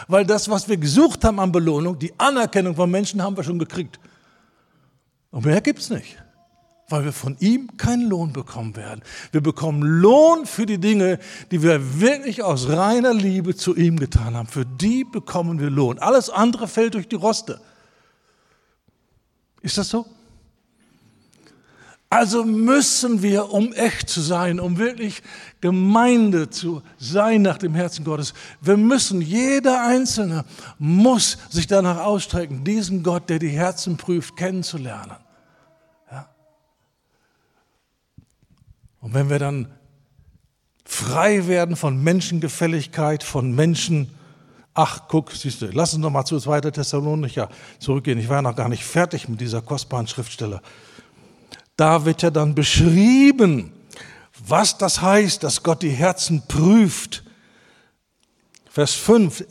Weil 0.06 0.24
das, 0.24 0.48
was 0.48 0.68
wir 0.68 0.76
gesucht 0.76 1.24
haben 1.24 1.40
an 1.40 1.50
Belohnung, 1.50 1.98
die 1.98 2.14
Anerkennung 2.16 2.76
von 2.76 2.88
Menschen, 2.88 3.20
haben 3.20 3.36
wir 3.36 3.42
schon 3.42 3.58
gekriegt. 3.58 3.98
Und 5.32 5.46
mehr 5.46 5.60
gibt 5.62 5.80
es 5.80 5.90
nicht 5.90 6.23
weil 6.88 7.04
wir 7.04 7.12
von 7.12 7.36
ihm 7.40 7.76
keinen 7.76 8.08
Lohn 8.08 8.32
bekommen 8.32 8.76
werden. 8.76 9.02
Wir 9.32 9.40
bekommen 9.40 9.82
Lohn 9.82 10.46
für 10.46 10.66
die 10.66 10.78
Dinge, 10.78 11.18
die 11.50 11.62
wir 11.62 12.00
wirklich 12.00 12.42
aus 12.42 12.68
reiner 12.68 13.14
Liebe 13.14 13.56
zu 13.56 13.74
ihm 13.74 13.98
getan 13.98 14.34
haben. 14.34 14.48
Für 14.48 14.66
die 14.66 15.04
bekommen 15.04 15.60
wir 15.60 15.70
Lohn. 15.70 15.98
Alles 15.98 16.28
andere 16.30 16.68
fällt 16.68 16.94
durch 16.94 17.08
die 17.08 17.16
Roste. 17.16 17.60
Ist 19.62 19.78
das 19.78 19.88
so? 19.88 20.06
Also 22.10 22.44
müssen 22.44 23.22
wir, 23.22 23.50
um 23.50 23.72
echt 23.72 24.08
zu 24.08 24.20
sein, 24.20 24.60
um 24.60 24.78
wirklich 24.78 25.20
Gemeinde 25.60 26.48
zu 26.48 26.80
sein 26.96 27.42
nach 27.42 27.58
dem 27.58 27.74
Herzen 27.74 28.04
Gottes, 28.04 28.34
wir 28.60 28.76
müssen, 28.76 29.20
jeder 29.20 29.84
Einzelne 29.84 30.44
muss 30.78 31.38
sich 31.50 31.66
danach 31.66 32.04
ausstrecken, 32.04 32.62
diesen 32.62 33.02
Gott, 33.02 33.28
der 33.30 33.40
die 33.40 33.48
Herzen 33.48 33.96
prüft, 33.96 34.36
kennenzulernen. 34.36 35.16
Und 39.04 39.12
wenn 39.12 39.28
wir 39.28 39.38
dann 39.38 39.68
frei 40.86 41.46
werden 41.46 41.76
von 41.76 42.02
Menschengefälligkeit, 42.02 43.22
von 43.22 43.54
Menschen, 43.54 44.08
ach 44.72 45.02
guck, 45.08 45.30
siehst 45.30 45.60
du, 45.60 45.66
lass 45.66 45.92
uns 45.92 46.00
noch 46.00 46.08
mal 46.08 46.24
zu 46.24 46.40
2. 46.40 46.62
Thessalonicher 46.70 47.50
zurückgehen. 47.78 48.18
Ich 48.18 48.30
war 48.30 48.40
noch 48.40 48.56
gar 48.56 48.70
nicht 48.70 48.82
fertig 48.82 49.28
mit 49.28 49.42
dieser 49.42 49.60
kostbaren 49.60 50.06
Schriftstelle. 50.06 50.62
Da 51.76 52.06
wird 52.06 52.22
ja 52.22 52.30
dann 52.30 52.54
beschrieben, 52.54 53.74
was 54.46 54.78
das 54.78 55.02
heißt, 55.02 55.42
dass 55.42 55.62
Gott 55.62 55.82
die 55.82 55.90
Herzen 55.90 56.42
prüft 56.48 57.23
Vers 58.74 58.94
5, 58.94 59.44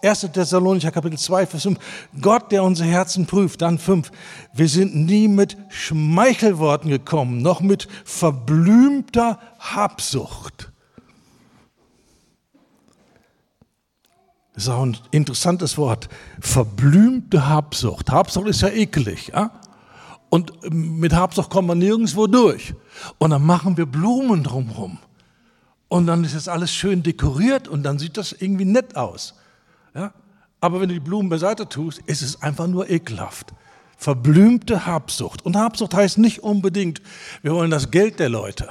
1. 0.00 0.20
Thessalonicher 0.32 0.92
Kapitel 0.92 1.18
2, 1.18 1.44
Vers 1.46 1.64
5. 1.64 1.78
Gott, 2.20 2.52
der 2.52 2.62
unsere 2.62 2.88
Herzen 2.88 3.26
prüft. 3.26 3.62
Dann 3.62 3.80
5. 3.80 4.12
Wir 4.52 4.68
sind 4.68 4.94
nie 4.94 5.26
mit 5.26 5.56
Schmeichelworten 5.70 6.88
gekommen, 6.88 7.42
noch 7.42 7.62
mit 7.62 7.88
verblümter 8.04 9.40
Habsucht. 9.58 10.70
Das 14.54 14.62
ist 14.62 14.68
auch 14.68 14.84
ein 14.84 14.96
interessantes 15.10 15.76
Wort. 15.76 16.08
Verblümte 16.38 17.48
Habsucht. 17.48 18.08
Habsucht 18.12 18.46
ist 18.46 18.60
ja 18.60 18.68
ekelig. 18.68 19.32
Ja? 19.34 19.50
Und 20.28 20.52
mit 20.72 21.12
Habsucht 21.12 21.50
kommt 21.50 21.66
man 21.66 21.78
nirgendwo 21.78 22.28
durch. 22.28 22.72
Und 23.18 23.30
dann 23.30 23.44
machen 23.44 23.76
wir 23.76 23.86
Blumen 23.86 24.44
drumherum. 24.44 24.98
Und 25.90 26.06
dann 26.06 26.22
ist 26.22 26.36
das 26.36 26.46
alles 26.46 26.72
schön 26.72 27.02
dekoriert 27.02 27.66
und 27.66 27.82
dann 27.82 27.98
sieht 27.98 28.16
das 28.16 28.30
irgendwie 28.30 28.64
nett 28.64 28.94
aus. 28.96 29.34
Ja? 29.92 30.12
Aber 30.60 30.80
wenn 30.80 30.88
du 30.88 30.94
die 30.94 31.00
Blumen 31.00 31.28
beiseite 31.28 31.68
tust, 31.68 31.98
ist 32.06 32.22
es 32.22 32.40
einfach 32.42 32.68
nur 32.68 32.88
ekelhaft. 32.88 33.52
Verblümte 33.96 34.86
Habsucht. 34.86 35.44
Und 35.44 35.56
Habsucht 35.56 35.92
heißt 35.92 36.18
nicht 36.18 36.44
unbedingt, 36.44 37.02
wir 37.42 37.54
wollen 37.54 37.72
das 37.72 37.90
Geld 37.90 38.20
der 38.20 38.28
Leute. 38.28 38.68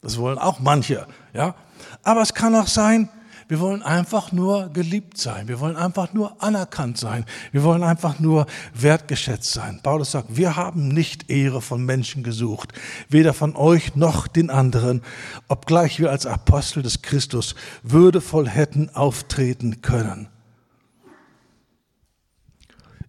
Das 0.00 0.18
wollen 0.18 0.38
auch 0.38 0.58
manche. 0.58 1.06
Ja? 1.32 1.54
Aber 2.02 2.20
es 2.20 2.34
kann 2.34 2.56
auch 2.56 2.66
sein, 2.66 3.08
wir 3.50 3.58
wollen 3.58 3.82
einfach 3.82 4.30
nur 4.30 4.68
geliebt 4.68 5.18
sein. 5.18 5.48
Wir 5.48 5.58
wollen 5.58 5.74
einfach 5.74 6.12
nur 6.12 6.40
anerkannt 6.40 6.98
sein. 6.98 7.24
Wir 7.50 7.64
wollen 7.64 7.82
einfach 7.82 8.20
nur 8.20 8.46
wertgeschätzt 8.74 9.52
sein. 9.52 9.80
Paulus 9.82 10.12
sagt, 10.12 10.36
wir 10.36 10.54
haben 10.54 10.86
nicht 10.86 11.28
Ehre 11.30 11.60
von 11.60 11.84
Menschen 11.84 12.22
gesucht, 12.22 12.72
weder 13.08 13.34
von 13.34 13.56
euch 13.56 13.96
noch 13.96 14.28
den 14.28 14.50
anderen, 14.50 15.02
obgleich 15.48 15.98
wir 15.98 16.12
als 16.12 16.26
Apostel 16.26 16.84
des 16.84 17.02
Christus 17.02 17.56
würdevoll 17.82 18.48
hätten 18.48 18.88
auftreten 18.94 19.82
können. 19.82 20.28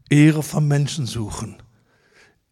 Ehre 0.09 0.41
von 0.41 0.67
Menschen 0.67 1.05
suchen 1.05 1.61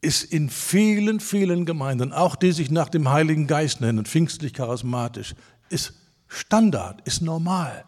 ist 0.02 0.24
in 0.24 0.52
vielen, 0.52 1.20
vielen 1.20 1.66
Gemeinden, 1.66 2.14
auch 2.14 2.36
die 2.36 2.52
sich 2.52 2.70
nach 2.70 2.90
dem 2.90 3.10
Heiligen 3.10 3.48
Geist 3.48 3.82
nennen, 3.82 4.06
pfingstlich 4.06 4.54
charismatisch, 4.54 5.34
ist 5.70 5.94
Standard, 6.30 7.02
ist 7.06 7.22
normal. 7.22 7.84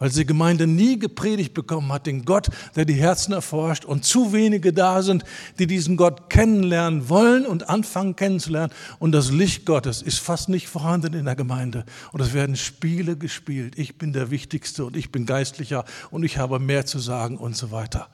Weil 0.00 0.08
diese 0.08 0.24
Gemeinde 0.24 0.66
nie 0.66 0.98
gepredigt 0.98 1.52
bekommen 1.52 1.92
hat, 1.92 2.06
den 2.06 2.24
Gott, 2.24 2.48
der 2.74 2.86
die 2.86 2.94
Herzen 2.94 3.34
erforscht 3.34 3.84
und 3.84 4.02
zu 4.02 4.32
wenige 4.32 4.72
da 4.72 5.02
sind, 5.02 5.24
die 5.58 5.66
diesen 5.66 5.98
Gott 5.98 6.30
kennenlernen 6.30 7.10
wollen 7.10 7.44
und 7.44 7.68
anfangen 7.68 8.16
kennenzulernen. 8.16 8.72
Und 8.98 9.12
das 9.12 9.30
Licht 9.30 9.66
Gottes 9.66 10.00
ist 10.00 10.18
fast 10.18 10.48
nicht 10.48 10.68
vorhanden 10.68 11.12
in 11.12 11.26
der 11.26 11.36
Gemeinde. 11.36 11.84
Und 12.12 12.20
es 12.20 12.32
werden 12.32 12.56
Spiele 12.56 13.14
gespielt. 13.16 13.78
Ich 13.78 13.98
bin 13.98 14.14
der 14.14 14.30
Wichtigste 14.30 14.86
und 14.86 14.96
ich 14.96 15.12
bin 15.12 15.26
Geistlicher 15.26 15.84
und 16.10 16.22
ich 16.22 16.38
habe 16.38 16.58
mehr 16.58 16.86
zu 16.86 16.98
sagen 16.98 17.36
und 17.36 17.54
so 17.54 17.70
weiter. 17.70 18.08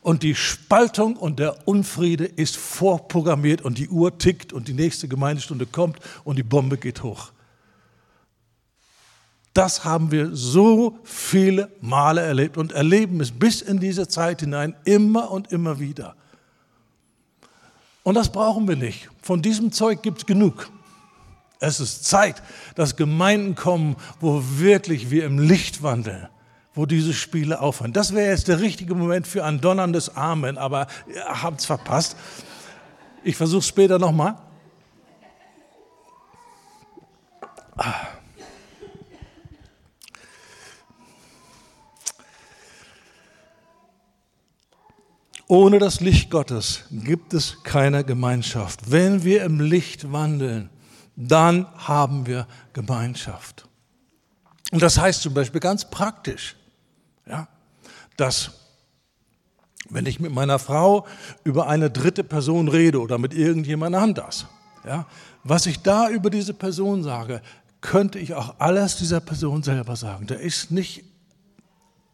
Und 0.00 0.22
die 0.22 0.34
Spaltung 0.34 1.16
und 1.16 1.38
der 1.38 1.68
Unfriede 1.68 2.24
ist 2.24 2.56
vorprogrammiert 2.56 3.60
und 3.60 3.76
die 3.76 3.90
Uhr 3.90 4.16
tickt 4.16 4.54
und 4.54 4.68
die 4.68 4.72
nächste 4.72 5.06
Gemeindestunde 5.06 5.66
kommt 5.66 5.98
und 6.24 6.36
die 6.36 6.42
Bombe 6.42 6.78
geht 6.78 7.02
hoch. 7.02 7.30
Das 9.52 9.84
haben 9.84 10.12
wir 10.12 10.34
so 10.34 10.98
viele 11.02 11.70
Male 11.80 12.20
erlebt 12.20 12.56
und 12.56 12.72
erleben 12.72 13.20
es 13.20 13.32
bis 13.32 13.62
in 13.62 13.80
diese 13.80 14.06
Zeit 14.06 14.40
hinein 14.40 14.76
immer 14.84 15.30
und 15.30 15.50
immer 15.50 15.80
wieder. 15.80 16.14
Und 18.02 18.14
das 18.14 18.30
brauchen 18.30 18.68
wir 18.68 18.76
nicht. 18.76 19.08
Von 19.22 19.42
diesem 19.42 19.72
Zeug 19.72 20.02
gibt 20.02 20.18
es 20.18 20.26
genug. 20.26 20.70
Es 21.58 21.80
ist 21.80 22.04
Zeit, 22.04 22.42
dass 22.74 22.96
Gemeinden 22.96 23.54
kommen, 23.54 23.96
wo 24.20 24.42
wirklich 24.42 25.10
wir 25.10 25.26
im 25.26 25.38
Licht 25.38 25.82
wandeln, 25.82 26.28
wo 26.74 26.86
diese 26.86 27.12
Spiele 27.12 27.60
aufhören. 27.60 27.92
Das 27.92 28.14
wäre 28.14 28.30
jetzt 28.30 28.48
der 28.48 28.60
richtige 28.60 28.94
Moment 28.94 29.26
für 29.26 29.44
ein 29.44 29.60
donnerndes 29.60 30.16
Amen, 30.16 30.56
aber 30.56 30.86
ihr 31.12 31.22
habt 31.42 31.60
es 31.60 31.66
verpasst. 31.66 32.16
Ich 33.22 33.36
versuche 33.36 33.58
es 33.58 33.66
später 33.66 33.98
nochmal. 33.98 34.36
Ohne 45.50 45.80
das 45.80 46.00
Licht 46.00 46.30
Gottes 46.30 46.84
gibt 46.92 47.34
es 47.34 47.64
keine 47.64 48.04
Gemeinschaft. 48.04 48.92
Wenn 48.92 49.24
wir 49.24 49.42
im 49.42 49.58
Licht 49.58 50.12
wandeln, 50.12 50.70
dann 51.16 51.66
haben 51.74 52.24
wir 52.24 52.46
Gemeinschaft. 52.72 53.66
Und 54.70 54.80
das 54.80 54.96
heißt 54.96 55.22
zum 55.22 55.34
Beispiel 55.34 55.60
ganz 55.60 55.90
praktisch, 55.90 56.54
ja, 57.26 57.48
dass 58.16 58.52
wenn 59.88 60.06
ich 60.06 60.20
mit 60.20 60.30
meiner 60.30 60.60
Frau 60.60 61.04
über 61.42 61.66
eine 61.66 61.90
dritte 61.90 62.22
Person 62.22 62.68
rede 62.68 63.00
oder 63.00 63.18
mit 63.18 63.34
irgendjemand 63.34 63.96
anders, 63.96 64.46
ja, 64.86 65.08
was 65.42 65.66
ich 65.66 65.80
da 65.80 66.08
über 66.10 66.30
diese 66.30 66.54
Person 66.54 67.02
sage, 67.02 67.42
könnte 67.80 68.20
ich 68.20 68.34
auch 68.34 68.54
alles 68.60 68.98
dieser 68.98 69.18
Person 69.18 69.64
selber 69.64 69.96
sagen. 69.96 70.28
Da 70.28 70.36
ist 70.36 70.70
nicht 70.70 71.02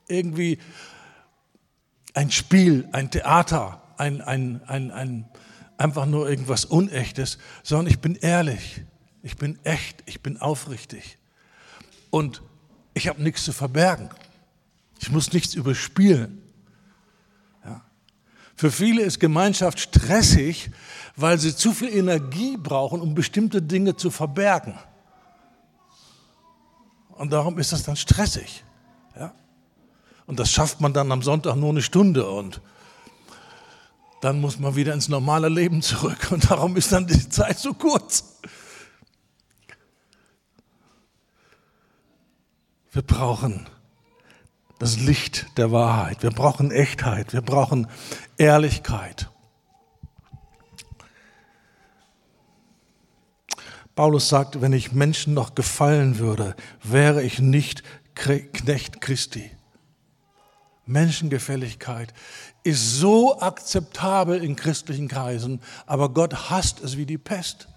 irgendwie 0.08 0.58
ein 2.16 2.30
Spiel, 2.30 2.88
ein 2.92 3.10
Theater, 3.10 3.82
ein, 3.98 4.22
ein, 4.22 4.62
ein, 4.66 4.90
ein, 4.90 5.28
einfach 5.76 6.06
nur 6.06 6.28
irgendwas 6.28 6.64
Unechtes, 6.64 7.36
sondern 7.62 7.88
ich 7.88 8.00
bin 8.00 8.16
ehrlich, 8.16 8.82
ich 9.22 9.36
bin 9.36 9.58
echt, 9.64 10.02
ich 10.06 10.22
bin 10.22 10.40
aufrichtig. 10.40 11.18
Und 12.08 12.42
ich 12.94 13.08
habe 13.08 13.22
nichts 13.22 13.44
zu 13.44 13.52
verbergen. 13.52 14.08
Ich 14.98 15.10
muss 15.10 15.34
nichts 15.34 15.52
überspielen. 15.52 16.40
Ja. 17.62 17.84
Für 18.54 18.72
viele 18.72 19.02
ist 19.02 19.20
Gemeinschaft 19.20 19.78
stressig, 19.78 20.70
weil 21.16 21.38
sie 21.38 21.54
zu 21.54 21.74
viel 21.74 21.94
Energie 21.94 22.56
brauchen, 22.56 23.02
um 23.02 23.14
bestimmte 23.14 23.60
Dinge 23.60 23.94
zu 23.94 24.10
verbergen. 24.10 24.78
Und 27.10 27.30
darum 27.30 27.58
ist 27.58 27.72
das 27.72 27.82
dann 27.82 27.96
stressig. 27.96 28.64
Ja. 29.14 29.34
Und 30.26 30.40
das 30.40 30.50
schafft 30.50 30.80
man 30.80 30.92
dann 30.92 31.12
am 31.12 31.22
Sonntag 31.22 31.56
nur 31.56 31.70
eine 31.70 31.82
Stunde 31.82 32.28
und 32.28 32.60
dann 34.20 34.40
muss 34.40 34.58
man 34.58 34.74
wieder 34.74 34.92
ins 34.92 35.08
normale 35.08 35.48
Leben 35.48 35.82
zurück. 35.82 36.32
Und 36.32 36.50
darum 36.50 36.76
ist 36.76 36.90
dann 36.90 37.06
die 37.06 37.28
Zeit 37.28 37.58
so 37.58 37.74
kurz. 37.74 38.38
Wir 42.90 43.02
brauchen 43.02 43.66
das 44.78 44.98
Licht 44.98 45.46
der 45.58 45.70
Wahrheit. 45.70 46.22
Wir 46.22 46.30
brauchen 46.30 46.70
Echtheit. 46.70 47.32
Wir 47.32 47.42
brauchen 47.42 47.88
Ehrlichkeit. 48.36 49.30
Paulus 53.94 54.28
sagt, 54.28 54.60
wenn 54.60 54.72
ich 54.72 54.92
Menschen 54.92 55.32
noch 55.34 55.54
gefallen 55.54 56.18
würde, 56.18 56.54
wäre 56.82 57.22
ich 57.22 57.38
nicht 57.38 57.82
Knecht 58.14 59.00
Christi. 59.00 59.50
Menschengefälligkeit 60.86 62.14
ist 62.62 62.98
so 62.98 63.40
akzeptabel 63.40 64.42
in 64.42 64.56
christlichen 64.56 65.08
Kreisen, 65.08 65.60
aber 65.84 66.08
Gott 66.08 66.50
hasst 66.50 66.80
es 66.80 66.96
wie 66.96 67.06
die 67.06 67.18
Pest, 67.18 67.68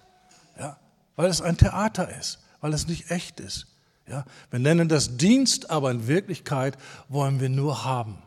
ja, 0.58 0.78
weil 1.16 1.28
es 1.28 1.42
ein 1.42 1.56
Theater 1.56 2.08
ist, 2.18 2.38
weil 2.60 2.72
es 2.72 2.86
nicht 2.86 3.10
echt 3.10 3.40
ist. 3.40 3.66
Ja. 4.08 4.24
Wir 4.50 4.58
nennen 4.58 4.88
das 4.88 5.16
Dienst, 5.16 5.70
aber 5.70 5.90
in 5.90 6.08
Wirklichkeit 6.08 6.76
wollen 7.08 7.40
wir 7.40 7.48
nur 7.48 7.84
haben. 7.84 8.18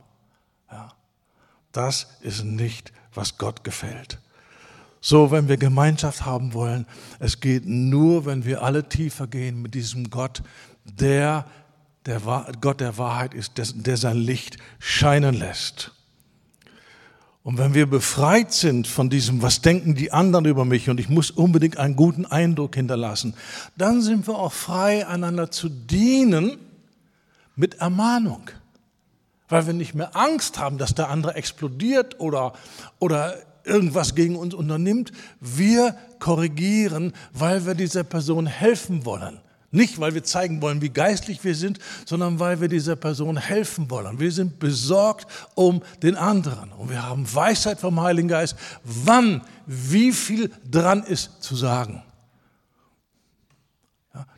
Ja. 0.71 0.93
Das 1.71 2.07
ist 2.21 2.43
nicht, 2.43 2.93
was 3.13 3.38
Gott 3.38 3.63
gefällt. 3.63 4.19
So, 5.01 5.31
wenn 5.31 5.49
wir 5.49 5.57
Gemeinschaft 5.57 6.25
haben 6.25 6.53
wollen, 6.53 6.86
es 7.19 7.41
geht 7.41 7.65
nur, 7.65 8.25
wenn 8.25 8.45
wir 8.45 8.63
alle 8.63 8.88
tiefer 8.88 9.27
gehen 9.27 9.61
mit 9.61 9.73
diesem 9.73 10.09
Gott, 10.09 10.41
der 10.86 11.45
der 12.06 12.22
Gott 12.62 12.80
der 12.80 12.97
Wahrheit 12.97 13.34
ist, 13.34 13.54
der 13.58 13.97
sein 13.97 14.18
Licht 14.18 14.58
scheinen 14.80 15.36
lässt. 15.36 15.91
Und 17.43 17.58
wenn 17.58 17.74
wir 17.74 17.88
befreit 17.88 18.54
sind 18.54 18.88
von 18.88 19.10
diesem, 19.10 19.41
was 19.41 19.62
denken 19.62 19.95
die 19.95 20.14
anderen 20.14 20.45
über 20.45 20.64
mich 20.64 20.89
und 20.89 20.99
ich 20.99 21.10
muss 21.10 21.30
unbedingt 21.30 21.78
einen 21.78 21.97
guten 21.97 22.26
Eindruck 22.26 22.76
hinterlassen, 22.76 23.36
dann 23.76 24.01
sind 24.01 24.28
wir 24.28 24.39
auch 24.39 24.54
frei, 24.54 25.06
einander 25.06 25.51
zu 25.51 25.68
dienen 25.68 26.58
mit 27.58 27.76
Ermahnung. 27.76 28.49
Weil 29.49 29.68
wir 29.68 29.74
nicht 29.74 29.93
mehr 29.93 30.16
Angst 30.16 30.58
haben, 30.58 30.78
dass 30.78 30.95
der 30.95 31.10
andere 31.10 31.36
explodiert 31.36 32.20
oder, 32.22 32.54
oder 32.99 33.36
irgendwas 33.66 34.16
gegen 34.16 34.38
uns 34.38 34.54
unternimmt. 34.54 35.12
Wir 35.41 35.97
korrigieren, 36.20 37.12
weil 37.34 37.66
wir 37.66 37.76
dieser 37.76 38.06
Person 38.06 38.45
helfen 38.45 39.04
wollen. 39.04 39.42
Nicht, 39.74 39.99
weil 39.99 40.13
wir 40.13 40.24
zeigen 40.24 40.61
wollen, 40.61 40.84
wie 40.84 40.91
geistlich 40.91 41.43
wir 41.43 41.55
sind, 41.55 41.80
sondern 42.05 42.39
weil 42.39 42.61
wir 42.61 42.67
dieser 42.67 42.95
Person 42.95 43.38
helfen 43.38 43.89
wollen. 43.89 44.19
Wir 44.19 44.32
sind 44.32 44.59
besorgt 44.59 45.26
um 45.55 45.82
den 46.03 46.15
anderen. 46.15 46.71
Und 46.74 46.91
wir 46.91 47.01
haben 47.01 47.26
Weisheit 47.34 47.80
vom 47.80 47.99
Heiligen 47.99 48.28
Geist, 48.28 48.55
wann, 48.84 49.41
wie 49.65 50.11
viel 50.11 50.51
dran 50.69 51.01
ist 51.01 51.41
zu 51.41 51.55
sagen. 51.55 52.03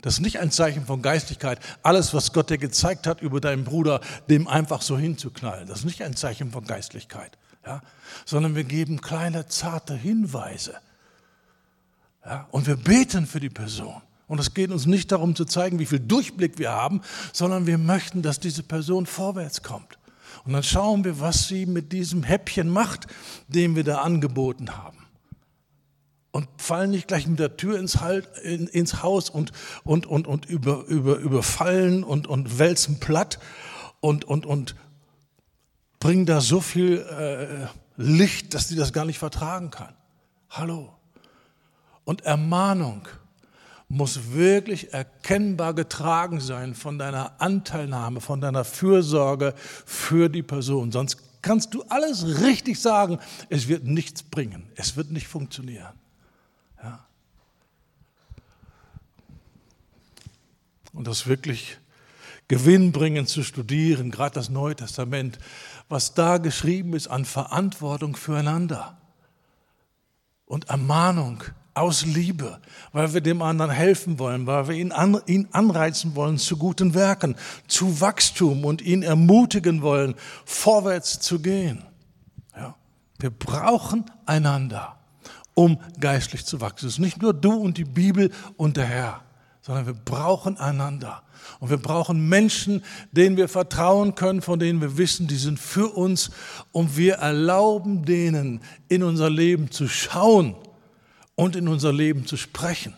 Das 0.02 0.14
ist 0.14 0.20
nicht 0.22 0.40
ein 0.40 0.52
Zeichen 0.52 0.86
von 0.86 1.02
Geistlichkeit, 1.02 1.60
alles, 1.84 2.14
was 2.14 2.32
Gott 2.32 2.50
dir 2.50 2.58
gezeigt 2.58 3.06
hat 3.06 3.22
über 3.22 3.42
deinen 3.42 3.66
Bruder, 3.66 4.00
dem 4.30 4.48
einfach 4.48 4.82
so 4.82 4.98
hinzuknallen. 4.98 5.68
Das 5.68 5.80
ist 5.80 5.86
nicht 5.86 6.02
ein 6.02 6.16
Zeichen 6.16 6.50
von 6.50 6.64
Geistlichkeit, 6.64 7.38
ja, 7.66 7.82
sondern 8.24 8.56
wir 8.56 8.64
geben 8.64 9.02
kleine, 9.02 9.48
zarte 9.48 9.96
Hinweise. 9.96 10.76
Ja, 12.26 12.48
und 12.52 12.68
wir 12.68 12.78
beten 12.78 13.28
für 13.28 13.42
die 13.42 13.50
Person. 13.50 14.02
Und 14.28 14.40
es 14.40 14.54
geht 14.54 14.72
uns 14.72 14.86
nicht 14.86 15.12
darum 15.12 15.36
zu 15.36 15.46
zeigen, 15.46 15.80
wie 15.80 15.86
viel 15.86 16.00
Durchblick 16.00 16.58
wir 16.58 16.72
haben, 16.72 17.02
sondern 17.32 17.68
wir 17.68 17.78
möchten, 17.78 18.22
dass 18.22 18.40
diese 18.40 18.64
Person 18.64 19.06
vorwärts 19.06 19.62
kommt. 19.62 20.00
Und 20.46 20.54
dann 20.54 20.64
schauen 20.64 21.04
wir, 21.04 21.20
was 21.20 21.48
sie 21.48 21.66
mit 21.66 21.92
diesem 21.92 22.24
Häppchen 22.24 22.70
macht, 22.70 23.08
den 23.48 23.76
wir 23.76 23.84
da 23.84 24.02
angeboten 24.02 24.78
haben. 24.78 24.98
Und 26.32 26.50
fallen 26.58 26.92
nicht 26.92 27.08
gleich 27.08 27.28
mit 27.28 27.40
der 27.40 27.56
Tür 27.56 27.80
ins, 27.80 28.02
halt, 28.02 28.28
in, 28.40 28.68
ins 28.68 29.02
Haus 29.02 29.30
und, 29.30 29.52
und, 29.84 30.06
und, 30.06 30.28
und 30.28 30.46
über, 30.46 30.84
über, 30.86 31.16
überfallen 31.18 32.04
und, 32.04 32.28
und 32.28 32.60
wälzen 32.60 33.00
platt 33.00 33.40
und, 34.02 34.26
und, 34.26 34.46
und 34.46 34.76
bringen 36.00 36.26
da 36.26 36.42
so 36.42 36.60
viel 36.60 36.98
äh, 36.98 37.68
Licht, 37.96 38.54
dass 38.54 38.68
sie 38.68 38.76
das 38.76 38.92
gar 38.92 39.06
nicht 39.06 39.18
vertragen 39.18 39.72
kann. 39.72 39.96
Hallo. 40.50 40.94
Und 42.04 42.22
Ermahnung 42.22 43.08
muss 43.88 44.32
wirklich 44.34 44.94
erkennbar 44.94 45.74
getragen 45.74 46.40
sein 46.40 46.74
von 46.74 46.98
deiner 46.98 47.40
Anteilnahme, 47.40 48.20
von 48.20 48.42
deiner 48.42 48.66
Fürsorge 48.66 49.54
für 49.86 50.30
die 50.30 50.44
Person. 50.44 50.92
Sonst 50.92 51.18
kannst 51.42 51.74
du 51.74 51.84
alles 51.84 52.42
richtig 52.42 52.82
sagen, 52.82 53.20
es 53.50 53.68
wird 53.68 53.84
nichts 53.84 54.24
bringen, 54.24 54.68
es 54.76 54.98
wird 54.98 55.12
nicht 55.12 55.28
funktionieren. 55.28 55.94
Ja. 56.82 57.06
Und 60.94 61.06
das 61.06 61.28
wirklich 61.28 61.78
gewinnbringend 62.48 63.30
zu 63.30 63.44
studieren, 63.44 64.12
gerade 64.12 64.34
das 64.34 64.50
Neue 64.50 64.76
Testament, 64.76 65.40
was 65.90 66.14
da 66.16 66.38
geschrieben 66.38 66.94
ist 66.94 67.08
an 67.08 67.26
Verantwortung 67.26 68.16
füreinander 68.16 68.98
und 70.46 70.70
Ermahnung 70.70 71.44
aus 71.76 72.06
Liebe, 72.06 72.60
weil 72.94 73.14
wir 73.14 73.22
dem 73.22 73.42
anderen 73.42 73.70
helfen 73.70 74.18
wollen, 74.18 74.48
weil 74.48 74.70
wir 74.70 74.76
ihn, 74.76 74.94
an, 74.94 75.20
ihn 75.28 75.50
anreizen 75.52 76.16
wollen 76.16 76.38
zu 76.38 76.56
guten 76.58 76.94
Werken, 76.94 77.36
zu 77.68 78.00
Wachstum 78.00 78.64
und 78.64 78.82
ihn 78.82 79.04
ermutigen 79.04 79.82
wollen, 79.82 80.16
vorwärts 80.46 81.20
zu 81.20 81.40
gehen. 81.40 81.84
Ja. 82.56 82.76
Wir 83.20 83.30
brauchen 83.30 84.06
einander, 84.26 84.96
um 85.54 85.80
geistlich 86.00 86.46
zu 86.46 86.62
wachsen. 86.62 86.88
Es 86.88 86.94
ist 86.94 87.00
nicht 87.00 87.22
nur 87.22 87.34
du 87.34 87.54
und 87.54 87.78
die 87.78 87.84
Bibel 87.86 88.32
und 88.56 88.78
der 88.78 88.86
Herr, 88.86 89.22
sondern 89.62 89.86
wir 89.86 89.94
brauchen 89.94 90.58
einander. 90.58 91.24
Und 91.60 91.70
wir 91.70 91.78
brauchen 91.78 92.30
Menschen, 92.30 92.84
denen 93.12 93.36
wir 93.36 93.50
vertrauen 93.50 94.16
können, 94.16 94.42
von 94.42 94.60
denen 94.60 94.80
wir 94.80 94.98
wissen, 94.98 95.28
die 95.28 95.36
sind 95.36 95.60
für 95.60 95.90
uns. 95.90 96.32
Und 96.72 96.96
wir 96.96 97.16
erlauben 97.16 98.06
denen, 98.06 98.62
in 98.88 99.04
unser 99.04 99.30
Leben 99.30 99.70
zu 99.72 99.88
schauen 99.88 100.56
und 101.36 101.56
in 101.56 101.68
unser 101.68 101.94
Leben 101.94 102.26
zu 102.26 102.38
sprechen. 102.38 102.94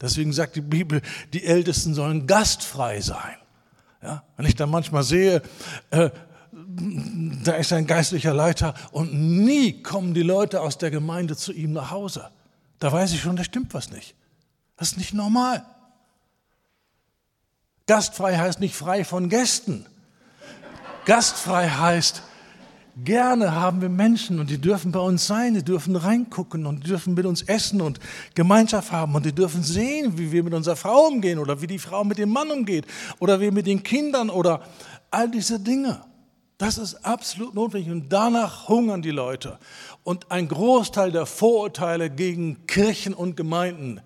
Deswegen 0.00 0.32
sagt 0.32 0.56
die 0.56 0.60
Bibel, 0.60 1.02
die 1.32 1.44
Ältesten 1.44 1.94
sollen 1.94 2.26
gastfrei 2.26 3.00
sein. 3.00 3.36
Ja, 4.02 4.22
wenn 4.36 4.46
ich 4.46 4.54
dann 4.54 4.70
manchmal 4.70 5.02
sehe, 5.02 5.42
äh, 5.90 6.10
da 7.42 7.52
ist 7.54 7.72
ein 7.72 7.86
geistlicher 7.86 8.34
Leiter 8.34 8.74
und 8.92 9.14
nie 9.14 9.82
kommen 9.82 10.14
die 10.14 10.22
Leute 10.22 10.60
aus 10.60 10.78
der 10.78 10.90
Gemeinde 10.90 11.36
zu 11.36 11.52
ihm 11.52 11.72
nach 11.72 11.90
Hause. 11.90 12.30
Da 12.78 12.92
weiß 12.92 13.12
ich 13.12 13.20
schon, 13.22 13.36
da 13.36 13.44
stimmt 13.44 13.74
was 13.74 13.90
nicht. 13.90 14.14
Das 14.76 14.92
ist 14.92 14.98
nicht 14.98 15.14
normal. 15.14 15.64
Gastfrei 17.86 18.36
heißt 18.36 18.60
nicht 18.60 18.74
frei 18.74 19.04
von 19.04 19.28
Gästen. 19.28 19.86
Gastfrei 21.04 21.68
heißt, 21.68 22.22
gerne 23.02 23.54
haben 23.54 23.80
wir 23.80 23.88
Menschen 23.88 24.38
und 24.38 24.50
die 24.50 24.58
dürfen 24.58 24.92
bei 24.92 25.00
uns 25.00 25.26
sein, 25.26 25.54
die 25.54 25.64
dürfen 25.64 25.96
reingucken 25.96 26.66
und 26.66 26.84
die 26.84 26.88
dürfen 26.88 27.14
mit 27.14 27.26
uns 27.26 27.42
essen 27.42 27.80
und 27.80 27.98
Gemeinschaft 28.34 28.92
haben 28.92 29.14
und 29.14 29.26
die 29.26 29.32
dürfen 29.32 29.62
sehen, 29.62 30.18
wie 30.18 30.30
wir 30.30 30.44
mit 30.44 30.54
unserer 30.54 30.76
Frau 30.76 31.06
umgehen 31.06 31.38
oder 31.38 31.60
wie 31.60 31.66
die 31.66 31.78
Frau 31.78 32.04
mit 32.04 32.18
dem 32.18 32.30
Mann 32.30 32.50
umgeht 32.50 32.86
oder 33.18 33.40
wie 33.40 33.50
mit 33.50 33.66
den 33.66 33.82
Kindern 33.82 34.30
oder 34.30 34.62
all 35.10 35.30
diese 35.30 35.58
Dinge. 35.58 36.02
Das 36.58 36.78
ist 36.78 37.04
absolut 37.04 37.54
notwendig 37.54 37.90
und 37.90 38.12
danach 38.12 38.68
hungern 38.68 39.02
die 39.02 39.10
Leute. 39.10 39.58
Und 40.04 40.30
ein 40.30 40.46
Großteil 40.46 41.10
der 41.10 41.26
Vorurteile 41.26 42.10
gegen 42.10 42.66
Kirchen 42.66 43.14
und 43.14 43.36
Gemeinden 43.36 44.00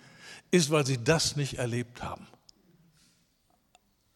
ist, 0.51 0.71
weil 0.71 0.87
sie 0.87 1.03
das 1.03 1.37
nicht 1.37 1.59
erlebt 1.59 2.03
haben. 2.03 2.28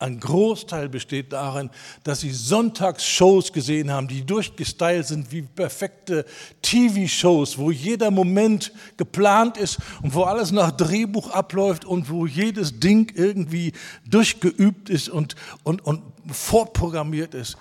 Ein 0.02 0.18
Großteil 0.18 0.88
besteht 0.88 1.32
darin, 1.32 1.70
dass 2.02 2.20
sie 2.20 2.32
Sonntagsshows 2.32 3.52
gesehen 3.52 3.92
haben, 3.92 4.08
die 4.08 4.26
durchgestylt 4.26 5.06
sind 5.06 5.30
wie 5.30 5.42
perfekte 5.42 6.26
TV-Shows, 6.60 7.56
wo 7.56 7.70
jeder 7.70 8.10
Moment 8.10 8.72
geplant 8.96 9.56
ist 9.56 9.78
und 10.02 10.12
wo 10.12 10.24
alles 10.24 10.50
nach 10.50 10.72
Drehbuch 10.72 11.30
abläuft 11.30 11.84
und 11.84 12.10
wo 12.10 12.26
jedes 12.26 12.80
Ding 12.80 13.12
irgendwie 13.14 13.72
durchgeübt 14.04 14.90
ist 14.90 15.08
und, 15.08 15.36
und, 15.62 15.86
und 15.86 16.02
vorprogrammiert 16.32 17.34
ist. 17.34 17.56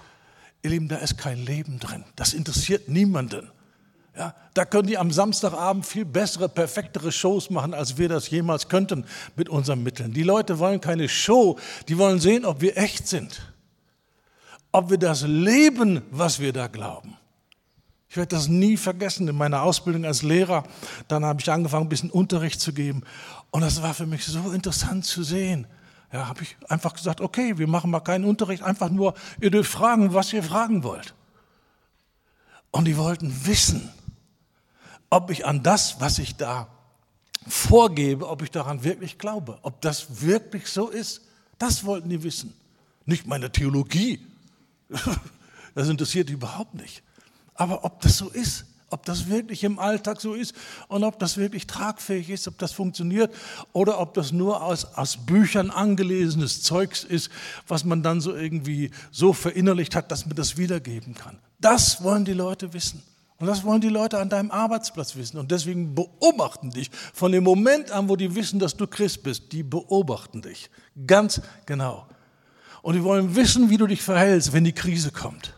Ihr 0.64 0.72
Lieben, 0.72 0.88
da 0.88 0.98
ist 0.98 1.20
kein 1.20 1.46
Leben 1.46 1.80
drin. 1.80 2.04
Das 2.16 2.34
interessiert 2.34 2.90
niemanden. 2.90 3.52
Ja, 4.16 4.36
da 4.54 4.66
können 4.66 4.88
die 4.88 4.98
am 4.98 5.12
Samstagabend 5.12 5.86
viel 5.86 6.04
bessere, 6.04 6.50
perfektere 6.50 7.12
Shows 7.12 7.50
machen, 7.50 7.74
als 7.74 7.98
wir 7.98 8.10
das 8.10 8.30
jemals 8.30 8.68
könnten 8.68 9.06
mit 9.38 9.48
unseren 9.48 9.84
Mitteln. 9.84 10.14
Die 10.14 10.24
Leute 10.24 10.60
wollen 10.60 10.82
keine 10.82 11.08
Show, 11.08 11.58
die 11.88 11.98
wollen 11.98 12.20
sehen, 12.20 12.44
ob 12.44 12.60
wir 12.60 12.78
echt 12.78 13.08
sind. 13.08 13.54
Ob 14.74 14.90
wir 14.90 14.98
das 14.98 15.24
leben, 15.24 16.02
was 16.12 16.40
wir 16.40 16.52
da 16.52 16.68
glauben. 16.68 17.18
Ich 18.10 18.18
werde 18.18 18.36
das 18.36 18.50
nie 18.50 18.76
vergessen 18.76 19.26
in 19.30 19.38
meiner 19.38 19.62
Ausbildung 19.62 20.04
als 20.04 20.22
Lehrer. 20.22 20.66
Dann 21.08 21.24
habe 21.24 21.40
ich 21.40 21.50
angefangen, 21.50 21.86
ein 21.86 21.90
bisschen 21.90 22.10
Unterricht 22.10 22.60
zu 22.60 22.74
geben. 22.74 23.04
Und 23.52 23.62
das 23.62 23.82
war 23.82 23.94
für 23.94 24.06
mich 24.06 24.26
so 24.26 24.52
interessant 24.52 25.06
zu 25.06 25.24
sehen. 25.24 25.66
Ja, 26.12 26.28
habe 26.28 26.44
ich 26.44 26.58
einfach 26.68 26.94
gesagt, 26.94 27.22
okay, 27.22 27.58
wir 27.58 27.68
machen 27.68 27.90
mal 27.90 28.02
keinen 28.02 28.26
Unterricht, 28.26 28.64
einfach 28.64 28.90
nur, 28.90 29.14
ihr 29.40 29.50
dürft 29.50 29.72
fragen, 29.72 30.14
was 30.14 30.34
ihr 30.34 30.44
fragen 30.44 30.84
wollt. 30.84 31.14
Und 32.72 32.86
die 32.86 32.98
wollten 32.98 33.34
wissen, 33.46 33.90
ob 35.12 35.30
ich 35.30 35.46
an 35.46 35.62
das, 35.62 36.00
was 36.00 36.18
ich 36.18 36.36
da 36.36 36.68
vorgebe, 37.48 38.28
ob 38.28 38.42
ich 38.42 38.50
daran 38.50 38.84
wirklich 38.84 39.20
glaube, 39.20 39.60
ob 39.62 39.82
das 39.82 40.22
wirklich 40.22 40.68
so 40.68 40.90
ist. 40.90 41.22
Das 41.60 41.84
wollten 41.84 42.10
die 42.10 42.24
wissen. 42.24 42.54
Nicht 43.06 43.28
meine 43.28 43.52
Theologie. 43.52 44.26
Das 45.74 45.88
interessiert 45.88 46.28
die 46.28 46.34
überhaupt 46.34 46.74
nicht. 46.74 47.02
Aber 47.54 47.86
ob 47.86 48.02
das 48.02 48.18
so 48.18 48.28
ist, 48.28 48.66
ob 48.90 49.06
das 49.06 49.30
wirklich 49.30 49.64
im 49.64 49.80
Alltag 49.80 50.20
so 50.20 50.34
ist 50.34 50.54
und 50.90 51.06
ob 51.06 51.18
das 51.18 51.38
wirklich 51.38 51.66
tragfähig 51.66 52.30
ist, 52.30 52.46
ob 52.50 52.58
das 52.58 52.74
funktioniert 52.74 53.34
oder 53.72 54.02
ob 54.02 54.14
das 54.14 54.34
nur 54.34 54.62
aus, 54.62 54.84
aus 54.84 55.16
Büchern 55.16 55.72
angelesenes 55.72 56.62
Zeugs 56.62 57.06
ist, 57.06 57.30
was 57.70 57.86
man 57.86 58.04
dann 58.04 58.20
so 58.20 58.36
irgendwie 58.36 58.92
so 59.12 59.32
verinnerlicht 59.32 59.96
hat, 59.96 60.12
dass 60.12 60.26
man 60.26 60.36
das 60.36 60.58
wiedergeben 60.58 61.16
kann. 61.16 61.40
Das 61.62 62.04
wollen 62.04 62.26
die 62.26 62.34
Leute 62.34 62.74
wissen. 62.74 63.02
Und 63.42 63.48
das 63.48 63.64
wollen 63.64 63.82
die 63.82 63.90
Leute 63.90 64.20
an 64.20 64.30
deinem 64.30 64.52
Arbeitsplatz 64.52 65.16
wissen. 65.16 65.40
Und 65.40 65.50
deswegen 65.50 65.96
beobachten 65.96 66.70
dich 66.70 66.92
von 67.12 67.32
dem 67.32 67.44
Moment 67.44 67.90
an, 67.90 68.08
wo 68.08 68.16
die 68.16 68.36
wissen, 68.36 68.60
dass 68.60 68.78
du 68.78 68.86
Christ 68.86 69.24
bist. 69.24 69.52
Die 69.52 69.64
beobachten 69.64 70.44
dich 70.44 70.70
ganz 71.08 71.42
genau. 71.66 72.08
Und 72.84 72.94
die 72.94 73.04
wollen 73.04 73.36
wissen, 73.36 73.72
wie 73.72 73.78
du 73.78 73.88
dich 73.88 74.04
verhältst, 74.04 74.54
wenn 74.54 74.64
die 74.64 74.74
Krise 74.74 75.12
kommt. 75.12 75.56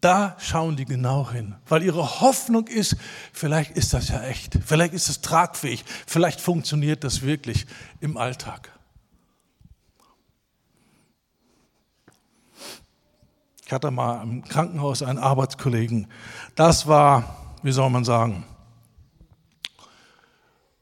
Da 0.00 0.36
schauen 0.40 0.74
die 0.74 0.84
genau 0.84 1.30
hin, 1.30 1.54
weil 1.68 1.84
ihre 1.84 2.20
Hoffnung 2.20 2.66
ist, 2.66 2.96
vielleicht 3.32 3.76
ist 3.76 3.94
das 3.94 4.08
ja 4.08 4.22
echt, 4.22 4.58
vielleicht 4.64 4.94
ist 4.94 5.08
es 5.08 5.20
tragfähig, 5.20 5.84
vielleicht 6.06 6.40
funktioniert 6.40 7.04
das 7.04 7.22
wirklich 7.22 7.66
im 8.00 8.16
Alltag. 8.16 8.77
Ich 13.68 13.72
hatte 13.74 13.90
mal 13.90 14.22
im 14.22 14.42
Krankenhaus 14.44 15.02
einen 15.02 15.18
Arbeitskollegen. 15.18 16.06
Das 16.54 16.86
war, 16.86 17.36
wie 17.62 17.70
soll 17.70 17.90
man 17.90 18.02
sagen, 18.02 18.46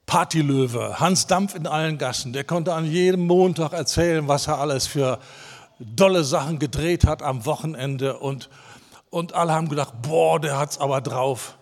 Partylöwe, 0.07 1.01
Hans 1.01 1.27
Dampf 1.27 1.57
in 1.57 1.67
allen 1.67 1.99
Gassen. 1.99 2.33
Der 2.33 2.45
konnte 2.45 2.75
an 2.75 2.85
jedem 2.85 3.27
Montag 3.27 3.73
erzählen, 3.73 4.29
was 4.29 4.47
er 4.47 4.61
alles 4.61 4.87
für 4.87 5.19
dolle 5.81 6.23
Sachen 6.23 6.61
gedreht 6.61 7.05
hat 7.05 7.25
am 7.25 7.45
Wochenende. 7.45 8.21
Und, 8.21 8.51
und 9.11 9.33
alle 9.33 9.53
haben 9.53 9.69
gedacht, 9.69 9.95
boah, 10.03 10.39
der 10.39 10.57
hat's 10.57 10.79
aber 10.79 11.01
drauf. 11.01 11.59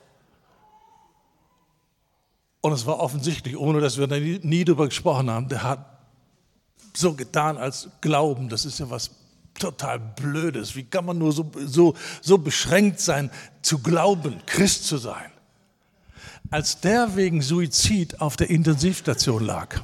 Und 2.61 2.73
es 2.73 2.85
war 2.85 3.01
offensichtlich, 3.01 3.57
ohne 3.57 3.81
dass 3.81 3.97
wir 3.97 4.09
nie, 4.09 4.65
drüber 4.67 4.89
gesprochen 4.89 5.31
haben, 5.31 5.49
der 5.49 5.63
hat 5.63 5.87
so 6.95 7.15
getan 7.15 7.57
als 7.57 7.89
Glauben. 8.03 8.51
Das 8.51 8.67
ist 8.67 8.79
ja 8.79 8.91
was 8.91 9.24
total 9.59 9.99
Blödes. 9.99 10.77
Wie 10.77 10.85
kann 10.85 11.05
man 11.05 11.19
nur 11.19 11.33
so, 11.33 11.51
so, 11.65 11.95
so 12.21 12.39
beschränkt 12.39 13.01
sein, 13.01 13.31
zu 13.63 13.79
glauben, 13.79 14.41
Christ 14.47 14.87
zu 14.87 14.99
sein? 14.99 15.31
Als 16.51 16.81
der 16.81 17.17
wegen 17.17 17.43
Suizid 17.43 18.21
auf 18.21 18.37
der 18.37 18.51
Intensivstation 18.51 19.45
lag, 19.45 19.81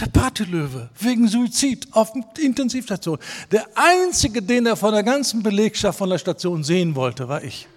der 0.00 0.06
Partylöwe 0.06 0.90
wegen 0.98 1.28
Suizid 1.28 1.86
auf 1.92 2.12
der 2.12 2.44
Intensivstation. 2.44 3.18
Der 3.52 3.66
einzige, 3.74 4.42
den 4.42 4.66
er 4.66 4.76
von 4.76 4.92
der 4.92 5.02
ganzen 5.02 5.42
Belegschaft 5.42 5.98
von 5.98 6.10
der 6.10 6.18
Station 6.18 6.64
sehen 6.64 6.96
wollte, 6.96 7.28
war 7.28 7.44
ich. 7.44 7.68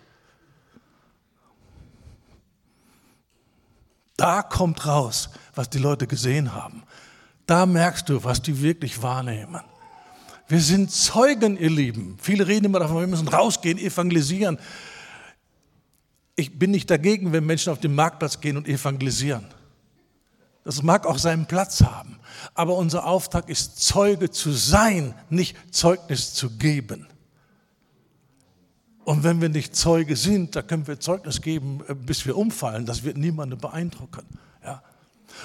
Da 4.18 4.42
kommt 4.42 4.88
raus, 4.88 5.30
was 5.54 5.70
die 5.70 5.78
Leute 5.78 6.08
gesehen 6.08 6.54
haben. 6.54 6.84
Da 7.46 7.66
merkst 7.66 8.10
du, 8.10 8.24
was 8.24 8.42
die 8.42 8.62
wirklich 8.62 9.02
wahrnehmen. 9.02 9.62
Wir 10.48 10.62
sind 10.62 10.92
Zeugen, 10.92 11.58
ihr 11.58 11.70
Lieben. 11.70 12.18
Viele 12.22 12.48
reden 12.48 12.66
immer 12.66 12.80
davon, 12.80 13.00
wir 13.00 13.08
müssen 13.08 13.28
rausgehen, 13.28 13.78
evangelisieren. 13.78 14.60
Ich 16.36 16.58
bin 16.58 16.72
nicht 16.72 16.90
dagegen, 16.90 17.32
wenn 17.34 17.46
Menschen 17.46 17.72
auf 17.72 17.80
den 17.80 17.96
Marktplatz 17.96 18.42
gehen 18.42 18.58
und 18.58 18.68
evangelisieren. 18.68 19.46
Das 20.64 20.82
mag 20.82 21.06
auch 21.06 21.18
seinen 21.18 21.46
Platz 21.46 21.82
haben. 21.82 22.20
Aber 22.54 22.76
unser 22.76 23.06
Auftrag 23.06 23.50
ist, 23.50 23.80
Zeuge 23.80 24.32
zu 24.32 24.52
sein, 24.52 25.14
nicht 25.30 25.56
Zeugnis 25.72 26.34
zu 26.34 26.50
geben. 26.58 27.08
Und 29.04 29.24
wenn 29.24 29.40
wir 29.40 29.50
nicht 29.50 29.76
Zeuge 29.76 30.16
sind, 30.16 30.56
da 30.56 30.64
können 30.64 30.88
wir 30.88 31.00
Zeugnis 31.00 31.42
geben, 31.42 31.82
äh, 31.88 31.94
bis 31.94 32.26
wir 32.26 32.36
umfallen. 32.36 32.88
Das 32.88 33.04
wird 33.04 33.18
niemanden 33.18 33.60
beeindrucken. 33.60 34.26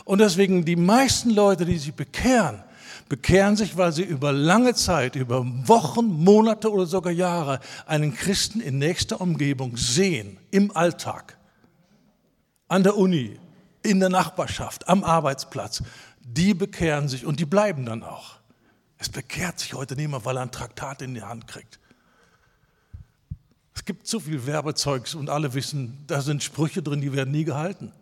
Und 0.05 0.19
deswegen 0.19 0.65
die 0.65 0.77
meisten 0.77 1.31
Leute, 1.31 1.65
die 1.65 1.79
sich 1.79 1.95
bekehren, 1.95 2.63
bekehren 3.09 3.57
sich, 3.57 3.77
weil 3.77 3.93
sie 3.93 4.05
über 4.05 4.33
lange 4.33 4.75
Zeit, 4.75 5.17
über 5.17 5.45
Wochen, 5.45 6.07
Monate 6.07 6.71
oder 6.71 6.87
sogar 6.87 7.13
Jahre 7.13 7.61
einen 7.87 8.15
Christen 8.15 8.61
in 8.61 8.79
nächster 8.79 9.21
Umgebung 9.21 9.77
sehen, 9.77 10.39
im 10.51 10.75
Alltag, 10.77 11.37
an 12.69 12.85
der 12.85 12.97
Uni, 12.97 13.39
in 13.83 14.01
der 14.01 14.11
Nachbarschaft, 14.11 14.89
am 14.89 15.03
Arbeitsplatz. 15.03 15.83
Die 16.21 16.55
bekehren 16.55 17.09
sich 17.09 17.27
und 17.27 17.41
die 17.41 17.47
bleiben 17.47 17.85
dann 17.85 18.05
auch. 18.05 18.37
Es 18.97 19.09
bekehrt 19.09 19.59
sich 19.59 19.75
heute 19.75 19.97
niemand, 19.97 20.25
weil 20.25 20.37
er 20.37 20.43
ein 20.43 20.53
Traktat 20.53 21.03
in 21.03 21.15
die 21.15 21.23
Hand 21.23 21.49
kriegt. 21.49 21.81
Es 23.75 23.85
gibt 23.85 24.07
zu 24.07 24.21
viel 24.21 24.47
Werbezeugs 24.47 25.15
und 25.15 25.31
alle 25.31 25.55
wissen, 25.55 26.05
da 26.07 26.21
sind 26.21 26.43
Sprüche 26.43 26.83
drin, 26.83 27.01
die 27.01 27.13
werden 27.13 27.31
nie 27.31 27.45
gehalten. 27.45 27.93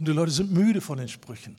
Und 0.00 0.08
die 0.08 0.12
Leute 0.12 0.32
sind 0.32 0.50
müde 0.50 0.80
von 0.80 0.96
den 0.96 1.08
Sprüchen. 1.08 1.56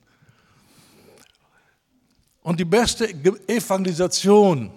Und 2.42 2.58
die 2.58 2.64
beste 2.64 3.08
Evangelisation 3.46 4.72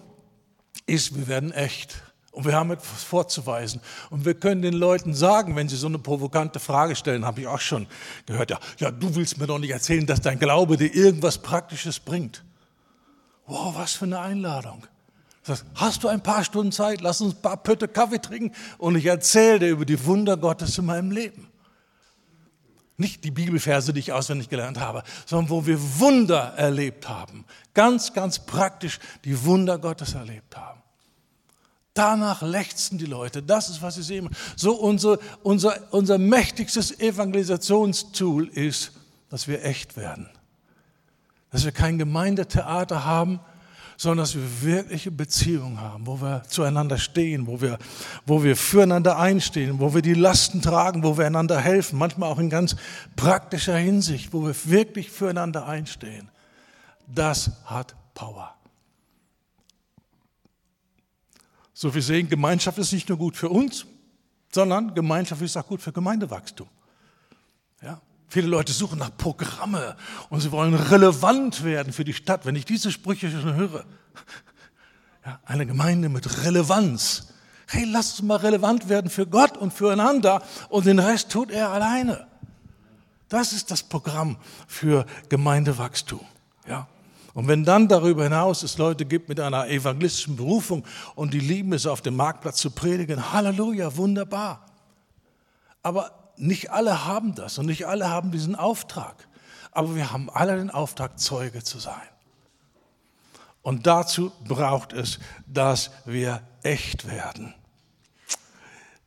ist, 0.86 1.18
wir 1.18 1.28
werden 1.28 1.52
echt. 1.52 1.96
Und 2.32 2.46
wir 2.46 2.54
haben 2.54 2.70
etwas 2.70 3.04
vorzuweisen. 3.04 3.82
Und 4.12 4.24
wir 4.24 4.36
können 4.36 4.62
den 4.62 4.76
Leuten 4.76 5.16
sagen, 5.16 5.56
wenn 5.56 5.68
sie 5.68 5.78
so 5.78 5.88
eine 5.88 5.98
provokante 5.98 6.60
Frage 6.60 6.96
stellen, 6.96 7.26
habe 7.26 7.42
ich 7.42 7.48
auch 7.48 7.60
schon 7.60 7.88
gehört, 8.28 8.52
ja, 8.52 8.60
ja, 8.78 8.92
du 8.92 9.16
willst 9.16 9.40
mir 9.40 9.48
doch 9.48 9.58
nicht 9.58 9.72
erzählen, 9.72 10.06
dass 10.06 10.22
dein 10.22 10.38
Glaube 10.38 10.78
dir 10.78 10.94
irgendwas 10.94 11.40
Praktisches 11.40 12.00
bringt. 12.00 12.44
Wow, 13.48 13.74
was 13.76 13.94
für 13.94 14.06
eine 14.06 14.20
Einladung. 14.20 14.86
Hast 15.74 16.04
du 16.04 16.08
ein 16.08 16.22
paar 16.22 16.44
Stunden 16.44 16.72
Zeit, 16.72 17.02
lass 17.02 17.20
uns 17.20 17.34
ein 17.34 17.42
paar 17.42 17.58
Pötte 17.58 17.88
Kaffee 17.88 18.20
trinken 18.20 18.56
und 18.78 18.96
ich 18.96 19.08
erzähle 19.08 19.60
dir 19.60 19.70
über 19.70 19.86
die 19.86 20.06
Wunder 20.06 20.38
Gottes 20.38 20.78
in 20.78 20.86
meinem 20.86 21.10
Leben. 21.10 21.48
Nicht 22.98 23.24
die 23.24 23.32
Bibelverse, 23.32 23.92
die 23.92 24.00
ich 24.00 24.14
auswendig 24.14 24.50
gelernt 24.50 24.80
habe, 24.80 25.04
sondern 25.26 25.50
wo 25.50 25.66
wir 25.66 25.78
Wunder 26.00 26.54
erlebt 26.56 27.10
haben. 27.10 27.46
Ganz, 27.74 28.14
ganz 28.14 28.40
praktisch 28.40 29.00
die 29.26 29.44
Wunder 29.44 29.78
Gottes 29.78 30.14
erlebt 30.14 30.56
haben. 30.56 30.82
Danach 31.94 32.42
lechzen 32.42 32.98
die 32.98 33.06
Leute. 33.06 33.42
Das 33.42 33.70
ist, 33.70 33.82
was 33.82 33.96
sie 33.96 34.04
sehen. 34.04 34.30
So 34.56 34.76
unser, 34.76 35.18
unser, 35.44 35.78
unser 35.92 36.18
mächtigstes 36.18 37.00
Evangelisationstool 37.00 38.48
ist, 38.50 38.92
dass 39.30 39.48
wir 39.48 39.64
echt 39.64 39.96
werden. 39.96 40.30
Dass 41.52 41.64
wir 41.64 41.72
kein 41.72 41.98
Gemeindetheater 41.98 43.06
haben, 43.06 43.40
sondern 43.98 44.24
dass 44.24 44.36
wir 44.36 44.62
wirkliche 44.62 45.12
Beziehungen 45.12 45.80
haben, 45.80 46.06
wo 46.06 46.20
wir 46.22 46.44
zueinander 46.48 46.98
stehen, 46.98 47.48
wo 47.48 47.62
wir, 47.62 47.78
wo 48.26 48.44
wir 48.44 48.56
füreinander 48.56 49.18
einstehen, 49.18 49.80
wo 49.80 49.94
wir 49.94 50.02
die 50.02 50.14
Lasten 50.14 50.62
tragen, 50.62 51.04
wo 51.04 51.18
wir 51.18 51.26
einander 51.26 51.60
helfen, 51.60 51.98
manchmal 51.98 52.30
auch 52.30 52.40
in 52.40 52.50
ganz 52.50 52.76
praktischer 53.16 53.78
Hinsicht, 53.78 54.34
wo 54.34 54.46
wir 54.46 54.56
wirklich 54.66 55.10
füreinander 55.10 55.66
einstehen. 55.66 56.30
Das 57.08 57.52
hat 57.66 57.96
Power. 58.14 58.56
So, 61.74 61.94
wir 61.94 62.02
sehen, 62.02 62.30
Gemeinschaft 62.30 62.78
ist 62.78 62.94
nicht 62.94 63.10
nur 63.10 63.18
gut 63.18 63.36
für 63.36 63.50
uns, 63.50 63.86
sondern 64.52 64.94
Gemeinschaft 64.96 65.42
ist 65.42 65.58
auch 65.58 65.68
gut 65.68 65.82
für 65.82 65.92
Gemeindewachstum. 65.92 66.68
Ja? 67.82 68.02
Viele 68.36 68.48
Leute 68.48 68.74
suchen 68.74 69.00
nach 69.00 69.16
Programme 69.16 69.96
und 70.28 70.42
sie 70.42 70.52
wollen 70.52 70.74
relevant 70.74 71.64
werden 71.64 71.94
für 71.94 72.04
die 72.04 72.12
Stadt. 72.12 72.46
Wenn 72.46 72.58
ich 72.58 72.66
diese 72.66 72.92
Sprüche 72.92 73.32
schon 73.32 73.56
höre, 73.56 73.86
ja, 75.26 75.40
eine 75.46 75.66
Gemeinde 75.66 76.10
mit 76.10 76.44
Relevanz. 76.44 77.30
Hey, 77.66 77.86
lass 77.90 78.20
uns 78.20 78.24
mal 78.24 78.36
relevant 78.36 78.90
werden 78.90 79.10
für 79.10 79.26
Gott 79.26 79.56
und 79.56 79.72
füreinander 79.72 80.44
und 80.68 80.86
den 80.86 81.00
Rest 81.00 81.32
tut 81.32 81.50
er 81.50 81.70
alleine. 81.70 82.28
Das 83.30 83.54
ist 83.54 83.72
das 83.72 83.84
Programm 83.84 84.36
für 84.68 85.06
Gemeindewachstum. 85.30 86.20
Ja. 86.68 86.90
Und 87.34 87.48
wenn 87.48 87.64
dann 87.64 87.88
darüber 87.88 88.26
hinaus 88.26 88.64
es 88.64 88.78
Leute 88.78 89.06
gibt 89.06 89.30
mit 89.30 89.40
einer 89.40 89.70
evangelistischen 89.70 90.36
Berufung 90.36 90.84
und 91.16 91.34
die 91.34 91.40
lieben 91.40 91.72
es, 91.72 91.88
auf 91.88 92.02
dem 92.02 92.18
Marktplatz 92.18 92.58
zu 92.58 92.72
predigen, 92.72 93.32
Halleluja, 93.32 93.96
wunderbar. 93.96 94.66
Aber 95.82 96.25
nicht 96.38 96.72
alle 96.72 97.06
haben 97.06 97.36
das 97.36 97.58
und 97.58 97.66
nicht 97.66 97.88
alle 97.88 98.10
haben 98.10 98.32
diesen 98.32 98.56
Auftrag. 98.56 99.28
Aber 99.72 99.96
wir 99.96 100.12
haben 100.12 100.30
alle 100.30 100.58
den 100.58 100.70
Auftrag, 100.70 101.20
Zeuge 101.20 101.64
zu 101.64 101.80
sein. 101.80 102.08
Und 103.62 103.88
dazu 103.88 104.32
braucht 104.48 104.94
es, 104.94 105.20
dass 105.48 105.90
wir 106.06 106.42
echt 106.62 107.08
werden. 107.08 107.54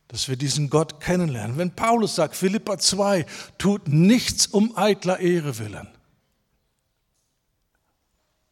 Dass 0.09 0.27
wir 0.27 0.35
diesen 0.35 0.69
Gott 0.69 0.99
kennenlernen. 0.99 1.57
Wenn 1.57 1.71
Paulus 1.71 2.15
sagt, 2.15 2.35
Philippa 2.35 2.77
2, 2.77 3.25
tut 3.57 3.87
nichts 3.87 4.47
um 4.47 4.75
eitler 4.75 5.19
Ehre 5.19 5.57
willen. 5.59 5.87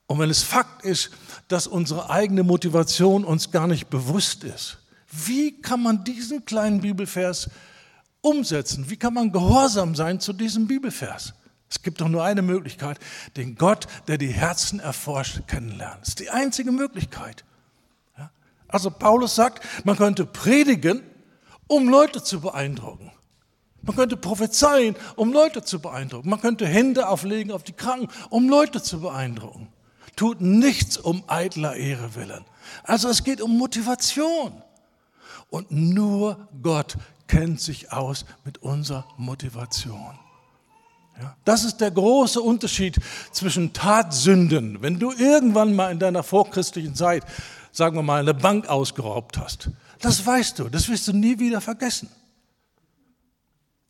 Und 0.07 0.19
wenn 0.19 0.29
es 0.29 0.43
Fakt 0.43 0.83
ist, 0.83 1.11
dass 1.49 1.67
unsere 1.67 2.09
eigene 2.09 2.43
Motivation 2.43 3.25
uns 3.25 3.51
gar 3.51 3.67
nicht 3.67 3.89
bewusst 3.89 4.43
ist, 4.43 4.77
wie 5.11 5.61
kann 5.61 5.83
man 5.83 6.03
diesen 6.03 6.45
kleinen 6.45 6.81
Bibelvers 6.81 7.49
umsetzen? 8.27 8.89
Wie 8.89 8.97
kann 8.97 9.13
man 9.13 9.31
gehorsam 9.31 9.95
sein 9.95 10.19
zu 10.19 10.33
diesem 10.33 10.67
Bibelvers? 10.67 11.33
Es 11.69 11.81
gibt 11.81 11.99
doch 11.99 12.07
nur 12.07 12.23
eine 12.23 12.41
Möglichkeit, 12.41 12.99
den 13.35 13.55
Gott, 13.55 13.87
der 14.07 14.17
die 14.17 14.31
Herzen 14.31 14.79
erforscht, 14.79 15.47
kennenlernen. 15.47 15.97
Das 15.99 16.09
ist 16.09 16.19
die 16.19 16.29
einzige 16.29 16.71
Möglichkeit. 16.71 17.43
Also 18.69 18.91
Paulus 18.91 19.35
sagt, 19.35 19.63
man 19.85 19.95
könnte 19.95 20.25
predigen, 20.25 21.01
um 21.67 21.89
Leute 21.89 22.23
zu 22.23 22.41
beeindrucken. 22.41 23.11
Man 23.81 23.95
könnte 23.95 24.17
prophezeien, 24.17 24.95
um 25.15 25.31
Leute 25.31 25.63
zu 25.63 25.79
beeindrucken. 25.79 26.29
Man 26.29 26.41
könnte 26.41 26.67
Hände 26.67 27.07
auflegen 27.07 27.51
auf 27.51 27.63
die 27.63 27.73
Kranken, 27.73 28.09
um 28.29 28.49
Leute 28.49 28.81
zu 28.81 28.99
beeindrucken. 28.99 29.69
Tut 30.17 30.41
nichts 30.41 30.97
um 30.97 31.23
eitler 31.27 31.75
Ehre 31.75 32.15
willen. 32.15 32.43
Also 32.83 33.07
es 33.07 33.23
geht 33.23 33.39
um 33.41 33.57
Motivation. 33.57 34.61
Und 35.49 35.71
nur 35.71 36.49
Gott 36.61 36.97
kennt 37.27 37.61
sich 37.61 37.91
aus 37.91 38.25
mit 38.45 38.59
unserer 38.59 39.05
Motivation. 39.17 40.17
Ja, 41.19 41.35
das 41.45 41.63
ist 41.63 41.77
der 41.77 41.91
große 41.91 42.41
Unterschied 42.41 42.97
zwischen 43.31 43.73
Tatsünden. 43.73 44.81
Wenn 44.81 44.99
du 44.99 45.11
irgendwann 45.11 45.75
mal 45.75 45.91
in 45.91 45.99
deiner 45.99 46.23
vorchristlichen 46.23 46.93
Zeit, 46.95 47.23
sagen 47.71 47.95
wir 47.95 48.03
mal, 48.03 48.19
eine 48.19 48.33
Bank 48.33 48.67
ausgeraubt 48.67 49.37
hast, 49.37 49.69
das 49.99 50.23
weißt 50.25 50.59
du, 50.59 50.69
das 50.69 50.89
wirst 50.89 51.07
du 51.07 51.13
nie 51.13 51.39
wieder 51.39 51.59
vergessen. 51.59 52.09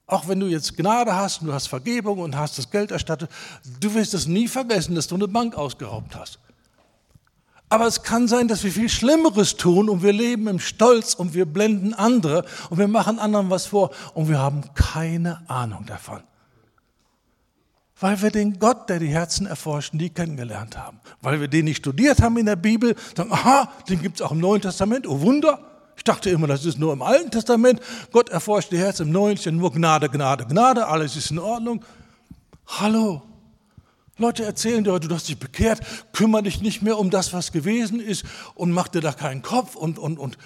Auch 0.05 0.29
wenn 0.29 0.39
du 0.39 0.47
jetzt 0.47 0.77
Gnade 0.77 1.13
hast 1.13 1.41
und 1.41 1.47
du 1.47 1.53
hast 1.53 1.67
Vergebung 1.67 2.19
und 2.19 2.37
hast 2.37 2.57
das 2.57 2.71
Geld 2.71 2.91
erstattet, 2.91 3.29
du 3.81 3.93
wirst 3.93 4.13
es 4.13 4.25
nie 4.25 4.47
vergessen, 4.47 4.95
dass 4.95 5.07
du 5.07 5.15
eine 5.15 5.27
Bank 5.27 5.55
ausgeraubt 5.55 6.15
hast. 6.15 6.39
Aber 7.69 7.85
es 7.85 8.03
kann 8.03 8.27
sein, 8.27 8.47
dass 8.47 8.63
wir 8.63 8.71
viel 8.71 8.87
Schlimmeres 8.87 9.57
tun 9.57 9.89
und 9.89 10.01
wir 10.01 10.13
leben 10.13 10.47
im 10.47 10.59
Stolz 10.59 11.13
und 11.13 11.33
wir 11.33 11.45
blenden 11.45 11.93
andere 11.93 12.45
und 12.69 12.77
wir 12.77 12.87
machen 12.87 13.19
anderen 13.19 13.49
was 13.49 13.65
vor 13.65 13.91
und 14.13 14.29
wir 14.29 14.39
haben 14.39 14.63
keine 14.73 15.41
Ahnung 15.49 15.85
davon. 15.85 16.21
Weil 17.99 18.21
wir 18.21 18.29
den 18.29 18.59
Gott, 18.59 18.89
der 18.89 18.99
die 18.99 19.07
Herzen 19.07 19.47
erforscht, 19.47 19.93
nie 19.93 20.09
kennengelernt 20.09 20.77
haben. 20.77 20.99
Weil 21.21 21.41
wir 21.41 21.47
den 21.47 21.65
nicht 21.65 21.77
studiert 21.77 22.21
haben 22.21 22.37
in 22.37 22.45
der 22.45 22.55
Bibel, 22.55 22.95
sagen, 23.15 23.31
aha, 23.33 23.69
den 23.89 24.01
gibt 24.01 24.17
es 24.17 24.21
auch 24.21 24.31
im 24.31 24.39
Neuen 24.39 24.61
Testament, 24.61 25.07
oh 25.07 25.19
Wunder. 25.21 25.59
Ich 25.97 26.03
dachte 26.03 26.29
immer, 26.29 26.45
das 26.45 26.63
ist 26.63 26.77
nur 26.77 26.93
im 26.93 27.01
Alten 27.01 27.31
Testament. 27.31 27.81
Gott 28.11 28.29
erforscht 28.29 28.71
die 28.71 28.77
Herzen, 28.77 29.07
im 29.07 29.13
Neuen 29.13 29.37
nur 29.57 29.73
Gnade, 29.73 30.09
Gnade, 30.09 30.45
Gnade, 30.45 30.87
alles 30.87 31.15
ist 31.15 31.31
in 31.31 31.39
Ordnung. 31.39 31.83
Hallo, 32.67 33.23
Leute 34.17 34.43
erzählen 34.43 34.83
dir, 34.83 34.99
du 34.99 35.13
hast 35.13 35.27
dich 35.27 35.37
bekehrt, 35.37 35.81
kümmere 36.11 36.43
dich 36.43 36.61
nicht 36.61 36.81
mehr 36.81 36.97
um 36.97 37.09
das, 37.09 37.33
was 37.33 37.51
gewesen 37.51 37.99
ist 37.99 38.25
und 38.55 38.71
mach 38.71 38.87
dir 38.87 39.01
da 39.01 39.11
keinen 39.11 39.41
Kopf 39.41 39.75
und, 39.75 39.99
und, 39.99 40.17
und. 40.17 40.37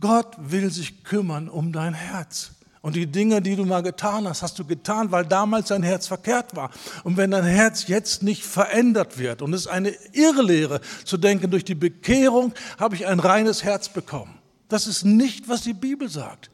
Gott 0.00 0.36
will 0.38 0.70
sich 0.70 1.04
kümmern 1.04 1.48
um 1.48 1.72
dein 1.72 1.94
Herz. 1.94 2.52
Und 2.82 2.94
die 2.94 3.08
Dinge, 3.08 3.42
die 3.42 3.56
du 3.56 3.64
mal 3.64 3.82
getan 3.82 4.28
hast, 4.28 4.42
hast 4.42 4.60
du 4.60 4.64
getan, 4.64 5.10
weil 5.10 5.26
damals 5.26 5.68
dein 5.68 5.82
Herz 5.82 6.06
verkehrt 6.06 6.54
war. 6.54 6.70
Und 7.02 7.16
wenn 7.16 7.32
dein 7.32 7.44
Herz 7.44 7.88
jetzt 7.88 8.22
nicht 8.22 8.44
verändert 8.44 9.18
wird, 9.18 9.42
und 9.42 9.52
es 9.52 9.62
ist 9.62 9.66
eine 9.66 9.92
Irrlehre 10.12 10.80
zu 11.04 11.16
denken, 11.16 11.50
durch 11.50 11.64
die 11.64 11.74
Bekehrung 11.74 12.54
habe 12.78 12.94
ich 12.94 13.08
ein 13.08 13.18
reines 13.18 13.64
Herz 13.64 13.88
bekommen. 13.88 14.38
Das 14.68 14.86
ist 14.86 15.04
nicht, 15.04 15.48
was 15.48 15.62
die 15.62 15.74
Bibel 15.74 16.08
sagt. 16.08 16.50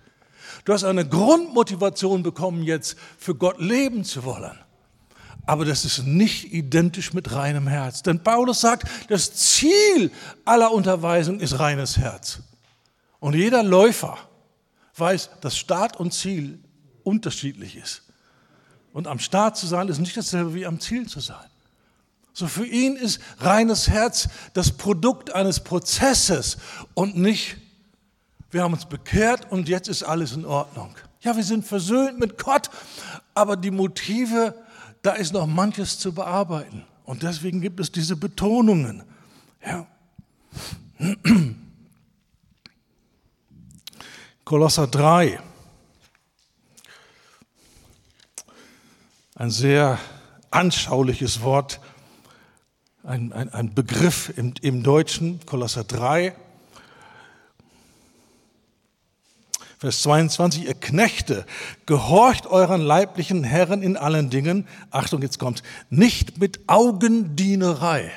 Du 0.64 0.72
hast 0.72 0.84
eine 0.84 1.06
Grundmotivation 1.06 2.22
bekommen, 2.22 2.62
jetzt 2.62 2.96
für 3.18 3.34
Gott 3.34 3.60
leben 3.60 4.04
zu 4.04 4.24
wollen. 4.24 4.58
Aber 5.44 5.64
das 5.64 5.84
ist 5.84 6.06
nicht 6.06 6.52
identisch 6.52 7.12
mit 7.12 7.32
reinem 7.32 7.66
Herz. 7.66 8.02
Denn 8.02 8.22
Paulus 8.22 8.60
sagt, 8.60 8.88
das 9.08 9.32
Ziel 9.32 10.12
aller 10.44 10.72
Unterweisung 10.72 11.40
ist 11.40 11.58
reines 11.58 11.98
Herz. 11.98 12.40
Und 13.18 13.34
jeder 13.34 13.62
Läufer 13.62 14.18
weiß, 14.96 15.30
dass 15.40 15.56
Start 15.56 15.96
und 15.98 16.12
Ziel 16.12 16.58
unterschiedlich 17.02 17.76
ist. 17.76 18.02
Und 18.92 19.06
am 19.06 19.18
Start 19.18 19.56
zu 19.56 19.66
sein 19.66 19.88
ist 19.88 19.98
nicht 19.98 20.16
dasselbe 20.16 20.54
wie 20.54 20.66
am 20.66 20.78
Ziel 20.78 21.08
zu 21.08 21.20
sein. 21.20 21.46
So 22.34 22.46
für 22.46 22.66
ihn 22.66 22.96
ist 22.96 23.20
reines 23.38 23.88
Herz 23.88 24.28
das 24.54 24.70
Produkt 24.70 25.34
eines 25.34 25.60
Prozesses 25.60 26.56
und 26.94 27.16
nicht, 27.16 27.56
wir 28.50 28.62
haben 28.62 28.72
uns 28.72 28.86
bekehrt 28.86 29.50
und 29.50 29.68
jetzt 29.68 29.88
ist 29.88 30.02
alles 30.02 30.32
in 30.32 30.44
Ordnung. 30.44 30.94
Ja, 31.20 31.36
wir 31.36 31.44
sind 31.44 31.66
versöhnt 31.66 32.18
mit 32.18 32.42
Gott, 32.42 32.70
aber 33.34 33.56
die 33.56 33.70
Motive 33.70 34.54
da 35.02 35.12
ist 35.12 35.32
noch 35.32 35.46
manches 35.46 35.98
zu 35.98 36.12
bearbeiten. 36.12 36.84
Und 37.04 37.22
deswegen 37.24 37.60
gibt 37.60 37.80
es 37.80 37.90
diese 37.92 38.16
Betonungen. 38.16 39.02
Ja. 39.64 39.86
Kolosser 44.44 44.86
3. 44.86 45.40
Ein 49.34 49.50
sehr 49.50 49.98
anschauliches 50.50 51.42
Wort, 51.42 51.80
ein, 53.02 53.32
ein, 53.32 53.48
ein 53.48 53.74
Begriff 53.74 54.32
im, 54.36 54.54
im 54.62 54.82
Deutschen, 54.84 55.44
Kolosser 55.46 55.82
3. 55.84 56.36
Vers 59.82 60.02
22, 60.02 60.66
ihr 60.66 60.74
Knechte, 60.74 61.44
gehorcht 61.86 62.46
euren 62.46 62.80
leiblichen 62.80 63.42
Herren 63.42 63.82
in 63.82 63.96
allen 63.96 64.30
Dingen, 64.30 64.68
Achtung, 64.92 65.22
jetzt 65.22 65.40
kommt, 65.40 65.64
nicht 65.90 66.38
mit 66.38 66.60
Augendienerei. 66.68 68.12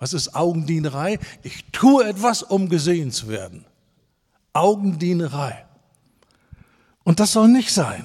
Was 0.00 0.14
ist 0.14 0.34
Augendienerei? 0.34 1.20
Ich 1.44 1.64
tue 1.70 2.04
etwas, 2.04 2.42
um 2.42 2.68
gesehen 2.68 3.12
zu 3.12 3.28
werden. 3.28 3.66
Augendienerei. 4.52 5.64
Und 7.04 7.20
das 7.20 7.32
soll 7.32 7.46
nicht 7.46 7.72
sein, 7.72 8.04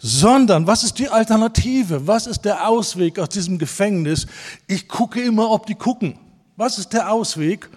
sondern 0.00 0.66
was 0.66 0.82
ist 0.82 0.98
die 0.98 1.10
Alternative? 1.10 2.08
Was 2.08 2.26
ist 2.26 2.40
der 2.40 2.68
Ausweg 2.68 3.20
aus 3.20 3.28
diesem 3.28 3.58
Gefängnis? 3.58 4.26
Ich 4.66 4.88
gucke 4.88 5.22
immer, 5.22 5.52
ob 5.52 5.66
die 5.66 5.76
gucken. 5.76 6.18
Was 6.56 6.76
ist 6.76 6.92
der 6.92 7.12
Ausweg 7.12 7.70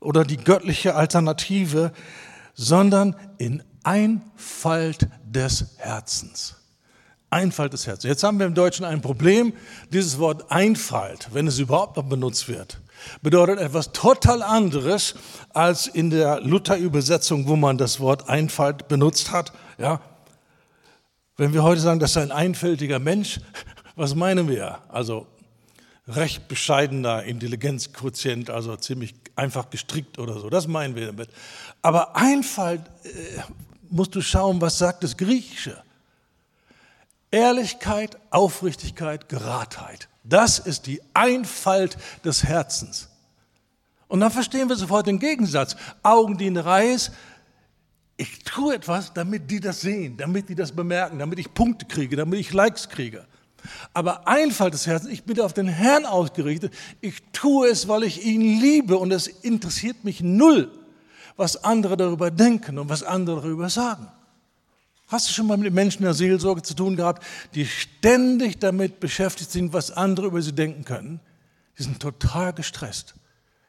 oder 0.00 0.24
die 0.24 0.38
göttliche 0.38 0.96
Alternative? 0.96 1.92
Sondern 2.54 3.16
in 3.38 3.62
Einfalt 3.82 5.08
des 5.24 5.76
Herzens. 5.76 6.56
Einfalt 7.30 7.72
des 7.72 7.86
Herzens. 7.86 8.08
Jetzt 8.08 8.22
haben 8.22 8.38
wir 8.38 8.46
im 8.46 8.54
Deutschen 8.54 8.84
ein 8.84 9.00
Problem. 9.02 9.52
Dieses 9.92 10.18
Wort 10.18 10.50
Einfalt, 10.50 11.28
wenn 11.32 11.46
es 11.46 11.58
überhaupt 11.58 11.96
noch 11.96 12.04
benutzt 12.04 12.48
wird, 12.48 12.80
bedeutet 13.22 13.58
etwas 13.58 13.92
total 13.92 14.42
anderes 14.42 15.14
als 15.52 15.86
in 15.86 16.10
der 16.10 16.40
Luther-Übersetzung, 16.40 17.48
wo 17.48 17.56
man 17.56 17.76
das 17.76 18.00
Wort 18.00 18.28
Einfalt 18.28 18.88
benutzt 18.88 19.32
hat. 19.32 19.52
Ja. 19.78 20.00
Wenn 21.36 21.52
wir 21.52 21.64
heute 21.64 21.80
sagen, 21.80 21.98
das 21.98 22.12
ist 22.12 22.18
ein 22.18 22.30
einfältiger 22.30 23.00
Mensch, 23.00 23.40
was 23.96 24.14
meinen 24.14 24.48
wir? 24.48 24.78
Also 24.88 25.26
recht 26.06 26.48
bescheidener 26.48 27.22
Intelligenzquotient, 27.22 28.50
also 28.50 28.76
ziemlich 28.76 29.14
einfach 29.36 29.70
gestrickt 29.70 30.18
oder 30.18 30.38
so. 30.38 30.50
Das 30.50 30.66
meinen 30.66 30.94
wir 30.94 31.06
damit. 31.06 31.30
Aber 31.82 32.16
Einfalt 32.16 32.82
äh, 33.04 33.10
musst 33.90 34.14
du 34.14 34.20
schauen, 34.20 34.60
was 34.60 34.78
sagt 34.78 35.02
das 35.02 35.16
Griechische. 35.16 35.82
Ehrlichkeit, 37.30 38.18
Aufrichtigkeit, 38.30 39.28
Geradheit. 39.28 40.08
Das 40.22 40.58
ist 40.58 40.86
die 40.86 41.00
Einfalt 41.14 41.96
des 42.24 42.44
Herzens. 42.44 43.08
Und 44.06 44.20
dann 44.20 44.30
verstehen 44.30 44.68
wir 44.68 44.76
sofort 44.76 45.06
den 45.06 45.18
Gegensatz. 45.18 45.74
Augendienerei 46.02 46.90
ist, 46.90 47.12
ich 48.16 48.44
tue 48.44 48.76
etwas, 48.76 49.12
damit 49.12 49.50
die 49.50 49.58
das 49.58 49.80
sehen, 49.80 50.16
damit 50.16 50.48
die 50.48 50.54
das 50.54 50.70
bemerken, 50.70 51.18
damit 51.18 51.38
ich 51.38 51.52
Punkte 51.52 51.86
kriege, 51.86 52.14
damit 52.14 52.38
ich 52.38 52.52
Likes 52.52 52.88
kriege. 52.88 53.26
Aber 53.92 54.26
Einfalt 54.28 54.74
des 54.74 54.86
Herzens, 54.86 55.12
ich 55.12 55.24
bin 55.24 55.40
auf 55.40 55.52
den 55.52 55.68
Herrn 55.68 56.06
ausgerichtet. 56.06 56.72
Ich 57.00 57.22
tue 57.32 57.68
es, 57.68 57.88
weil 57.88 58.02
ich 58.04 58.24
ihn 58.24 58.60
liebe 58.60 58.96
und 58.96 59.12
es 59.12 59.26
interessiert 59.26 60.04
mich 60.04 60.20
null, 60.20 60.70
was 61.36 61.64
andere 61.64 61.96
darüber 61.96 62.30
denken 62.30 62.78
und 62.78 62.88
was 62.88 63.02
andere 63.02 63.40
darüber 63.42 63.68
sagen. 63.68 64.08
Hast 65.08 65.28
du 65.28 65.32
schon 65.32 65.46
mal 65.46 65.56
mit 65.56 65.72
Menschen 65.72 66.02
der 66.02 66.14
Seelsorge 66.14 66.62
zu 66.62 66.74
tun 66.74 66.96
gehabt, 66.96 67.24
die 67.54 67.66
ständig 67.66 68.58
damit 68.58 69.00
beschäftigt 69.00 69.50
sind, 69.50 69.72
was 69.72 69.90
andere 69.90 70.26
über 70.26 70.40
sie 70.40 70.54
denken 70.54 70.84
können? 70.84 71.20
Die 71.78 71.82
sind 71.82 72.00
total 72.00 72.52
gestresst. 72.52 73.14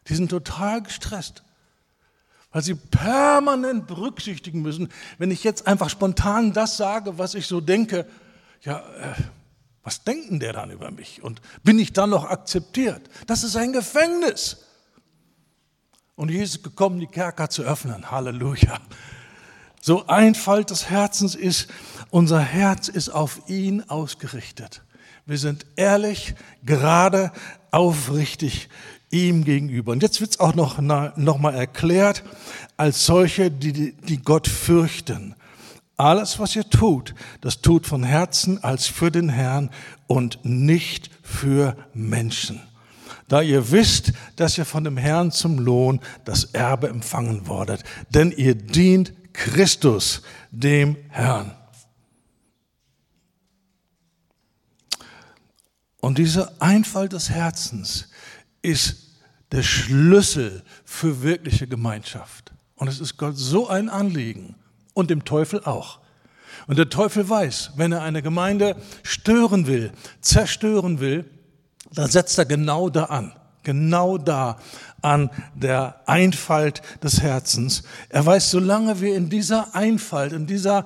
Die 0.08 0.16
sind 0.16 0.30
total 0.30 0.84
gestresst, 0.84 1.44
weil 2.52 2.62
sie 2.62 2.76
permanent 2.76 3.88
berücksichtigen 3.88 4.62
müssen, 4.62 4.90
wenn 5.18 5.32
ich 5.32 5.44
jetzt 5.44 5.68
einfach 5.68 5.90
spontan 5.90 6.54
das 6.54 6.78
sage, 6.78 7.18
was 7.18 7.34
ich 7.34 7.48
so 7.48 7.60
denke, 7.60 8.06
ja, 8.62 8.80
äh, 8.80 9.14
was 9.86 10.04
denken 10.04 10.40
der 10.40 10.52
dann 10.52 10.72
über 10.72 10.90
mich? 10.90 11.24
Und 11.24 11.42
bin 11.64 11.78
ich 11.78 11.94
dann 11.94 12.10
noch 12.10 12.26
akzeptiert? 12.26 13.02
Das 13.28 13.44
ist 13.44 13.56
ein 13.56 13.72
Gefängnis. 13.72 14.58
Und 16.16 16.32
Jesus 16.32 16.58
ist 16.58 16.64
gekommen, 16.64 17.00
die 17.00 17.08
Kerker 17.08 17.50
zu 17.50 17.62
öffnen. 17.62 18.10
Halleluja. 18.10 18.80
So 19.80 20.08
Einfalt 20.08 20.72
des 20.72 20.90
Herzens 20.90 21.36
ist, 21.36 21.70
unser 22.10 22.40
Herz 22.40 22.88
ist 22.88 23.10
auf 23.10 23.48
ihn 23.48 23.84
ausgerichtet. 23.84 24.82
Wir 25.28 25.38
sind 25.38 25.68
ehrlich, 25.76 26.34
gerade, 26.64 27.32
aufrichtig 27.70 28.70
ihm 29.12 29.44
gegenüber. 29.44 29.92
Und 29.92 30.02
jetzt 30.02 30.20
wird 30.20 30.32
es 30.32 30.40
auch 30.40 30.56
noch, 30.56 30.80
noch 30.80 31.38
mal 31.38 31.54
erklärt, 31.54 32.24
als 32.76 33.06
solche, 33.06 33.52
die, 33.52 33.92
die 33.94 34.18
Gott 34.18 34.48
fürchten. 34.48 35.36
Alles, 35.98 36.40
was 36.40 36.56
ihr 36.56 36.70
tut, 36.70 37.16
das 37.42 37.62
tut 37.62 37.88
von 37.88 38.04
Herzen 38.04 38.62
als 38.64 38.88
für 38.88 39.12
den 39.12 39.30
Herrn 39.30 39.70
und 40.08 40.44
nicht 40.44 41.10
für 41.24 41.78
Menschen. 41.94 42.62
Da 43.28 43.42
ihr 43.42 43.72
wisst, 43.72 44.12
dass 44.36 44.58
ihr 44.58 44.66
von 44.66 44.84
dem 44.84 44.98
Herrn 44.98 45.32
zum 45.32 45.58
Lohn 45.58 46.02
das 46.26 46.46
Erbe 46.46 46.90
empfangen 46.90 47.48
wordet. 47.48 47.84
Denn 48.10 48.32
ihr 48.32 48.56
dient 48.56 49.14
Christus, 49.34 50.22
dem 50.52 50.98
Herrn. 51.10 51.56
Und 56.02 56.18
diese 56.18 56.62
Einfalt 56.62 57.14
des 57.14 57.30
Herzens 57.30 58.10
ist 58.62 59.16
der 59.52 59.64
Schlüssel 59.64 60.62
für 60.84 61.24
wirkliche 61.24 61.68
Gemeinschaft. 61.68 62.54
Und 62.76 62.90
es 62.90 63.00
ist 63.00 63.18
Gott 63.18 63.38
so 63.38 63.70
ein 63.70 63.90
Anliegen 63.90 64.56
und 64.96 65.12
dem 65.12 65.26
Teufel 65.26 65.64
auch. 65.64 66.00
Und 66.66 66.80
der 66.80 66.90
Teufel 66.90 67.30
weiß, 67.30 67.74
wenn 67.76 67.92
er 67.92 68.02
eine 68.02 68.24
Gemeinde 68.24 68.76
stören 69.04 69.68
will, 69.68 69.92
zerstören 70.22 71.00
will, 71.00 71.30
dann 71.94 72.10
setzt 72.10 72.40
er 72.40 72.46
genau 72.46 72.90
da 72.90 73.04
an, 73.04 73.34
genau 73.62 74.18
da 74.18 74.58
an 75.04 75.30
der 75.54 76.02
Einfalt 76.08 76.82
des 77.04 77.22
Herzens. 77.22 77.84
Er 78.10 78.26
weiß, 78.26 78.50
solange 78.50 79.02
wir 79.02 79.16
in 79.16 79.30
dieser 79.30 79.76
Einfalt, 79.76 80.34
in 80.34 80.48
dieser 80.48 80.86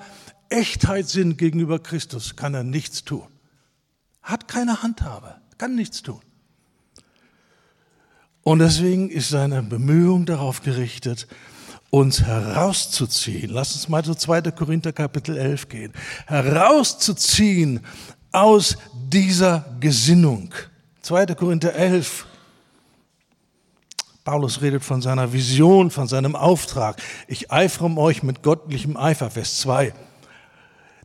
Echtheit 0.49 1.07
sind 1.07 1.37
gegenüber 1.37 1.79
Christus, 1.79 2.35
kann 2.35 2.53
er 2.53 2.63
nichts 2.63 3.05
tun. 3.05 3.27
Hat 4.21 4.49
keine 4.49 4.83
Handhabe, 4.83 5.35
kann 5.57 5.75
nichts 5.75 6.01
tun. 6.01 6.19
Und 8.41 8.59
deswegen 8.59 9.09
ist 9.09 9.29
seine 9.29 9.61
Bemühung 9.61 10.25
darauf 10.25 10.61
gerichtet, 10.63 11.27
uns 11.89 12.21
herauszuziehen. 12.21 13.51
Lass 13.51 13.73
uns 13.73 13.89
mal 13.89 14.03
zu 14.03 14.15
2. 14.15 14.51
Korinther 14.51 14.93
Kapitel 14.93 15.37
11 15.37 15.69
gehen. 15.69 15.93
Herauszuziehen 16.27 17.81
aus 18.31 18.77
dieser 18.93 19.65
Gesinnung. 19.79 20.53
2. 21.01 21.27
Korinther 21.35 21.73
11. 21.73 22.25
Paulus 24.23 24.61
redet 24.61 24.83
von 24.83 25.01
seiner 25.01 25.33
Vision, 25.33 25.89
von 25.89 26.07
seinem 26.07 26.35
Auftrag. 26.35 27.01
Ich 27.27 27.51
eifere 27.51 27.85
um 27.85 27.97
euch 27.97 28.21
mit 28.21 28.43
göttlichem 28.43 28.95
Eifer, 28.95 29.31
Vers 29.31 29.59
2. 29.61 29.93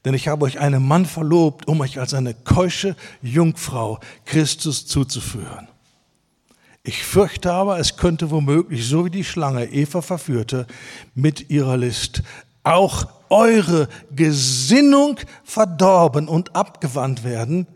Denn 0.05 0.13
ich 0.13 0.29
habe 0.29 0.45
euch 0.45 0.61
einen 0.61 0.87
Mann 0.87 1.07
verlobt, 1.07 1.67
um 1.67 1.81
euch 1.81 1.99
als 1.99 2.13
eine 2.13 2.35
keusche 2.35 2.95
Jungfrau 3.23 4.01
Christus 4.27 4.87
zuzuführen. 4.87 5.69
Ich 6.87 7.03
fürchte 7.03 7.51
aber, 7.51 7.79
es 7.79 7.97
könnte 7.97 8.31
womöglich, 8.31 8.87
so 8.87 9.07
wie 9.07 9.11
die 9.11 9.25
Schlange 9.25 9.65
Eva 9.73 10.03
verführte, 10.03 10.67
mit 11.15 11.49
ihrer 11.49 11.79
List 11.79 12.23
auch 12.63 13.09
eure 13.31 13.89
Gesinnung 14.15 15.19
verdorben 15.45 16.29
und 16.29 16.55
abgewandt 16.55 17.25
werden 17.25 17.67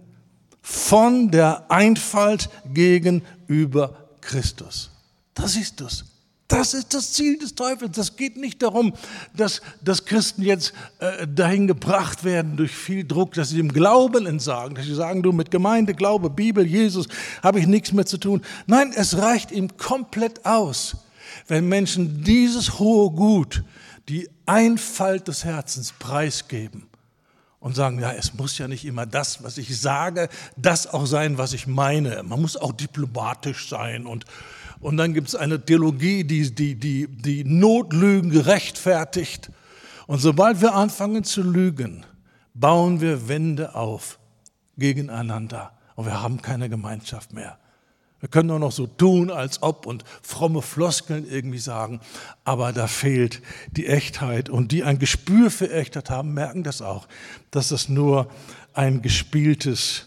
von 0.60 1.30
der 1.30 1.70
Einfalt 1.70 2.50
gegenüber 2.66 4.10
Christus. 4.20 4.90
Das 5.32 5.56
ist 5.56 5.80
es. 5.80 6.04
Das 6.48 6.72
ist 6.72 6.94
das 6.94 7.12
Ziel 7.12 7.38
des 7.38 7.54
Teufels. 7.54 7.94
Das 7.94 8.16
geht 8.16 8.38
nicht 8.38 8.62
darum, 8.62 8.94
dass, 9.36 9.60
dass 9.82 10.06
Christen 10.06 10.40
jetzt 10.42 10.72
äh, 10.98 11.26
dahin 11.28 11.66
gebracht 11.66 12.24
werden 12.24 12.56
durch 12.56 12.72
viel 12.72 13.06
Druck, 13.06 13.34
dass 13.34 13.50
sie 13.50 13.58
dem 13.58 13.70
Glauben 13.70 14.24
entsagen, 14.26 14.74
dass 14.74 14.86
sie 14.86 14.94
sagen, 14.94 15.22
du 15.22 15.32
mit 15.32 15.50
Gemeinde, 15.50 15.92
Glaube, 15.92 16.30
Bibel, 16.30 16.66
Jesus 16.66 17.06
habe 17.42 17.60
ich 17.60 17.66
nichts 17.66 17.92
mehr 17.92 18.06
zu 18.06 18.16
tun. 18.16 18.40
Nein, 18.66 18.92
es 18.96 19.18
reicht 19.18 19.52
ihm 19.52 19.76
komplett 19.76 20.46
aus, 20.46 20.96
wenn 21.48 21.68
Menschen 21.68 22.24
dieses 22.24 22.78
hohe 22.78 23.10
Gut, 23.10 23.62
die 24.08 24.30
Einfalt 24.46 25.28
des 25.28 25.44
Herzens 25.44 25.92
preisgeben 25.98 26.86
und 27.60 27.76
sagen, 27.76 27.98
ja, 28.00 28.12
es 28.12 28.32
muss 28.32 28.56
ja 28.56 28.68
nicht 28.68 28.86
immer 28.86 29.04
das, 29.04 29.42
was 29.42 29.58
ich 29.58 29.78
sage, 29.78 30.30
das 30.56 30.86
auch 30.86 31.04
sein, 31.04 31.36
was 31.36 31.52
ich 31.52 31.66
meine. 31.66 32.22
Man 32.22 32.40
muss 32.40 32.56
auch 32.56 32.72
diplomatisch 32.72 33.68
sein 33.68 34.06
und 34.06 34.24
und 34.80 34.96
dann 34.96 35.14
gibt 35.14 35.28
es 35.28 35.34
eine 35.34 35.64
Theologie, 35.64 36.24
die, 36.24 36.54
die, 36.54 36.74
die, 36.74 37.08
die 37.08 37.44
Notlügen 37.44 38.30
gerechtfertigt. 38.30 39.50
Und 40.06 40.20
sobald 40.20 40.60
wir 40.60 40.74
anfangen 40.74 41.24
zu 41.24 41.42
lügen, 41.42 42.06
bauen 42.54 43.00
wir 43.00 43.28
Wände 43.28 43.74
auf 43.74 44.18
gegeneinander. 44.76 45.72
Und 45.96 46.06
wir 46.06 46.22
haben 46.22 46.40
keine 46.40 46.68
Gemeinschaft 46.68 47.32
mehr. 47.32 47.58
Wir 48.20 48.28
können 48.28 48.48
nur 48.48 48.58
noch 48.58 48.72
so 48.72 48.86
tun, 48.86 49.30
als 49.30 49.62
ob 49.62 49.86
und 49.86 50.04
fromme 50.22 50.60
Floskeln 50.60 51.28
irgendwie 51.28 51.58
sagen, 51.58 52.00
aber 52.44 52.72
da 52.72 52.88
fehlt 52.88 53.42
die 53.70 53.86
Echtheit. 53.86 54.48
Und 54.48 54.72
die 54.72 54.82
ein 54.82 54.98
Gespür 54.98 55.50
für 55.50 55.70
Echtheit 55.70 56.10
haben, 56.10 56.34
merken 56.34 56.64
das 56.64 56.82
auch, 56.82 57.06
dass 57.50 57.68
das 57.68 57.88
nur 57.88 58.28
ein 58.74 59.02
gespieltes, 59.02 60.06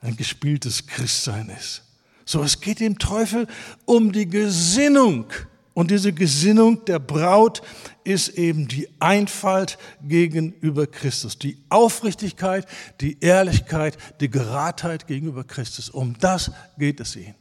ein 0.00 0.16
gespieltes 0.16 0.86
Christsein 0.86 1.48
ist. 1.48 1.85
So, 2.26 2.42
es 2.42 2.60
geht 2.60 2.80
dem 2.80 2.98
Teufel 2.98 3.46
um 3.84 4.12
die 4.12 4.28
Gesinnung. 4.28 5.26
Und 5.74 5.90
diese 5.90 6.12
Gesinnung 6.12 6.84
der 6.86 6.98
Braut 6.98 7.62
ist 8.02 8.30
eben 8.30 8.66
die 8.66 8.88
Einfalt 8.98 9.78
gegenüber 10.02 10.86
Christus, 10.86 11.38
die 11.38 11.58
Aufrichtigkeit, 11.68 12.66
die 13.00 13.20
Ehrlichkeit, 13.20 13.96
die 14.20 14.30
Geradheit 14.30 15.06
gegenüber 15.06 15.44
Christus. 15.44 15.88
Um 15.88 16.18
das 16.18 16.50
geht 16.78 16.98
es 16.98 17.14
ihnen. 17.14 17.34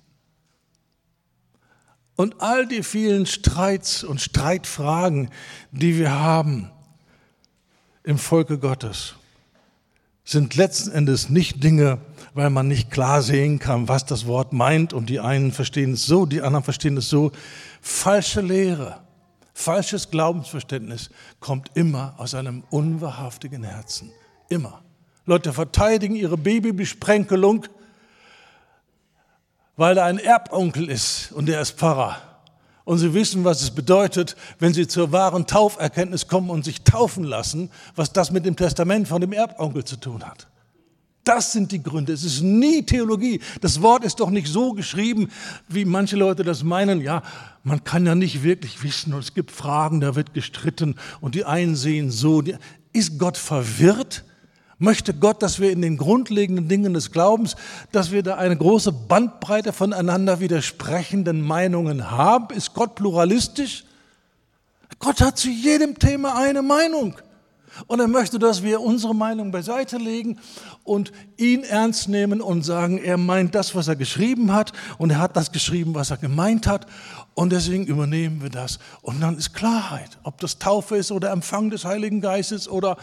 Und 2.16 2.42
all 2.42 2.68
die 2.68 2.84
vielen 2.84 3.26
Streits 3.26 4.04
und 4.04 4.22
Streitfragen, 4.22 5.30
die 5.72 5.98
wir 5.98 6.12
haben 6.12 6.70
im 8.04 8.18
Volke 8.18 8.60
Gottes, 8.60 9.16
sind 10.24 10.56
letzten 10.56 10.92
Endes 10.92 11.30
nicht 11.30 11.64
Dinge, 11.64 12.00
weil 12.36 12.50
man 12.50 12.68
nicht 12.68 12.92
klar 12.92 13.22
sehen 13.22 13.60
kann, 13.60 13.88
was 13.88 14.06
das 14.06 14.28
Wort 14.28 14.52
meint 14.52 14.92
und 14.92 15.10
die 15.10 15.22
einen 15.22 15.54
verstehen 15.54 15.94
es 15.94 16.06
so, 16.06 16.26
die 16.26 16.42
anderen 16.42 16.66
verstehen 16.66 16.98
es 16.98 17.10
so. 17.10 17.32
Falsche 17.82 18.42
Lehre, 18.42 18.98
falsches 19.54 20.12
Glaubensverständnis 20.12 21.10
kommt 21.40 21.72
immer 21.76 22.14
aus 22.18 22.36
einem 22.36 22.64
unwahrhaftigen 22.70 23.64
Herzen. 23.64 24.12
Immer. 24.50 24.82
Leute 25.26 25.54
verteidigen 25.54 26.18
ihre 26.18 26.38
Babybesprenkelung, 26.38 27.68
weil 29.78 29.96
da 29.96 30.06
ein 30.06 30.20
Erbonkel 30.20 30.90
ist 30.90 31.32
und 31.32 31.46
der 31.46 31.62
ist 31.62 31.78
Pfarrer. 31.78 32.18
Und 32.84 32.98
sie 32.98 33.14
wissen, 33.14 33.46
was 33.46 33.62
es 33.62 33.72
bedeutet, 33.72 34.36
wenn 34.60 34.74
sie 34.74 34.88
zur 34.88 35.14
wahren 35.14 35.48
Tauferkenntnis 35.48 36.28
kommen 36.28 36.50
und 36.50 36.66
sich 36.66 36.84
taufen 36.84 37.24
lassen, 37.24 37.72
was 37.96 38.12
das 38.12 38.30
mit 38.30 38.46
dem 38.46 38.58
Testament 38.58 39.08
von 39.08 39.22
dem 39.22 39.32
Erbonkel 39.32 39.86
zu 39.86 39.96
tun 39.96 40.22
hat. 40.24 40.48
Das 41.26 41.52
sind 41.52 41.72
die 41.72 41.82
Gründe. 41.82 42.14
Es 42.14 42.24
ist 42.24 42.42
nie 42.42 42.84
Theologie. 42.84 43.42
Das 43.60 43.82
Wort 43.82 44.06
ist 44.06 44.20
doch 44.20 44.30
nicht 44.30 44.48
so 44.48 44.74
geschrieben, 44.74 45.30
wie 45.68 45.84
manche 45.84 46.16
Leute 46.16 46.44
das 46.44 46.64
meinen. 46.64 47.02
Ja, 47.02 47.24
man 47.64 47.84
kann 47.84 48.06
ja 48.06 48.14
nicht 48.14 48.44
wirklich 48.44 48.84
wissen 48.84 49.14
und 49.14 49.20
es 49.20 49.34
gibt 49.34 49.52
Fragen, 49.52 50.00
da 50.00 50.16
wird 50.16 50.36
gestritten 50.36 50.96
und 51.22 51.36
die 51.36 51.44
einen 51.44 51.76
sehen 51.76 52.12
so. 52.12 52.44
Ist 52.94 53.18
Gott 53.18 53.38
verwirrt? 53.38 54.24
Möchte 54.78 55.14
Gott, 55.14 55.42
dass 55.42 55.60
wir 55.60 55.72
in 55.72 55.82
den 55.82 55.98
grundlegenden 55.98 56.68
Dingen 56.68 56.94
des 56.94 57.12
Glaubens, 57.12 57.56
dass 57.92 58.12
wir 58.12 58.22
da 58.24 58.36
eine 58.36 58.56
große 58.56 58.92
Bandbreite 58.92 59.74
voneinander 59.74 60.40
widersprechenden 60.40 61.42
Meinungen 61.42 62.12
haben? 62.12 62.54
Ist 62.54 62.74
Gott 62.74 62.94
pluralistisch? 62.96 63.86
Gott 65.00 65.22
hat 65.22 65.40
zu 65.40 65.50
jedem 65.50 65.98
Thema 65.98 66.38
eine 66.38 66.62
Meinung. 66.62 67.16
Und 67.88 68.00
er 68.00 68.08
möchte, 68.08 68.40
dass 68.40 68.64
wir 68.64 68.82
unsere 68.82 69.14
Meinung 69.14 69.52
beiseite 69.52 69.98
legen 69.98 70.40
und 70.84 71.12
ihn 71.38 71.64
ernst 71.64 72.08
nehmen 72.08 72.42
und 72.42 72.64
sagen, 72.64 72.98
er 72.98 73.18
meint 73.18 73.54
das, 73.56 73.76
was 73.76 73.88
er 73.88 73.96
geschrieben 73.96 74.54
hat 74.54 74.72
und 74.98 75.10
er 75.10 75.20
hat 75.20 75.36
das 75.36 75.52
geschrieben, 75.52 75.94
was 75.94 76.12
er 76.12 76.18
gemeint 76.18 76.68
hat. 76.68 76.88
Und 77.34 77.52
deswegen 77.52 77.86
übernehmen 77.86 78.42
wir 78.42 78.50
das. 78.50 78.80
Und 79.02 79.22
dann 79.22 79.38
ist 79.38 79.54
Klarheit, 79.54 80.18
ob 80.24 80.40
das 80.40 80.58
Taufe 80.58 80.96
ist 80.96 81.12
oder 81.12 81.32
Empfang 81.32 81.70
des 81.70 81.84
Heiligen 81.84 82.22
Geistes 82.22 82.70
oder 82.70 82.98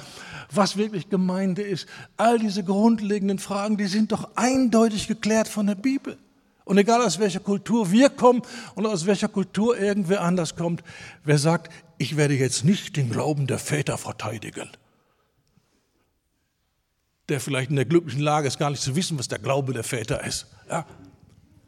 was 0.50 0.76
wirklich 0.76 1.10
Gemeinde 1.10 1.62
ist. 1.62 1.86
All 2.16 2.38
diese 2.38 2.64
grundlegenden 2.64 3.38
Fragen, 3.38 3.76
die 3.76 3.86
sind 3.86 4.12
doch 4.12 4.30
eindeutig 4.36 5.06
geklärt 5.06 5.48
von 5.48 5.66
der 5.66 5.74
Bibel. 5.74 6.16
Und 6.64 6.78
egal 6.78 7.02
aus 7.02 7.18
welcher 7.18 7.40
Kultur 7.40 7.90
wir 7.90 8.08
kommen 8.08 8.42
und 8.74 8.86
aus 8.86 9.04
welcher 9.06 9.28
Kultur 9.28 9.78
irgendwer 9.78 10.22
anders 10.22 10.54
kommt, 10.54 10.82
wer 11.24 11.38
sagt, 11.38 11.72
ich 12.02 12.16
werde 12.16 12.34
jetzt 12.34 12.64
nicht 12.64 12.96
den 12.96 13.10
Glauben 13.10 13.46
der 13.46 13.60
Väter 13.60 13.96
verteidigen, 13.96 14.68
der 17.28 17.40
vielleicht 17.40 17.70
in 17.70 17.76
der 17.76 17.84
glücklichen 17.84 18.20
Lage 18.20 18.48
ist, 18.48 18.58
gar 18.58 18.70
nicht 18.70 18.82
zu 18.82 18.96
wissen, 18.96 19.18
was 19.18 19.28
der 19.28 19.38
Glaube 19.38 19.72
der 19.72 19.84
Väter 19.84 20.24
ist. 20.24 20.48
Ja? 20.68 20.84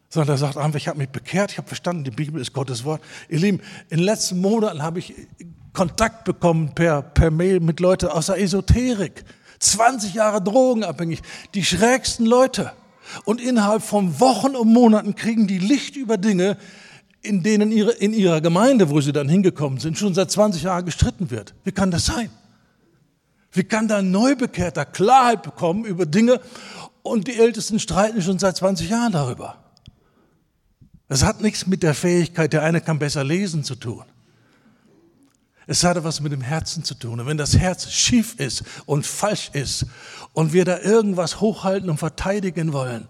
Sondern 0.08 0.34
er 0.34 0.38
sagt 0.38 0.56
einfach, 0.56 0.76
ich 0.76 0.88
habe 0.88 0.98
mich 0.98 1.08
bekehrt, 1.08 1.52
ich 1.52 1.58
habe 1.58 1.68
verstanden, 1.68 2.02
die 2.02 2.10
Bibel 2.10 2.40
ist 2.40 2.52
Gottes 2.52 2.84
Wort. 2.84 3.00
Ihr 3.28 3.38
Lieben, 3.38 3.60
in 3.90 3.98
den 3.98 4.04
letzten 4.04 4.40
Monaten 4.40 4.82
habe 4.82 4.98
ich 4.98 5.14
Kontakt 5.72 6.24
bekommen 6.24 6.74
per, 6.74 7.02
per 7.02 7.30
Mail 7.30 7.60
mit 7.60 7.78
Leuten 7.78 8.06
aus 8.06 8.26
der 8.26 8.40
Esoterik. 8.40 9.24
20 9.60 10.14
Jahre 10.14 10.42
drogenabhängig, 10.42 11.22
die 11.54 11.64
schrägsten 11.64 12.26
Leute. 12.26 12.72
Und 13.24 13.40
innerhalb 13.40 13.82
von 13.82 14.18
Wochen 14.18 14.56
und 14.56 14.72
Monaten 14.72 15.14
kriegen 15.14 15.46
die 15.46 15.58
Licht 15.58 15.94
über 15.94 16.16
Dinge, 16.16 16.56
in 17.24 17.42
denen 17.42 17.72
ihre, 17.72 17.92
in 17.92 18.12
ihrer 18.12 18.40
Gemeinde, 18.40 18.90
wo 18.90 19.00
sie 19.00 19.12
dann 19.12 19.28
hingekommen 19.28 19.80
sind, 19.80 19.98
schon 19.98 20.14
seit 20.14 20.30
20 20.30 20.62
Jahren 20.62 20.84
gestritten 20.84 21.30
wird. 21.30 21.54
Wie 21.64 21.72
kann 21.72 21.90
das 21.90 22.06
sein? 22.06 22.30
Wie 23.52 23.64
kann 23.64 23.88
da 23.88 23.98
ein 23.98 24.10
Neubekehrter 24.10 24.84
Klarheit 24.84 25.42
bekommen 25.42 25.84
über 25.84 26.06
Dinge 26.06 26.40
und 27.02 27.28
die 27.28 27.38
Ältesten 27.38 27.78
streiten 27.78 28.20
schon 28.20 28.38
seit 28.38 28.56
20 28.56 28.90
Jahren 28.90 29.12
darüber? 29.12 29.56
Es 31.08 31.22
hat 31.24 31.40
nichts 31.40 31.66
mit 31.66 31.82
der 31.82 31.94
Fähigkeit, 31.94 32.52
der 32.52 32.62
eine 32.62 32.80
kann 32.80 32.98
besser 32.98 33.24
lesen 33.24 33.62
zu 33.62 33.74
tun. 33.74 34.04
Es 35.66 35.82
hat 35.84 35.96
etwas 35.96 36.20
mit 36.20 36.32
dem 36.32 36.40
Herzen 36.40 36.84
zu 36.84 36.94
tun. 36.94 37.20
Und 37.20 37.26
wenn 37.26 37.38
das 37.38 37.56
Herz 37.56 37.90
schief 37.90 38.34
ist 38.38 38.64
und 38.86 39.06
falsch 39.06 39.50
ist 39.54 39.86
und 40.32 40.52
wir 40.52 40.64
da 40.64 40.80
irgendwas 40.80 41.40
hochhalten 41.40 41.88
und 41.88 41.98
verteidigen 41.98 42.72
wollen, 42.72 43.08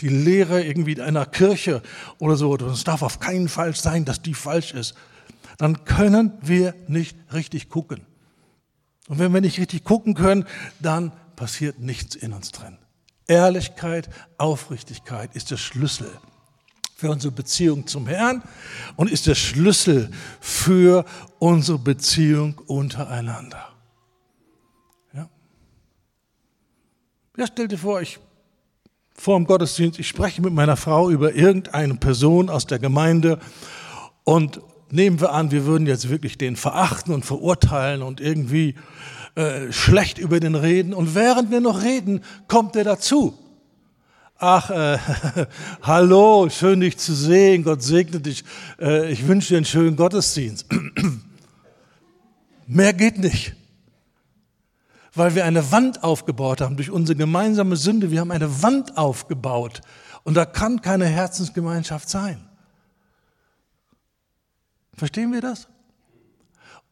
die 0.00 0.08
Lehre 0.08 0.62
irgendwie 0.62 1.00
einer 1.00 1.26
Kirche 1.26 1.82
oder 2.18 2.36
so, 2.36 2.56
es 2.56 2.84
darf 2.84 3.02
auf 3.02 3.20
keinen 3.20 3.48
Fall 3.48 3.74
sein, 3.74 4.04
dass 4.04 4.22
die 4.22 4.34
falsch 4.34 4.72
ist, 4.72 4.94
dann 5.58 5.84
können 5.84 6.32
wir 6.42 6.74
nicht 6.86 7.16
richtig 7.32 7.68
gucken. 7.68 8.02
Und 9.08 9.18
wenn 9.18 9.32
wir 9.32 9.40
nicht 9.40 9.58
richtig 9.58 9.84
gucken 9.84 10.14
können, 10.14 10.44
dann 10.80 11.12
passiert 11.36 11.78
nichts 11.78 12.14
in 12.14 12.32
uns 12.32 12.50
drin. 12.52 12.78
Ehrlichkeit, 13.28 14.08
Aufrichtigkeit 14.38 15.34
ist 15.34 15.50
der 15.50 15.56
Schlüssel 15.56 16.10
für 16.96 17.10
unsere 17.10 17.32
Beziehung 17.32 17.86
zum 17.86 18.06
Herrn 18.06 18.42
und 18.96 19.10
ist 19.10 19.26
der 19.26 19.34
Schlüssel 19.34 20.10
für 20.40 21.04
unsere 21.38 21.78
Beziehung 21.78 22.58
untereinander. 22.66 23.74
Ja, 25.12 25.28
ja 27.36 27.46
stell 27.46 27.68
dir 27.68 27.78
vor, 27.78 28.00
ich 28.00 28.18
vor 29.16 29.38
dem 29.38 29.46
Gottesdienst, 29.46 29.98
ich 29.98 30.08
spreche 30.08 30.42
mit 30.42 30.52
meiner 30.52 30.76
Frau 30.76 31.10
über 31.10 31.34
irgendeine 31.34 31.94
Person 31.94 32.50
aus 32.50 32.66
der 32.66 32.78
Gemeinde 32.78 33.38
und 34.24 34.60
nehmen 34.90 35.20
wir 35.20 35.32
an, 35.32 35.50
wir 35.50 35.64
würden 35.64 35.86
jetzt 35.86 36.08
wirklich 36.08 36.38
den 36.38 36.56
verachten 36.56 37.12
und 37.12 37.24
verurteilen 37.24 38.02
und 38.02 38.20
irgendwie 38.20 38.74
äh, 39.34 39.72
schlecht 39.72 40.18
über 40.18 40.38
den 40.38 40.54
reden. 40.54 40.94
Und 40.94 41.14
während 41.14 41.50
wir 41.50 41.60
noch 41.60 41.82
reden, 41.82 42.22
kommt 42.46 42.76
er 42.76 42.84
dazu. 42.84 43.36
Ach, 44.38 44.70
äh, 44.70 44.98
hallo, 45.82 46.48
schön 46.50 46.80
dich 46.80 46.98
zu 46.98 47.14
sehen, 47.14 47.64
Gott 47.64 47.82
segne 47.82 48.20
dich, 48.20 48.44
äh, 48.78 49.10
ich 49.10 49.26
wünsche 49.26 49.48
dir 49.48 49.56
einen 49.56 49.66
schönen 49.66 49.96
Gottesdienst. 49.96 50.66
Mehr 52.66 52.92
geht 52.92 53.18
nicht 53.18 53.54
weil 55.16 55.34
wir 55.34 55.44
eine 55.44 55.72
Wand 55.72 56.04
aufgebaut 56.04 56.60
haben 56.60 56.76
durch 56.76 56.90
unsere 56.90 57.16
gemeinsame 57.16 57.76
Sünde. 57.76 58.10
Wir 58.10 58.20
haben 58.20 58.30
eine 58.30 58.62
Wand 58.62 58.96
aufgebaut 58.96 59.80
und 60.24 60.34
da 60.34 60.44
kann 60.44 60.82
keine 60.82 61.06
Herzensgemeinschaft 61.06 62.08
sein. 62.08 62.48
Verstehen 64.94 65.32
wir 65.32 65.40
das? 65.40 65.68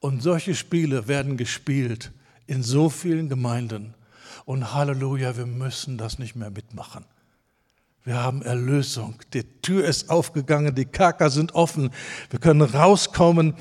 Und 0.01 0.23
solche 0.23 0.55
Spiele 0.55 1.09
werden 1.09 1.37
gespielt 1.37 2.13
in 2.47 2.63
so 2.63 2.91
vielen 2.91 3.29
Gemeinden. 3.29 3.95
Und 4.45 4.75
Halleluja, 4.75 5.37
wir 5.37 5.47
müssen 5.47 5.97
das 5.97 6.19
nicht 6.19 6.37
mehr 6.37 6.51
mitmachen. 6.51 7.07
Wir 8.05 8.23
haben 8.23 8.43
Erlösung. 8.43 9.15
Die 9.33 9.45
Tür 9.63 9.87
ist 9.87 10.11
aufgegangen, 10.11 10.75
die 10.75 10.85
Kerker 10.85 11.31
sind 11.31 11.55
offen. 11.55 11.91
Wir 12.29 12.39
können 12.39 12.61
rauskommen. 12.61 13.55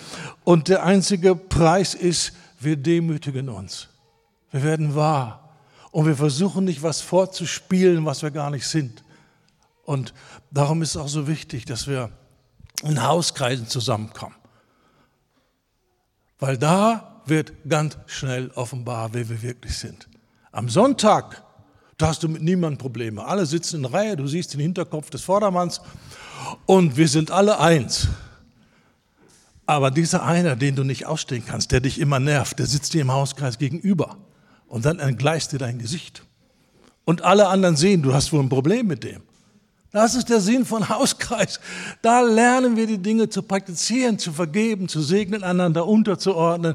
Und 0.44 0.68
der 0.68 0.84
einzige 0.84 1.34
Preis 1.36 1.94
ist, 1.94 2.34
wir 2.60 2.76
demütigen 2.76 3.48
uns. 3.48 3.88
Wir 4.54 4.64
werden 4.64 4.96
wahr. 4.96 5.50
Und 5.92 6.06
wir 6.06 6.16
versuchen 6.16 6.64
nicht, 6.64 6.84
was 6.84 7.02
vorzuspielen, 7.02 8.06
was 8.06 8.22
wir 8.22 8.32
gar 8.32 8.52
nicht 8.52 8.68
sind. 8.68 9.04
Und 9.84 10.14
darum 10.52 10.82
ist 10.82 10.92
es 10.92 10.98
auch 10.98 11.08
so 11.08 11.28
wichtig, 11.28 11.66
dass 11.66 11.88
wir 11.88 12.10
in 12.84 13.04
Hauskreisen 13.04 13.68
zusammenkommen. 13.68 14.36
Weil 16.40 16.58
da 16.58 17.22
wird 17.26 17.52
ganz 17.68 17.98
schnell 18.06 18.52
offenbar, 18.52 19.14
wer 19.14 19.28
wir 19.28 19.42
wirklich 19.42 19.78
sind. 19.78 20.08
Am 20.52 20.70
Sonntag, 20.70 21.44
da 21.98 22.08
hast 22.08 22.22
du 22.22 22.30
mit 22.30 22.44
niemandem 22.44 22.78
Probleme. 22.78 23.26
Alle 23.26 23.46
sitzen 23.48 23.78
in 23.78 23.86
Reihe, 23.86 24.16
du 24.16 24.28
siehst 24.28 24.54
den 24.54 24.60
Hinterkopf 24.60 25.10
des 25.10 25.24
Vordermanns 25.24 25.82
und 26.68 26.96
wir 26.96 27.08
sind 27.08 27.32
alle 27.32 27.60
eins. 27.60 28.08
Aber 29.66 29.90
dieser 29.90 30.24
einer, 30.24 30.56
den 30.56 30.76
du 30.76 30.84
nicht 30.84 31.08
ausstehen 31.08 31.44
kannst, 31.46 31.72
der 31.72 31.80
dich 31.80 32.00
immer 32.00 32.20
nervt, 32.20 32.60
der 32.60 32.68
sitzt 32.68 32.94
dir 32.94 33.02
im 33.02 33.12
Hauskreis 33.12 33.58
gegenüber. 33.58 34.18
Und 34.74 34.86
dann 34.86 34.98
entgleist 34.98 35.52
dir 35.52 35.60
dein 35.60 35.78
Gesicht. 35.78 36.24
Und 37.06 37.22
alle 37.22 37.48
anderen 37.50 37.76
sehen, 37.76 38.02
du 38.02 38.12
hast 38.12 38.34
wohl 38.34 38.40
ein 38.40 38.50
Problem 38.50 38.88
mit 38.88 39.04
dem. 39.04 39.22
Das 39.92 40.16
ist 40.16 40.30
der 40.30 40.40
Sinn 40.40 40.66
von 40.66 40.90
Hauskreis. 40.90 41.60
Da 42.02 42.22
lernen 42.22 42.76
wir 42.76 42.88
die 42.88 42.98
Dinge 42.98 43.30
zu 43.30 43.44
praktizieren, 43.44 44.18
zu 44.18 44.34
vergeben, 44.34 44.88
zu 44.88 45.04
segnen, 45.04 45.44
einander 45.44 45.86
unterzuordnen 45.86 46.74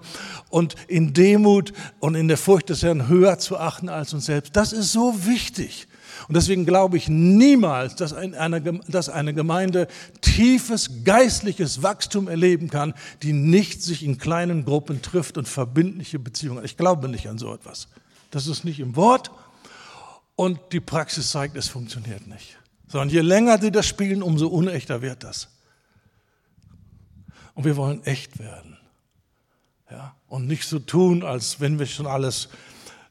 und 0.49 0.77
in 0.87 1.13
Demut 1.13 1.73
und 1.99 2.15
in 2.15 2.29
der 2.29 2.37
Furcht 2.37 2.69
des 2.69 2.85
Herrn 2.85 3.09
höher 3.09 3.41
zu 3.41 3.59
achten 3.59 3.89
als 3.89 4.15
uns 4.15 4.27
selbst. 4.27 4.55
Das 4.55 4.73
ist 4.73 4.93
so 4.93 5.27
wichtig. 5.27 5.89
Und 6.29 6.37
deswegen 6.37 6.67
glaube 6.67 6.99
ich 6.99 7.09
niemals, 7.09 7.97
dass 7.97 8.13
eine, 8.13 8.61
dass 8.87 9.09
eine 9.09 9.33
Gemeinde 9.33 9.89
tiefes 10.21 11.03
geistliches 11.03 11.83
Wachstum 11.83 12.29
erleben 12.29 12.69
kann, 12.69 12.93
die 13.23 13.33
nicht 13.33 13.83
sich 13.83 14.05
in 14.05 14.19
kleinen 14.19 14.67
Gruppen 14.67 15.01
trifft 15.01 15.39
und 15.39 15.49
verbindliche 15.49 16.19
Beziehungen. 16.19 16.65
Ich 16.67 16.77
glaube 16.77 17.09
nicht 17.09 17.31
an 17.31 17.39
so 17.39 17.55
etwas. 17.55 17.89
Das 18.31 18.47
ist 18.47 18.65
nicht 18.65 18.79
im 18.79 18.95
Wort 18.95 19.31
und 20.37 20.61
die 20.73 20.81
Praxis 20.81 21.31
zeigt, 21.31 21.57
es 21.57 21.69
funktioniert 21.69 22.27
nicht. 22.27 22.59
Sondern 22.89 23.09
je 23.09 23.23
länger 23.23 23.59
sie 23.59 23.73
das 23.73 23.87
spielen, 23.87 24.23
umso 24.23 24.49
unechter 24.49 25.01
wird 25.01 25.25
das. 25.25 25.49
Und 27.55 27.65
wir 27.65 27.77
wollen 27.77 28.05
echt 28.05 28.39
werden. 28.39 28.77
Ja? 29.91 30.15
Und 30.29 30.47
nicht 30.47 30.69
so 30.69 30.79
tun, 30.79 31.23
als 31.23 31.59
wenn 31.61 31.79
wir 31.79 31.87
schon 31.87 32.07
alles 32.07 32.51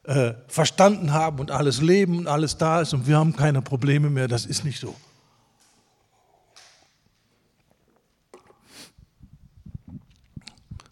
äh, 0.07 0.35
verstanden 0.47 1.11
haben 1.11 1.39
und 1.39 1.51
alles 1.51 1.81
leben 1.81 2.17
und 2.17 2.27
alles 2.27 2.57
da 2.57 2.81
ist 2.81 2.93
und 2.93 3.07
wir 3.07 3.17
haben 3.17 3.35
keine 3.35 3.61
Probleme 3.61 4.09
mehr. 4.09 4.27
Das 4.27 4.45
ist 4.45 4.63
nicht 4.63 4.79
so. 4.79 4.95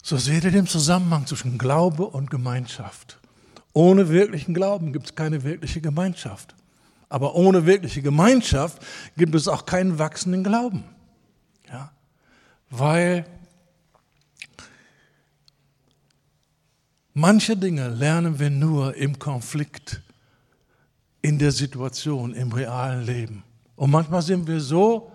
So 0.02 0.18
seht 0.18 0.44
ihr 0.44 0.50
den 0.50 0.66
Zusammenhang 0.66 1.26
zwischen 1.26 1.58
Glaube 1.58 2.06
und 2.06 2.30
Gemeinschaft. 2.30 3.18
Ohne 3.72 4.08
wirklichen 4.10 4.54
Glauben 4.54 4.92
gibt 4.92 5.06
es 5.06 5.14
keine 5.14 5.42
wirkliche 5.42 5.80
Gemeinschaft. 5.80 6.54
Aber 7.08 7.34
ohne 7.34 7.66
wirkliche 7.66 8.02
Gemeinschaft 8.02 8.80
gibt 9.16 9.34
es 9.34 9.48
auch 9.48 9.64
keinen 9.64 9.98
wachsenden 9.98 10.44
Glauben. 10.44 10.84
Ja? 11.68 11.90
Weil 12.68 13.24
Manche 17.18 17.56
Dinge 17.56 17.88
lernen 17.88 18.38
wir 18.38 18.50
nur 18.50 18.94
im 18.94 19.18
Konflikt, 19.18 20.02
in 21.22 21.38
der 21.38 21.50
Situation, 21.50 22.34
im 22.34 22.52
realen 22.52 23.06
Leben. 23.06 23.42
Und 23.74 23.90
manchmal 23.90 24.20
sind 24.20 24.46
wir 24.46 24.60
so 24.60 25.10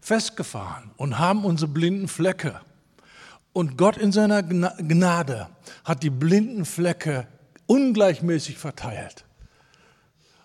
festgefahren 0.00 0.92
und 0.96 1.18
haben 1.18 1.44
unsere 1.44 1.70
blinden 1.70 2.08
Flecke. 2.08 2.58
Und 3.52 3.76
Gott 3.76 3.98
in 3.98 4.10
seiner 4.10 4.42
Gnade 4.42 5.50
hat 5.84 6.02
die 6.02 6.08
blinden 6.08 6.64
Flecke 6.64 7.26
ungleichmäßig 7.66 8.56
verteilt. 8.56 9.26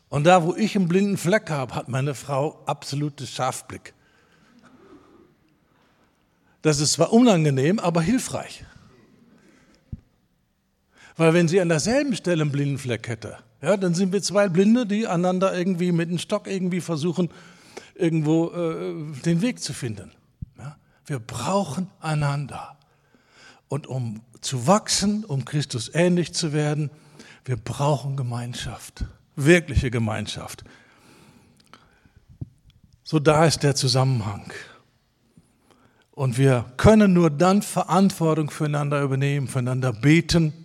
Und 0.09 0.25
da, 0.25 0.43
wo 0.43 0.53
ich 0.53 0.75
einen 0.75 0.89
blinden 0.89 1.15
Fleck 1.15 1.49
habe, 1.49 1.75
hat 1.75 1.87
meine 1.87 2.13
Frau 2.13 2.61
absolutes 2.65 3.29
Scharfblick. 3.29 3.93
Das 6.61 6.81
ist 6.81 6.91
zwar 6.91 7.13
unangenehm, 7.13 7.79
aber 7.79 8.01
hilfreich. 8.01 8.65
Weil 11.19 11.33
wenn 11.33 11.49
sie 11.49 11.59
an 11.59 11.67
derselben 11.67 12.15
Stelle 12.15 12.43
einen 12.43 12.51
blinden 12.53 12.77
Fleck 12.77 13.09
hätte, 13.09 13.39
ja, 13.61 13.75
dann 13.75 13.93
sind 13.93 14.13
wir 14.13 14.21
zwei 14.21 14.47
Blinde, 14.47 14.85
die 14.85 15.05
einander 15.05 15.53
irgendwie 15.53 15.91
mit 15.91 16.07
einem 16.07 16.17
Stock 16.17 16.47
irgendwie 16.47 16.79
versuchen, 16.79 17.29
irgendwo 17.93 18.51
äh, 18.51 19.21
den 19.25 19.41
Weg 19.41 19.59
zu 19.59 19.73
finden. 19.73 20.13
Ja? 20.57 20.77
Wir 21.05 21.19
brauchen 21.19 21.89
einander. 21.99 22.77
Und 23.67 23.85
um 23.85 24.21
zu 24.39 24.65
wachsen, 24.65 25.25
um 25.25 25.43
Christus 25.43 25.91
ähnlich 25.93 26.33
zu 26.33 26.53
werden, 26.53 26.89
wir 27.43 27.57
brauchen 27.57 28.15
Gemeinschaft, 28.15 29.03
wirkliche 29.35 29.91
Gemeinschaft. 29.91 30.63
So 33.03 33.19
da 33.19 33.43
ist 33.43 33.63
der 33.63 33.75
Zusammenhang. 33.75 34.53
Und 36.11 36.37
wir 36.37 36.63
können 36.77 37.11
nur 37.11 37.29
dann 37.29 37.61
Verantwortung 37.61 38.49
füreinander 38.49 39.01
übernehmen, 39.01 39.49
füreinander 39.49 39.91
beten 39.91 40.58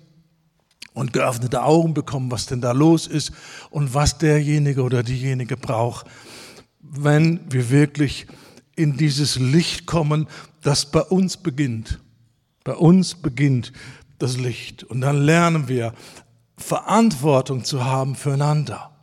und 0.95 1.13
geöffnete 1.13 1.63
Augen 1.63 1.93
bekommen, 1.93 2.31
was 2.31 2.47
denn 2.47 2.63
da 2.63 2.73
los 2.73 3.07
ist 3.07 3.33
und 3.71 3.93
was 3.93 4.17
derjenige 4.17 4.83
oder 4.83 5.03
diejenige 5.03 5.57
braucht, 5.57 6.07
wenn 6.81 7.41
wir 7.51 7.69
wirklich 7.71 8.27
in 8.77 8.97
dieses 8.97 9.37
Licht 9.37 9.87
kommen, 9.87 10.27
das 10.63 10.91
bei 10.91 11.03
uns 11.03 11.37
beginnt. 11.37 12.01
Bei 12.63 12.75
uns 12.75 13.15
beginnt 13.15 13.73
das 14.19 14.39
Licht. 14.39 14.85
Und 14.85 15.03
dann 15.03 15.19
lernen 15.23 15.69
wir, 15.69 15.93
Verantwortung 16.57 17.65
zu 17.65 17.85
haben 17.85 18.15
füreinander. 18.15 18.94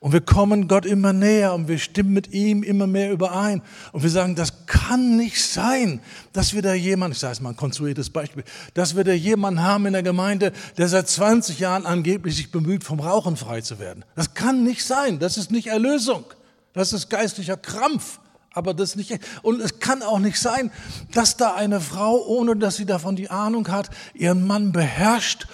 Und 0.00 0.12
wir 0.14 0.22
kommen 0.22 0.66
Gott 0.66 0.86
immer 0.86 1.12
näher 1.12 1.52
und 1.52 1.68
wir 1.68 1.78
stimmen 1.78 2.14
mit 2.14 2.32
ihm 2.32 2.62
immer 2.62 2.86
mehr 2.86 3.12
überein. 3.12 3.60
Und 3.92 4.02
wir 4.02 4.08
sagen, 4.08 4.34
das 4.34 4.64
kann 4.64 5.16
nicht 5.18 5.44
sein, 5.44 6.00
dass 6.32 6.54
wir 6.54 6.62
da 6.62 6.72
jemanden, 6.72 7.12
ich 7.12 7.18
sage 7.18 7.34
es 7.34 7.40
mal 7.42 7.50
ein 7.50 7.56
konstruiertes 7.56 8.08
Beispiel, 8.08 8.42
dass 8.72 8.96
wir 8.96 9.04
da 9.04 9.12
jemanden 9.12 9.62
haben 9.62 9.84
in 9.84 9.92
der 9.92 10.02
Gemeinde, 10.02 10.52
der 10.78 10.88
seit 10.88 11.06
20 11.06 11.58
Jahren 11.58 11.84
angeblich 11.84 12.34
sich 12.34 12.50
bemüht, 12.50 12.82
vom 12.82 12.98
Rauchen 12.98 13.36
frei 13.36 13.60
zu 13.60 13.78
werden. 13.78 14.06
Das 14.16 14.32
kann 14.32 14.64
nicht 14.64 14.86
sein. 14.86 15.18
Das 15.18 15.36
ist 15.36 15.50
nicht 15.50 15.66
Erlösung. 15.66 16.24
Das 16.72 16.94
ist 16.94 17.10
geistlicher 17.10 17.58
Krampf. 17.58 18.20
Aber 18.52 18.72
das 18.72 18.96
nicht, 18.96 19.16
und 19.42 19.60
es 19.60 19.80
kann 19.80 20.02
auch 20.02 20.18
nicht 20.18 20.38
sein, 20.38 20.72
dass 21.12 21.36
da 21.36 21.54
eine 21.54 21.80
Frau, 21.80 22.24
ohne 22.26 22.56
dass 22.56 22.76
sie 22.76 22.86
davon 22.86 23.16
die 23.16 23.30
Ahnung 23.30 23.68
hat, 23.68 23.90
ihren 24.14 24.46
Mann 24.46 24.72
beherrscht 24.72 25.46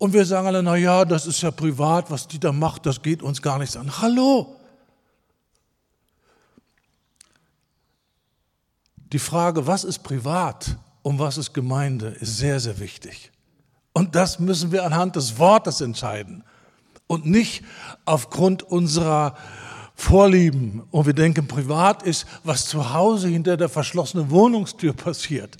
und 0.00 0.14
wir 0.14 0.24
sagen 0.24 0.46
alle, 0.46 0.62
na 0.62 0.76
ja, 0.76 1.04
das 1.04 1.26
ist 1.26 1.42
ja 1.42 1.50
privat, 1.50 2.10
was 2.10 2.26
die 2.26 2.40
da 2.40 2.52
macht, 2.52 2.86
das 2.86 3.02
geht 3.02 3.22
uns 3.22 3.42
gar 3.42 3.58
nichts 3.58 3.76
an. 3.76 4.00
Hallo. 4.00 4.56
Die 9.12 9.18
Frage, 9.18 9.66
was 9.66 9.84
ist 9.84 9.98
privat 9.98 10.78
und 11.02 11.18
was 11.18 11.36
ist 11.36 11.52
Gemeinde, 11.52 12.08
ist 12.18 12.38
sehr, 12.38 12.60
sehr 12.60 12.78
wichtig. 12.78 13.30
Und 13.92 14.14
das 14.14 14.38
müssen 14.38 14.72
wir 14.72 14.86
anhand 14.86 15.16
des 15.16 15.38
Wortes 15.38 15.82
entscheiden 15.82 16.44
und 17.06 17.26
nicht 17.26 17.62
aufgrund 18.06 18.62
unserer 18.62 19.36
Vorlieben. 19.94 20.82
Und 20.90 21.04
wir 21.04 21.12
denken, 21.12 21.46
privat 21.46 22.04
ist, 22.04 22.26
was 22.42 22.64
zu 22.64 22.94
Hause 22.94 23.28
hinter 23.28 23.58
der 23.58 23.68
verschlossenen 23.68 24.30
Wohnungstür 24.30 24.94
passiert. 24.94 25.58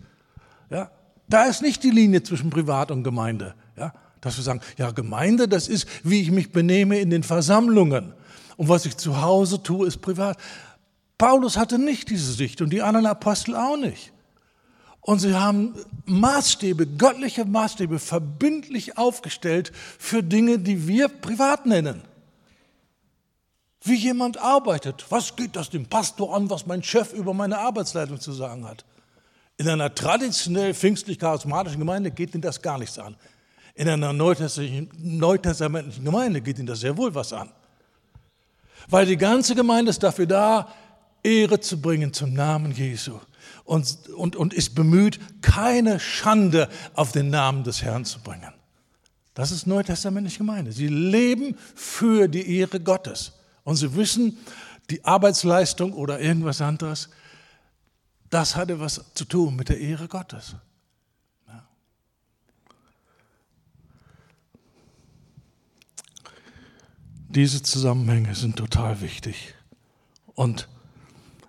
Ja, 0.71 0.91
da 1.29 1.45
ist 1.45 1.61
nicht 1.61 1.83
die 1.83 1.91
Linie 1.91 2.23
zwischen 2.23 2.49
Privat 2.49 2.91
und 2.91 3.05
Gemeinde. 3.05 3.55
Ja, 3.77 3.93
dass 4.21 4.37
wir 4.37 4.45
sagen, 4.45 4.61
ja, 4.77 4.91
Gemeinde, 4.91 5.49
das 5.49 5.69
ist, 5.69 5.87
wie 6.05 6.21
ich 6.21 6.31
mich 6.31 6.53
benehme 6.53 6.99
in 6.99 7.11
den 7.11 7.23
Versammlungen. 7.23 8.13
Und 8.57 8.69
was 8.69 8.85
ich 8.87 8.97
zu 8.97 9.23
Hause 9.23 9.63
tue, 9.63 9.87
ist 9.87 10.03
privat. 10.03 10.39
Paulus 11.17 11.57
hatte 11.57 11.79
nicht 11.79 12.11
diese 12.11 12.33
Sicht 12.33 12.61
und 12.61 12.71
die 12.71 12.83
anderen 12.83 13.07
Apostel 13.07 13.55
auch 13.55 13.77
nicht. 13.77 14.13
Und 15.01 15.19
sie 15.19 15.35
haben 15.35 15.75
Maßstäbe, 16.05 16.87
göttliche 16.87 17.45
Maßstäbe, 17.45 17.99
verbindlich 17.99 18.99
aufgestellt 18.99 19.73
für 19.99 20.23
Dinge, 20.23 20.59
die 20.59 20.87
wir 20.87 21.09
privat 21.09 21.65
nennen. 21.67 22.03
Wie 23.83 23.95
jemand 23.95 24.39
arbeitet. 24.39 25.07
Was 25.09 25.37
geht 25.37 25.57
das 25.57 25.71
dem 25.71 25.87
Pastor 25.87 26.37
an, 26.37 26.51
was 26.51 26.67
mein 26.67 26.83
Chef 26.83 27.15
über 27.15 27.33
meine 27.33 27.59
Arbeitsleitung 27.59 28.21
zu 28.21 28.33
sagen 28.33 28.69
hat? 28.69 28.85
In 29.57 29.69
einer 29.69 29.95
traditionell 29.95 30.75
pfingstlich-charismatischen 30.75 31.79
Gemeinde 31.79 32.11
geht 32.11 32.35
ihm 32.35 32.41
das 32.41 32.61
gar 32.61 32.79
nichts 32.79 32.99
an. 32.99 33.17
In 33.81 33.89
einer 33.89 34.13
neutestamentlichen 34.13 36.05
Gemeinde 36.05 36.43
geht 36.43 36.59
Ihnen 36.59 36.67
das 36.67 36.81
sehr 36.81 36.95
wohl 36.99 37.15
was 37.15 37.33
an. 37.33 37.49
Weil 38.91 39.07
die 39.07 39.17
ganze 39.17 39.55
Gemeinde 39.55 39.89
ist 39.89 40.03
dafür 40.03 40.27
da, 40.27 40.69
Ehre 41.23 41.61
zu 41.61 41.81
bringen 41.81 42.13
zum 42.13 42.35
Namen 42.35 42.73
Jesu 42.73 43.19
und, 43.65 44.11
und, 44.11 44.37
und 44.37 44.53
ist 44.53 44.75
bemüht, 44.75 45.19
keine 45.41 45.99
Schande 45.99 46.69
auf 46.93 47.13
den 47.13 47.31
Namen 47.31 47.65
des 47.65 47.81
Herrn 47.81 48.05
zu 48.05 48.21
bringen. 48.21 48.53
Das 49.33 49.51
ist 49.51 49.67
neutestamentliche 49.67 50.37
Gemeinde. 50.37 50.73
Sie 50.73 50.89
leben 50.89 51.57
für 51.75 52.29
die 52.29 52.59
Ehre 52.59 52.81
Gottes. 52.81 53.33
Und 53.65 53.77
sie 53.77 53.97
wissen, 53.97 54.37
die 54.91 55.03
Arbeitsleistung 55.07 55.95
oder 55.95 56.21
irgendwas 56.21 56.61
anderes, 56.61 57.09
das 58.29 58.57
hatte 58.57 58.79
was 58.79 59.01
zu 59.15 59.25
tun 59.25 59.57
mit 59.57 59.71
der 59.71 59.81
Ehre 59.81 60.07
Gottes. 60.07 60.55
Diese 67.31 67.63
Zusammenhänge 67.63 68.35
sind 68.35 68.57
total 68.57 69.01
wichtig. 69.01 69.55
Und 70.35 70.69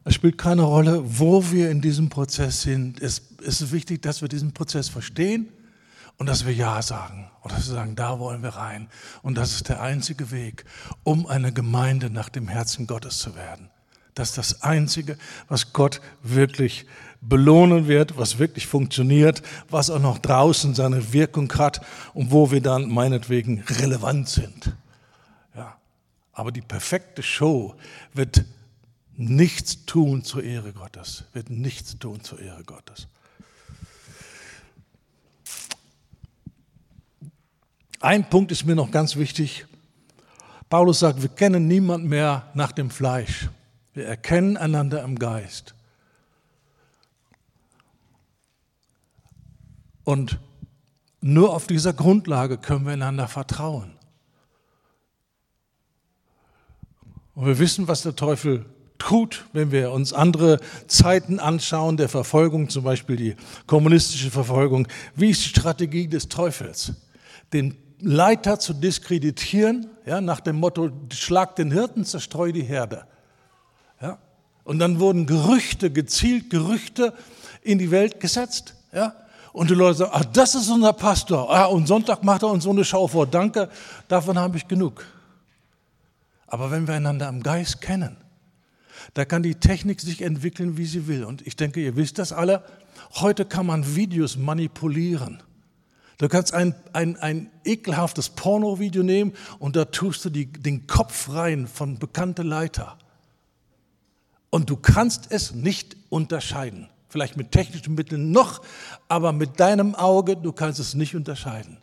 es 0.03 0.13
spielt 0.13 0.37
keine 0.37 0.61
Rolle, 0.61 1.01
wo 1.03 1.51
wir 1.51 1.71
in 1.71 1.81
diesem 1.81 2.09
Prozess 2.09 2.61
sind. 2.61 3.01
Es 3.01 3.19
ist 3.41 3.71
wichtig, 3.71 4.03
dass 4.03 4.21
wir 4.21 4.29
diesen 4.29 4.53
Prozess 4.53 4.89
verstehen 4.89 5.49
und 6.17 6.27
dass 6.27 6.45
wir 6.45 6.53
Ja 6.53 6.83
sagen. 6.83 7.31
Und 7.41 7.51
dass 7.51 7.67
wir 7.67 7.73
sagen, 7.73 7.95
da 7.95 8.19
wollen 8.19 8.43
wir 8.43 8.49
rein. 8.49 8.89
Und 9.23 9.39
das 9.39 9.53
ist 9.53 9.69
der 9.69 9.81
einzige 9.81 10.29
Weg, 10.29 10.65
um 11.03 11.25
eine 11.25 11.51
Gemeinde 11.51 12.11
nach 12.11 12.29
dem 12.29 12.47
Herzen 12.47 12.85
Gottes 12.85 13.17
zu 13.17 13.35
werden. 13.35 13.71
Das 14.13 14.29
ist 14.29 14.37
das 14.37 14.61
Einzige, 14.61 15.17
was 15.47 15.73
Gott 15.73 15.99
wirklich 16.21 16.85
belohnen 17.21 17.87
wird, 17.87 18.19
was 18.19 18.37
wirklich 18.37 18.67
funktioniert, 18.67 19.41
was 19.67 19.89
auch 19.89 19.99
noch 19.99 20.19
draußen 20.19 20.75
seine 20.75 21.11
Wirkung 21.11 21.51
hat 21.53 21.81
und 22.13 22.29
wo 22.29 22.51
wir 22.51 22.61
dann 22.61 22.87
meinetwegen 22.87 23.61
relevant 23.61 24.29
sind. 24.29 24.75
Aber 26.41 26.51
die 26.51 26.61
perfekte 26.61 27.21
Show 27.21 27.75
wird 28.15 28.45
nichts 29.15 29.85
tun 29.85 30.23
zur 30.23 30.41
Ehre 30.41 30.73
Gottes, 30.73 31.25
wird 31.33 31.51
nichts 31.51 31.99
tun 31.99 32.23
zur 32.23 32.39
Ehre 32.39 32.63
Gottes. 32.63 33.07
Ein 37.99 38.27
Punkt 38.27 38.51
ist 38.51 38.65
mir 38.65 38.73
noch 38.73 38.89
ganz 38.89 39.17
wichtig. 39.17 39.67
Paulus 40.67 41.01
sagt, 41.01 41.21
wir 41.21 41.29
kennen 41.29 41.67
niemand 41.67 42.05
mehr 42.05 42.49
nach 42.55 42.71
dem 42.71 42.89
Fleisch. 42.89 43.47
Wir 43.93 44.07
erkennen 44.07 44.57
einander 44.57 45.03
im 45.03 45.19
Geist. 45.19 45.75
Und 50.03 50.39
nur 51.19 51.53
auf 51.53 51.67
dieser 51.67 51.93
Grundlage 51.93 52.57
können 52.57 52.87
wir 52.87 52.93
einander 52.93 53.27
vertrauen. 53.27 54.00
Und 57.35 57.45
wir 57.45 57.59
wissen, 57.59 57.87
was 57.87 58.01
der 58.03 58.15
Teufel 58.15 58.65
tut, 58.97 59.45
wenn 59.53 59.71
wir 59.71 59.91
uns 59.91 60.13
andere 60.13 60.59
Zeiten 60.87 61.39
anschauen, 61.39 61.97
der 61.97 62.09
Verfolgung, 62.09 62.69
zum 62.69 62.83
Beispiel 62.83 63.15
die 63.15 63.35
kommunistische 63.65 64.29
Verfolgung. 64.29 64.87
Wie 65.15 65.31
ist 65.31 65.43
die 65.43 65.49
Strategie 65.49 66.07
des 66.07 66.29
Teufels? 66.29 66.93
Den 67.51 67.75
Leiter 67.99 68.59
zu 68.59 68.73
diskreditieren, 68.73 69.87
ja, 70.05 70.21
nach 70.21 70.39
dem 70.39 70.57
Motto, 70.57 70.89
schlag 71.13 71.55
den 71.55 71.71
Hirten, 71.71 72.05
zerstreu 72.05 72.51
die 72.51 72.63
Herde. 72.63 73.05
Ja? 74.01 74.17
Und 74.63 74.79
dann 74.79 74.99
wurden 74.99 75.25
Gerüchte, 75.25 75.91
gezielt 75.91 76.49
Gerüchte 76.49 77.13
in 77.61 77.77
die 77.77 77.91
Welt 77.91 78.19
gesetzt. 78.19 78.75
Ja? 78.91 79.15
Und 79.53 79.69
die 79.69 79.75
Leute 79.75 79.99
sagen, 79.99 80.11
ach, 80.13 80.25
das 80.25 80.55
ist 80.55 80.69
unser 80.69 80.93
Pastor. 80.93 81.53
Ah, 81.53 81.65
und 81.65 81.87
Sonntag 81.87 82.23
macht 82.23 82.43
er 82.43 82.49
uns 82.49 82.63
so 82.63 82.69
eine 82.69 82.85
Schau 82.85 83.07
vor. 83.07 83.27
Danke, 83.27 83.69
davon 84.07 84.37
habe 84.37 84.57
ich 84.57 84.67
genug. 84.67 85.05
Aber 86.51 86.69
wenn 86.69 86.85
wir 86.85 86.95
einander 86.95 87.29
am 87.29 87.43
Geist 87.43 87.79
kennen, 87.79 88.17
da 89.13 89.23
kann 89.23 89.41
die 89.41 89.55
Technik 89.55 90.01
sich 90.01 90.21
entwickeln, 90.21 90.75
wie 90.75 90.85
sie 90.85 91.07
will. 91.07 91.23
Und 91.23 91.47
ich 91.47 91.55
denke, 91.55 91.79
ihr 91.79 91.95
wisst 91.95 92.19
das 92.19 92.33
alle. 92.33 92.65
Heute 93.13 93.45
kann 93.45 93.65
man 93.65 93.95
Videos 93.95 94.35
manipulieren. 94.35 95.41
Du 96.17 96.27
kannst 96.27 96.53
ein, 96.53 96.75
ein, 96.91 97.15
ein 97.15 97.49
ekelhaftes 97.63 98.27
Pornovideo 98.29 99.01
nehmen 99.01 99.31
und 99.59 99.77
da 99.77 99.85
tust 99.85 100.25
du 100.25 100.29
die, 100.29 100.51
den 100.51 100.87
Kopf 100.87 101.29
rein 101.29 101.67
von 101.67 101.97
bekannte 101.97 102.43
Leiter. 102.43 102.97
Und 104.49 104.69
du 104.69 104.75
kannst 104.75 105.31
es 105.31 105.53
nicht 105.53 105.95
unterscheiden. 106.09 106.89
Vielleicht 107.07 107.37
mit 107.37 107.53
technischen 107.53 107.95
Mitteln 107.95 108.31
noch, 108.31 108.61
aber 109.07 109.31
mit 109.31 109.61
deinem 109.61 109.95
Auge, 109.95 110.35
du 110.35 110.51
kannst 110.51 110.81
es 110.81 110.95
nicht 110.95 111.15
unterscheiden. 111.15 111.77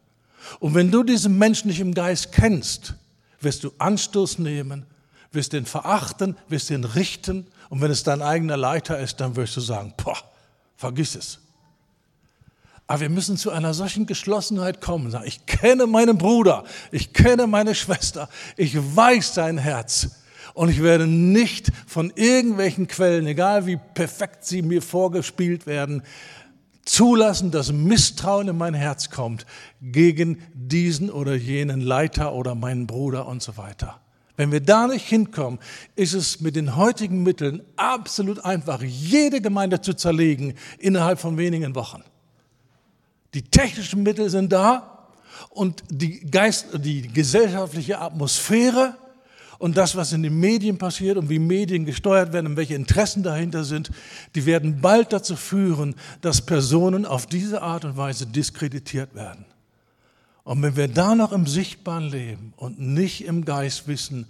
Und 0.60 0.74
wenn 0.74 0.90
du 0.90 1.04
diesen 1.04 1.38
Menschen 1.38 1.68
nicht 1.68 1.80
im 1.80 1.94
Geist 1.94 2.32
kennst, 2.32 2.94
wirst 3.40 3.64
du 3.64 3.72
Anstoß 3.78 4.38
nehmen, 4.38 4.86
wirst 5.32 5.52
ihn 5.54 5.66
verachten, 5.66 6.36
wirst 6.48 6.70
ihn 6.70 6.84
richten. 6.84 7.46
Und 7.68 7.80
wenn 7.80 7.90
es 7.90 8.02
dein 8.02 8.22
eigener 8.22 8.56
Leiter 8.56 8.98
ist, 8.98 9.20
dann 9.20 9.36
wirst 9.36 9.56
du 9.56 9.60
sagen, 9.60 9.94
boah, 9.96 10.18
vergiss 10.76 11.14
es. 11.14 11.38
Aber 12.86 13.00
wir 13.00 13.10
müssen 13.10 13.36
zu 13.36 13.50
einer 13.50 13.74
solchen 13.74 14.06
Geschlossenheit 14.06 14.80
kommen. 14.80 15.10
Sagen, 15.10 15.26
ich 15.26 15.44
kenne 15.44 15.86
meinen 15.86 16.16
Bruder, 16.16 16.64
ich 16.90 17.12
kenne 17.12 17.46
meine 17.46 17.74
Schwester, 17.74 18.30
ich 18.56 18.74
weiß 18.76 19.34
sein 19.34 19.58
Herz. 19.58 20.08
Und 20.54 20.70
ich 20.70 20.82
werde 20.82 21.06
nicht 21.06 21.70
von 21.86 22.10
irgendwelchen 22.16 22.88
Quellen, 22.88 23.26
egal 23.26 23.66
wie 23.66 23.76
perfekt 23.76 24.44
sie 24.44 24.62
mir 24.62 24.82
vorgespielt 24.82 25.66
werden, 25.66 26.02
zulassen, 26.88 27.50
dass 27.50 27.70
Misstrauen 27.70 28.48
in 28.48 28.56
mein 28.56 28.74
Herz 28.74 29.10
kommt 29.10 29.46
gegen 29.80 30.42
diesen 30.54 31.10
oder 31.10 31.34
jenen 31.34 31.80
Leiter 31.80 32.32
oder 32.32 32.54
meinen 32.54 32.86
Bruder 32.86 33.26
und 33.28 33.42
so 33.42 33.56
weiter. 33.56 34.00
Wenn 34.36 34.52
wir 34.52 34.60
da 34.60 34.86
nicht 34.86 35.06
hinkommen, 35.06 35.58
ist 35.96 36.14
es 36.14 36.40
mit 36.40 36.56
den 36.56 36.76
heutigen 36.76 37.22
Mitteln 37.22 37.62
absolut 37.76 38.44
einfach, 38.44 38.82
jede 38.82 39.40
Gemeinde 39.40 39.80
zu 39.80 39.94
zerlegen 39.94 40.54
innerhalb 40.78 41.18
von 41.18 41.36
wenigen 41.36 41.74
Wochen. 41.74 42.02
Die 43.34 43.42
technischen 43.42 44.02
Mittel 44.02 44.30
sind 44.30 44.52
da 44.52 45.08
und 45.50 45.82
die, 45.90 46.20
Geist, 46.20 46.68
die 46.74 47.08
gesellschaftliche 47.08 48.00
Atmosphäre 48.00 48.94
und 49.58 49.76
das, 49.76 49.96
was 49.96 50.12
in 50.12 50.22
den 50.22 50.38
Medien 50.38 50.78
passiert 50.78 51.16
und 51.18 51.28
wie 51.28 51.40
Medien 51.40 51.84
gesteuert 51.84 52.32
werden 52.32 52.46
und 52.46 52.56
welche 52.56 52.74
Interessen 52.74 53.24
dahinter 53.24 53.64
sind, 53.64 53.90
die 54.34 54.46
werden 54.46 54.80
bald 54.80 55.12
dazu 55.12 55.34
führen, 55.34 55.96
dass 56.20 56.46
Personen 56.46 57.04
auf 57.04 57.26
diese 57.26 57.60
Art 57.60 57.84
und 57.84 57.96
Weise 57.96 58.26
diskreditiert 58.26 59.14
werden. 59.14 59.44
Und 60.44 60.62
wenn 60.62 60.76
wir 60.76 60.88
da 60.88 61.14
noch 61.14 61.32
im 61.32 61.46
Sichtbaren 61.46 62.04
leben 62.04 62.54
und 62.56 62.80
nicht 62.80 63.24
im 63.24 63.44
Geist 63.44 63.88
wissen, 63.88 64.26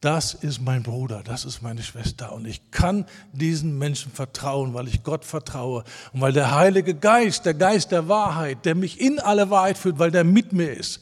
das 0.00 0.34
ist 0.34 0.60
mein 0.60 0.82
Bruder, 0.82 1.22
das 1.24 1.44
ist 1.44 1.62
meine 1.62 1.82
Schwester 1.82 2.32
und 2.32 2.46
ich 2.46 2.70
kann 2.70 3.06
diesen 3.32 3.78
Menschen 3.78 4.12
vertrauen, 4.12 4.74
weil 4.74 4.86
ich 4.86 5.02
Gott 5.02 5.24
vertraue 5.24 5.84
und 6.12 6.20
weil 6.20 6.32
der 6.32 6.54
Heilige 6.54 6.94
Geist, 6.94 7.46
der 7.46 7.54
Geist 7.54 7.90
der 7.90 8.08
Wahrheit, 8.08 8.64
der 8.64 8.74
mich 8.74 9.00
in 9.00 9.18
alle 9.18 9.50
Wahrheit 9.50 9.78
führt, 9.78 9.98
weil 9.98 10.10
der 10.10 10.22
mit 10.22 10.52
mir 10.52 10.72
ist. 10.72 11.00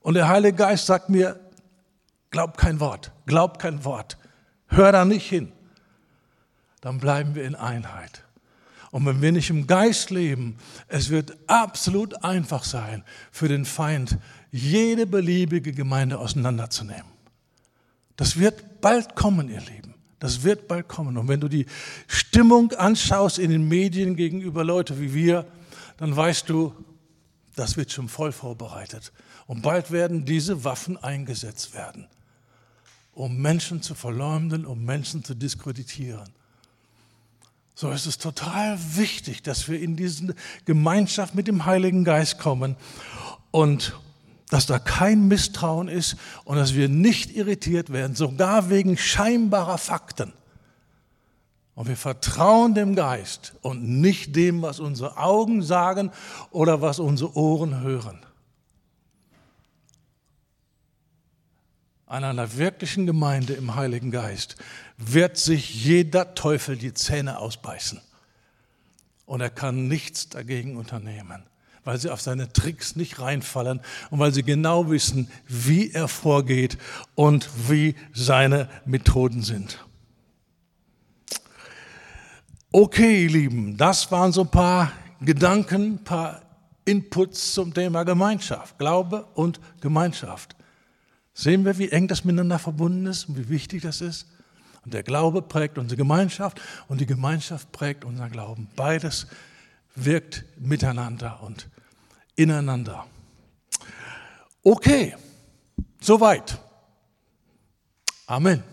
Und 0.00 0.14
der 0.14 0.28
Heilige 0.28 0.56
Geist 0.56 0.86
sagt 0.86 1.10
mir, 1.10 1.38
glaub 2.30 2.56
kein 2.56 2.80
Wort, 2.80 3.12
glaub 3.26 3.58
kein 3.58 3.84
Wort, 3.84 4.18
hör 4.66 4.92
da 4.92 5.04
nicht 5.04 5.28
hin. 5.28 5.52
Dann 6.80 6.98
bleiben 6.98 7.34
wir 7.34 7.44
in 7.44 7.54
Einheit. 7.54 8.24
Und 8.90 9.04
wenn 9.04 9.20
wir 9.20 9.32
nicht 9.32 9.50
im 9.50 9.66
Geist 9.66 10.10
leben, 10.10 10.56
es 10.86 11.10
wird 11.10 11.36
absolut 11.46 12.24
einfach 12.24 12.64
sein, 12.64 13.04
für 13.30 13.48
den 13.48 13.64
Feind 13.64 14.18
jede 14.50 15.06
beliebige 15.06 15.72
Gemeinde 15.72 16.18
auseinanderzunehmen. 16.18 17.18
Das 18.16 18.38
wird 18.38 18.80
bald 18.80 19.14
kommen, 19.14 19.48
ihr 19.48 19.60
Lieben. 19.60 19.94
Das 20.18 20.42
wird 20.42 20.66
bald 20.66 20.88
kommen. 20.88 21.16
Und 21.16 21.28
wenn 21.28 21.40
du 21.40 21.48
die 21.48 21.66
Stimmung 22.06 22.72
anschaust 22.72 23.38
in 23.38 23.50
den 23.50 23.68
Medien 23.68 24.16
gegenüber 24.16 24.64
Leute 24.64 25.00
wie 25.00 25.14
wir, 25.14 25.46
dann 25.98 26.16
weißt 26.16 26.48
du, 26.48 26.74
das 27.54 27.76
wird 27.76 27.92
schon 27.92 28.08
voll 28.08 28.32
vorbereitet. 28.32 29.12
Und 29.46 29.62
bald 29.62 29.90
werden 29.90 30.24
diese 30.24 30.64
Waffen 30.64 30.96
eingesetzt 30.96 31.74
werden, 31.74 32.06
um 33.18 33.36
Menschen 33.36 33.82
zu 33.82 33.94
verleumden, 33.94 34.64
um 34.64 34.84
Menschen 34.84 35.24
zu 35.24 35.34
diskreditieren. 35.34 36.28
So 37.74 37.90
ist 37.90 38.06
es 38.06 38.18
total 38.18 38.78
wichtig, 38.94 39.42
dass 39.42 39.68
wir 39.68 39.80
in 39.80 39.96
diese 39.96 40.34
Gemeinschaft 40.64 41.34
mit 41.34 41.48
dem 41.48 41.64
Heiligen 41.64 42.04
Geist 42.04 42.38
kommen 42.38 42.76
und 43.50 43.98
dass 44.50 44.66
da 44.66 44.78
kein 44.78 45.26
Misstrauen 45.26 45.88
ist 45.88 46.16
und 46.44 46.56
dass 46.58 46.74
wir 46.74 46.88
nicht 46.88 47.34
irritiert 47.34 47.92
werden, 47.92 48.14
sogar 48.14 48.70
wegen 48.70 48.96
scheinbarer 48.96 49.78
Fakten. 49.78 50.32
Und 51.74 51.88
wir 51.88 51.96
vertrauen 51.96 52.74
dem 52.74 52.94
Geist 52.94 53.54
und 53.62 53.82
nicht 53.82 54.36
dem, 54.36 54.62
was 54.62 54.78
unsere 54.78 55.16
Augen 55.16 55.62
sagen 55.62 56.12
oder 56.50 56.82
was 56.82 57.00
unsere 57.00 57.36
Ohren 57.36 57.80
hören. 57.80 58.20
An 62.08 62.24
einer 62.24 62.56
wirklichen 62.56 63.04
Gemeinde 63.04 63.52
im 63.52 63.74
Heiligen 63.74 64.10
Geist 64.10 64.56
wird 64.96 65.36
sich 65.36 65.84
jeder 65.84 66.34
Teufel 66.34 66.78
die 66.78 66.94
Zähne 66.94 67.38
ausbeißen. 67.38 68.00
Und 69.26 69.42
er 69.42 69.50
kann 69.50 69.88
nichts 69.88 70.30
dagegen 70.30 70.78
unternehmen, 70.78 71.42
weil 71.84 71.98
sie 71.98 72.08
auf 72.08 72.22
seine 72.22 72.50
Tricks 72.50 72.96
nicht 72.96 73.20
reinfallen 73.20 73.82
und 74.08 74.18
weil 74.20 74.32
sie 74.32 74.42
genau 74.42 74.88
wissen, 74.88 75.30
wie 75.46 75.90
er 75.90 76.08
vorgeht 76.08 76.78
und 77.14 77.46
wie 77.68 77.94
seine 78.14 78.70
Methoden 78.86 79.42
sind. 79.42 79.84
Okay, 82.72 83.24
ihr 83.24 83.30
Lieben, 83.30 83.76
das 83.76 84.10
waren 84.10 84.32
so 84.32 84.42
ein 84.42 84.50
paar 84.50 84.92
Gedanken, 85.20 85.96
ein 85.96 86.04
paar 86.04 86.40
Inputs 86.86 87.52
zum 87.52 87.74
Thema 87.74 88.04
Gemeinschaft, 88.04 88.78
Glaube 88.78 89.26
und 89.34 89.60
Gemeinschaft. 89.82 90.57
Sehen 91.38 91.64
wir, 91.64 91.78
wie 91.78 91.88
eng 91.90 92.08
das 92.08 92.24
miteinander 92.24 92.58
verbunden 92.58 93.06
ist 93.06 93.28
und 93.28 93.38
wie 93.38 93.48
wichtig 93.48 93.82
das 93.82 94.00
ist? 94.00 94.26
Und 94.84 94.92
der 94.92 95.04
Glaube 95.04 95.40
prägt 95.40 95.78
unsere 95.78 95.96
Gemeinschaft 95.96 96.60
und 96.88 97.00
die 97.00 97.06
Gemeinschaft 97.06 97.70
prägt 97.70 98.04
unseren 98.04 98.32
Glauben. 98.32 98.68
Beides 98.74 99.28
wirkt 99.94 100.44
miteinander 100.56 101.40
und 101.44 101.68
ineinander. 102.34 103.06
Okay, 104.64 105.14
soweit. 106.00 106.58
Amen. 108.26 108.64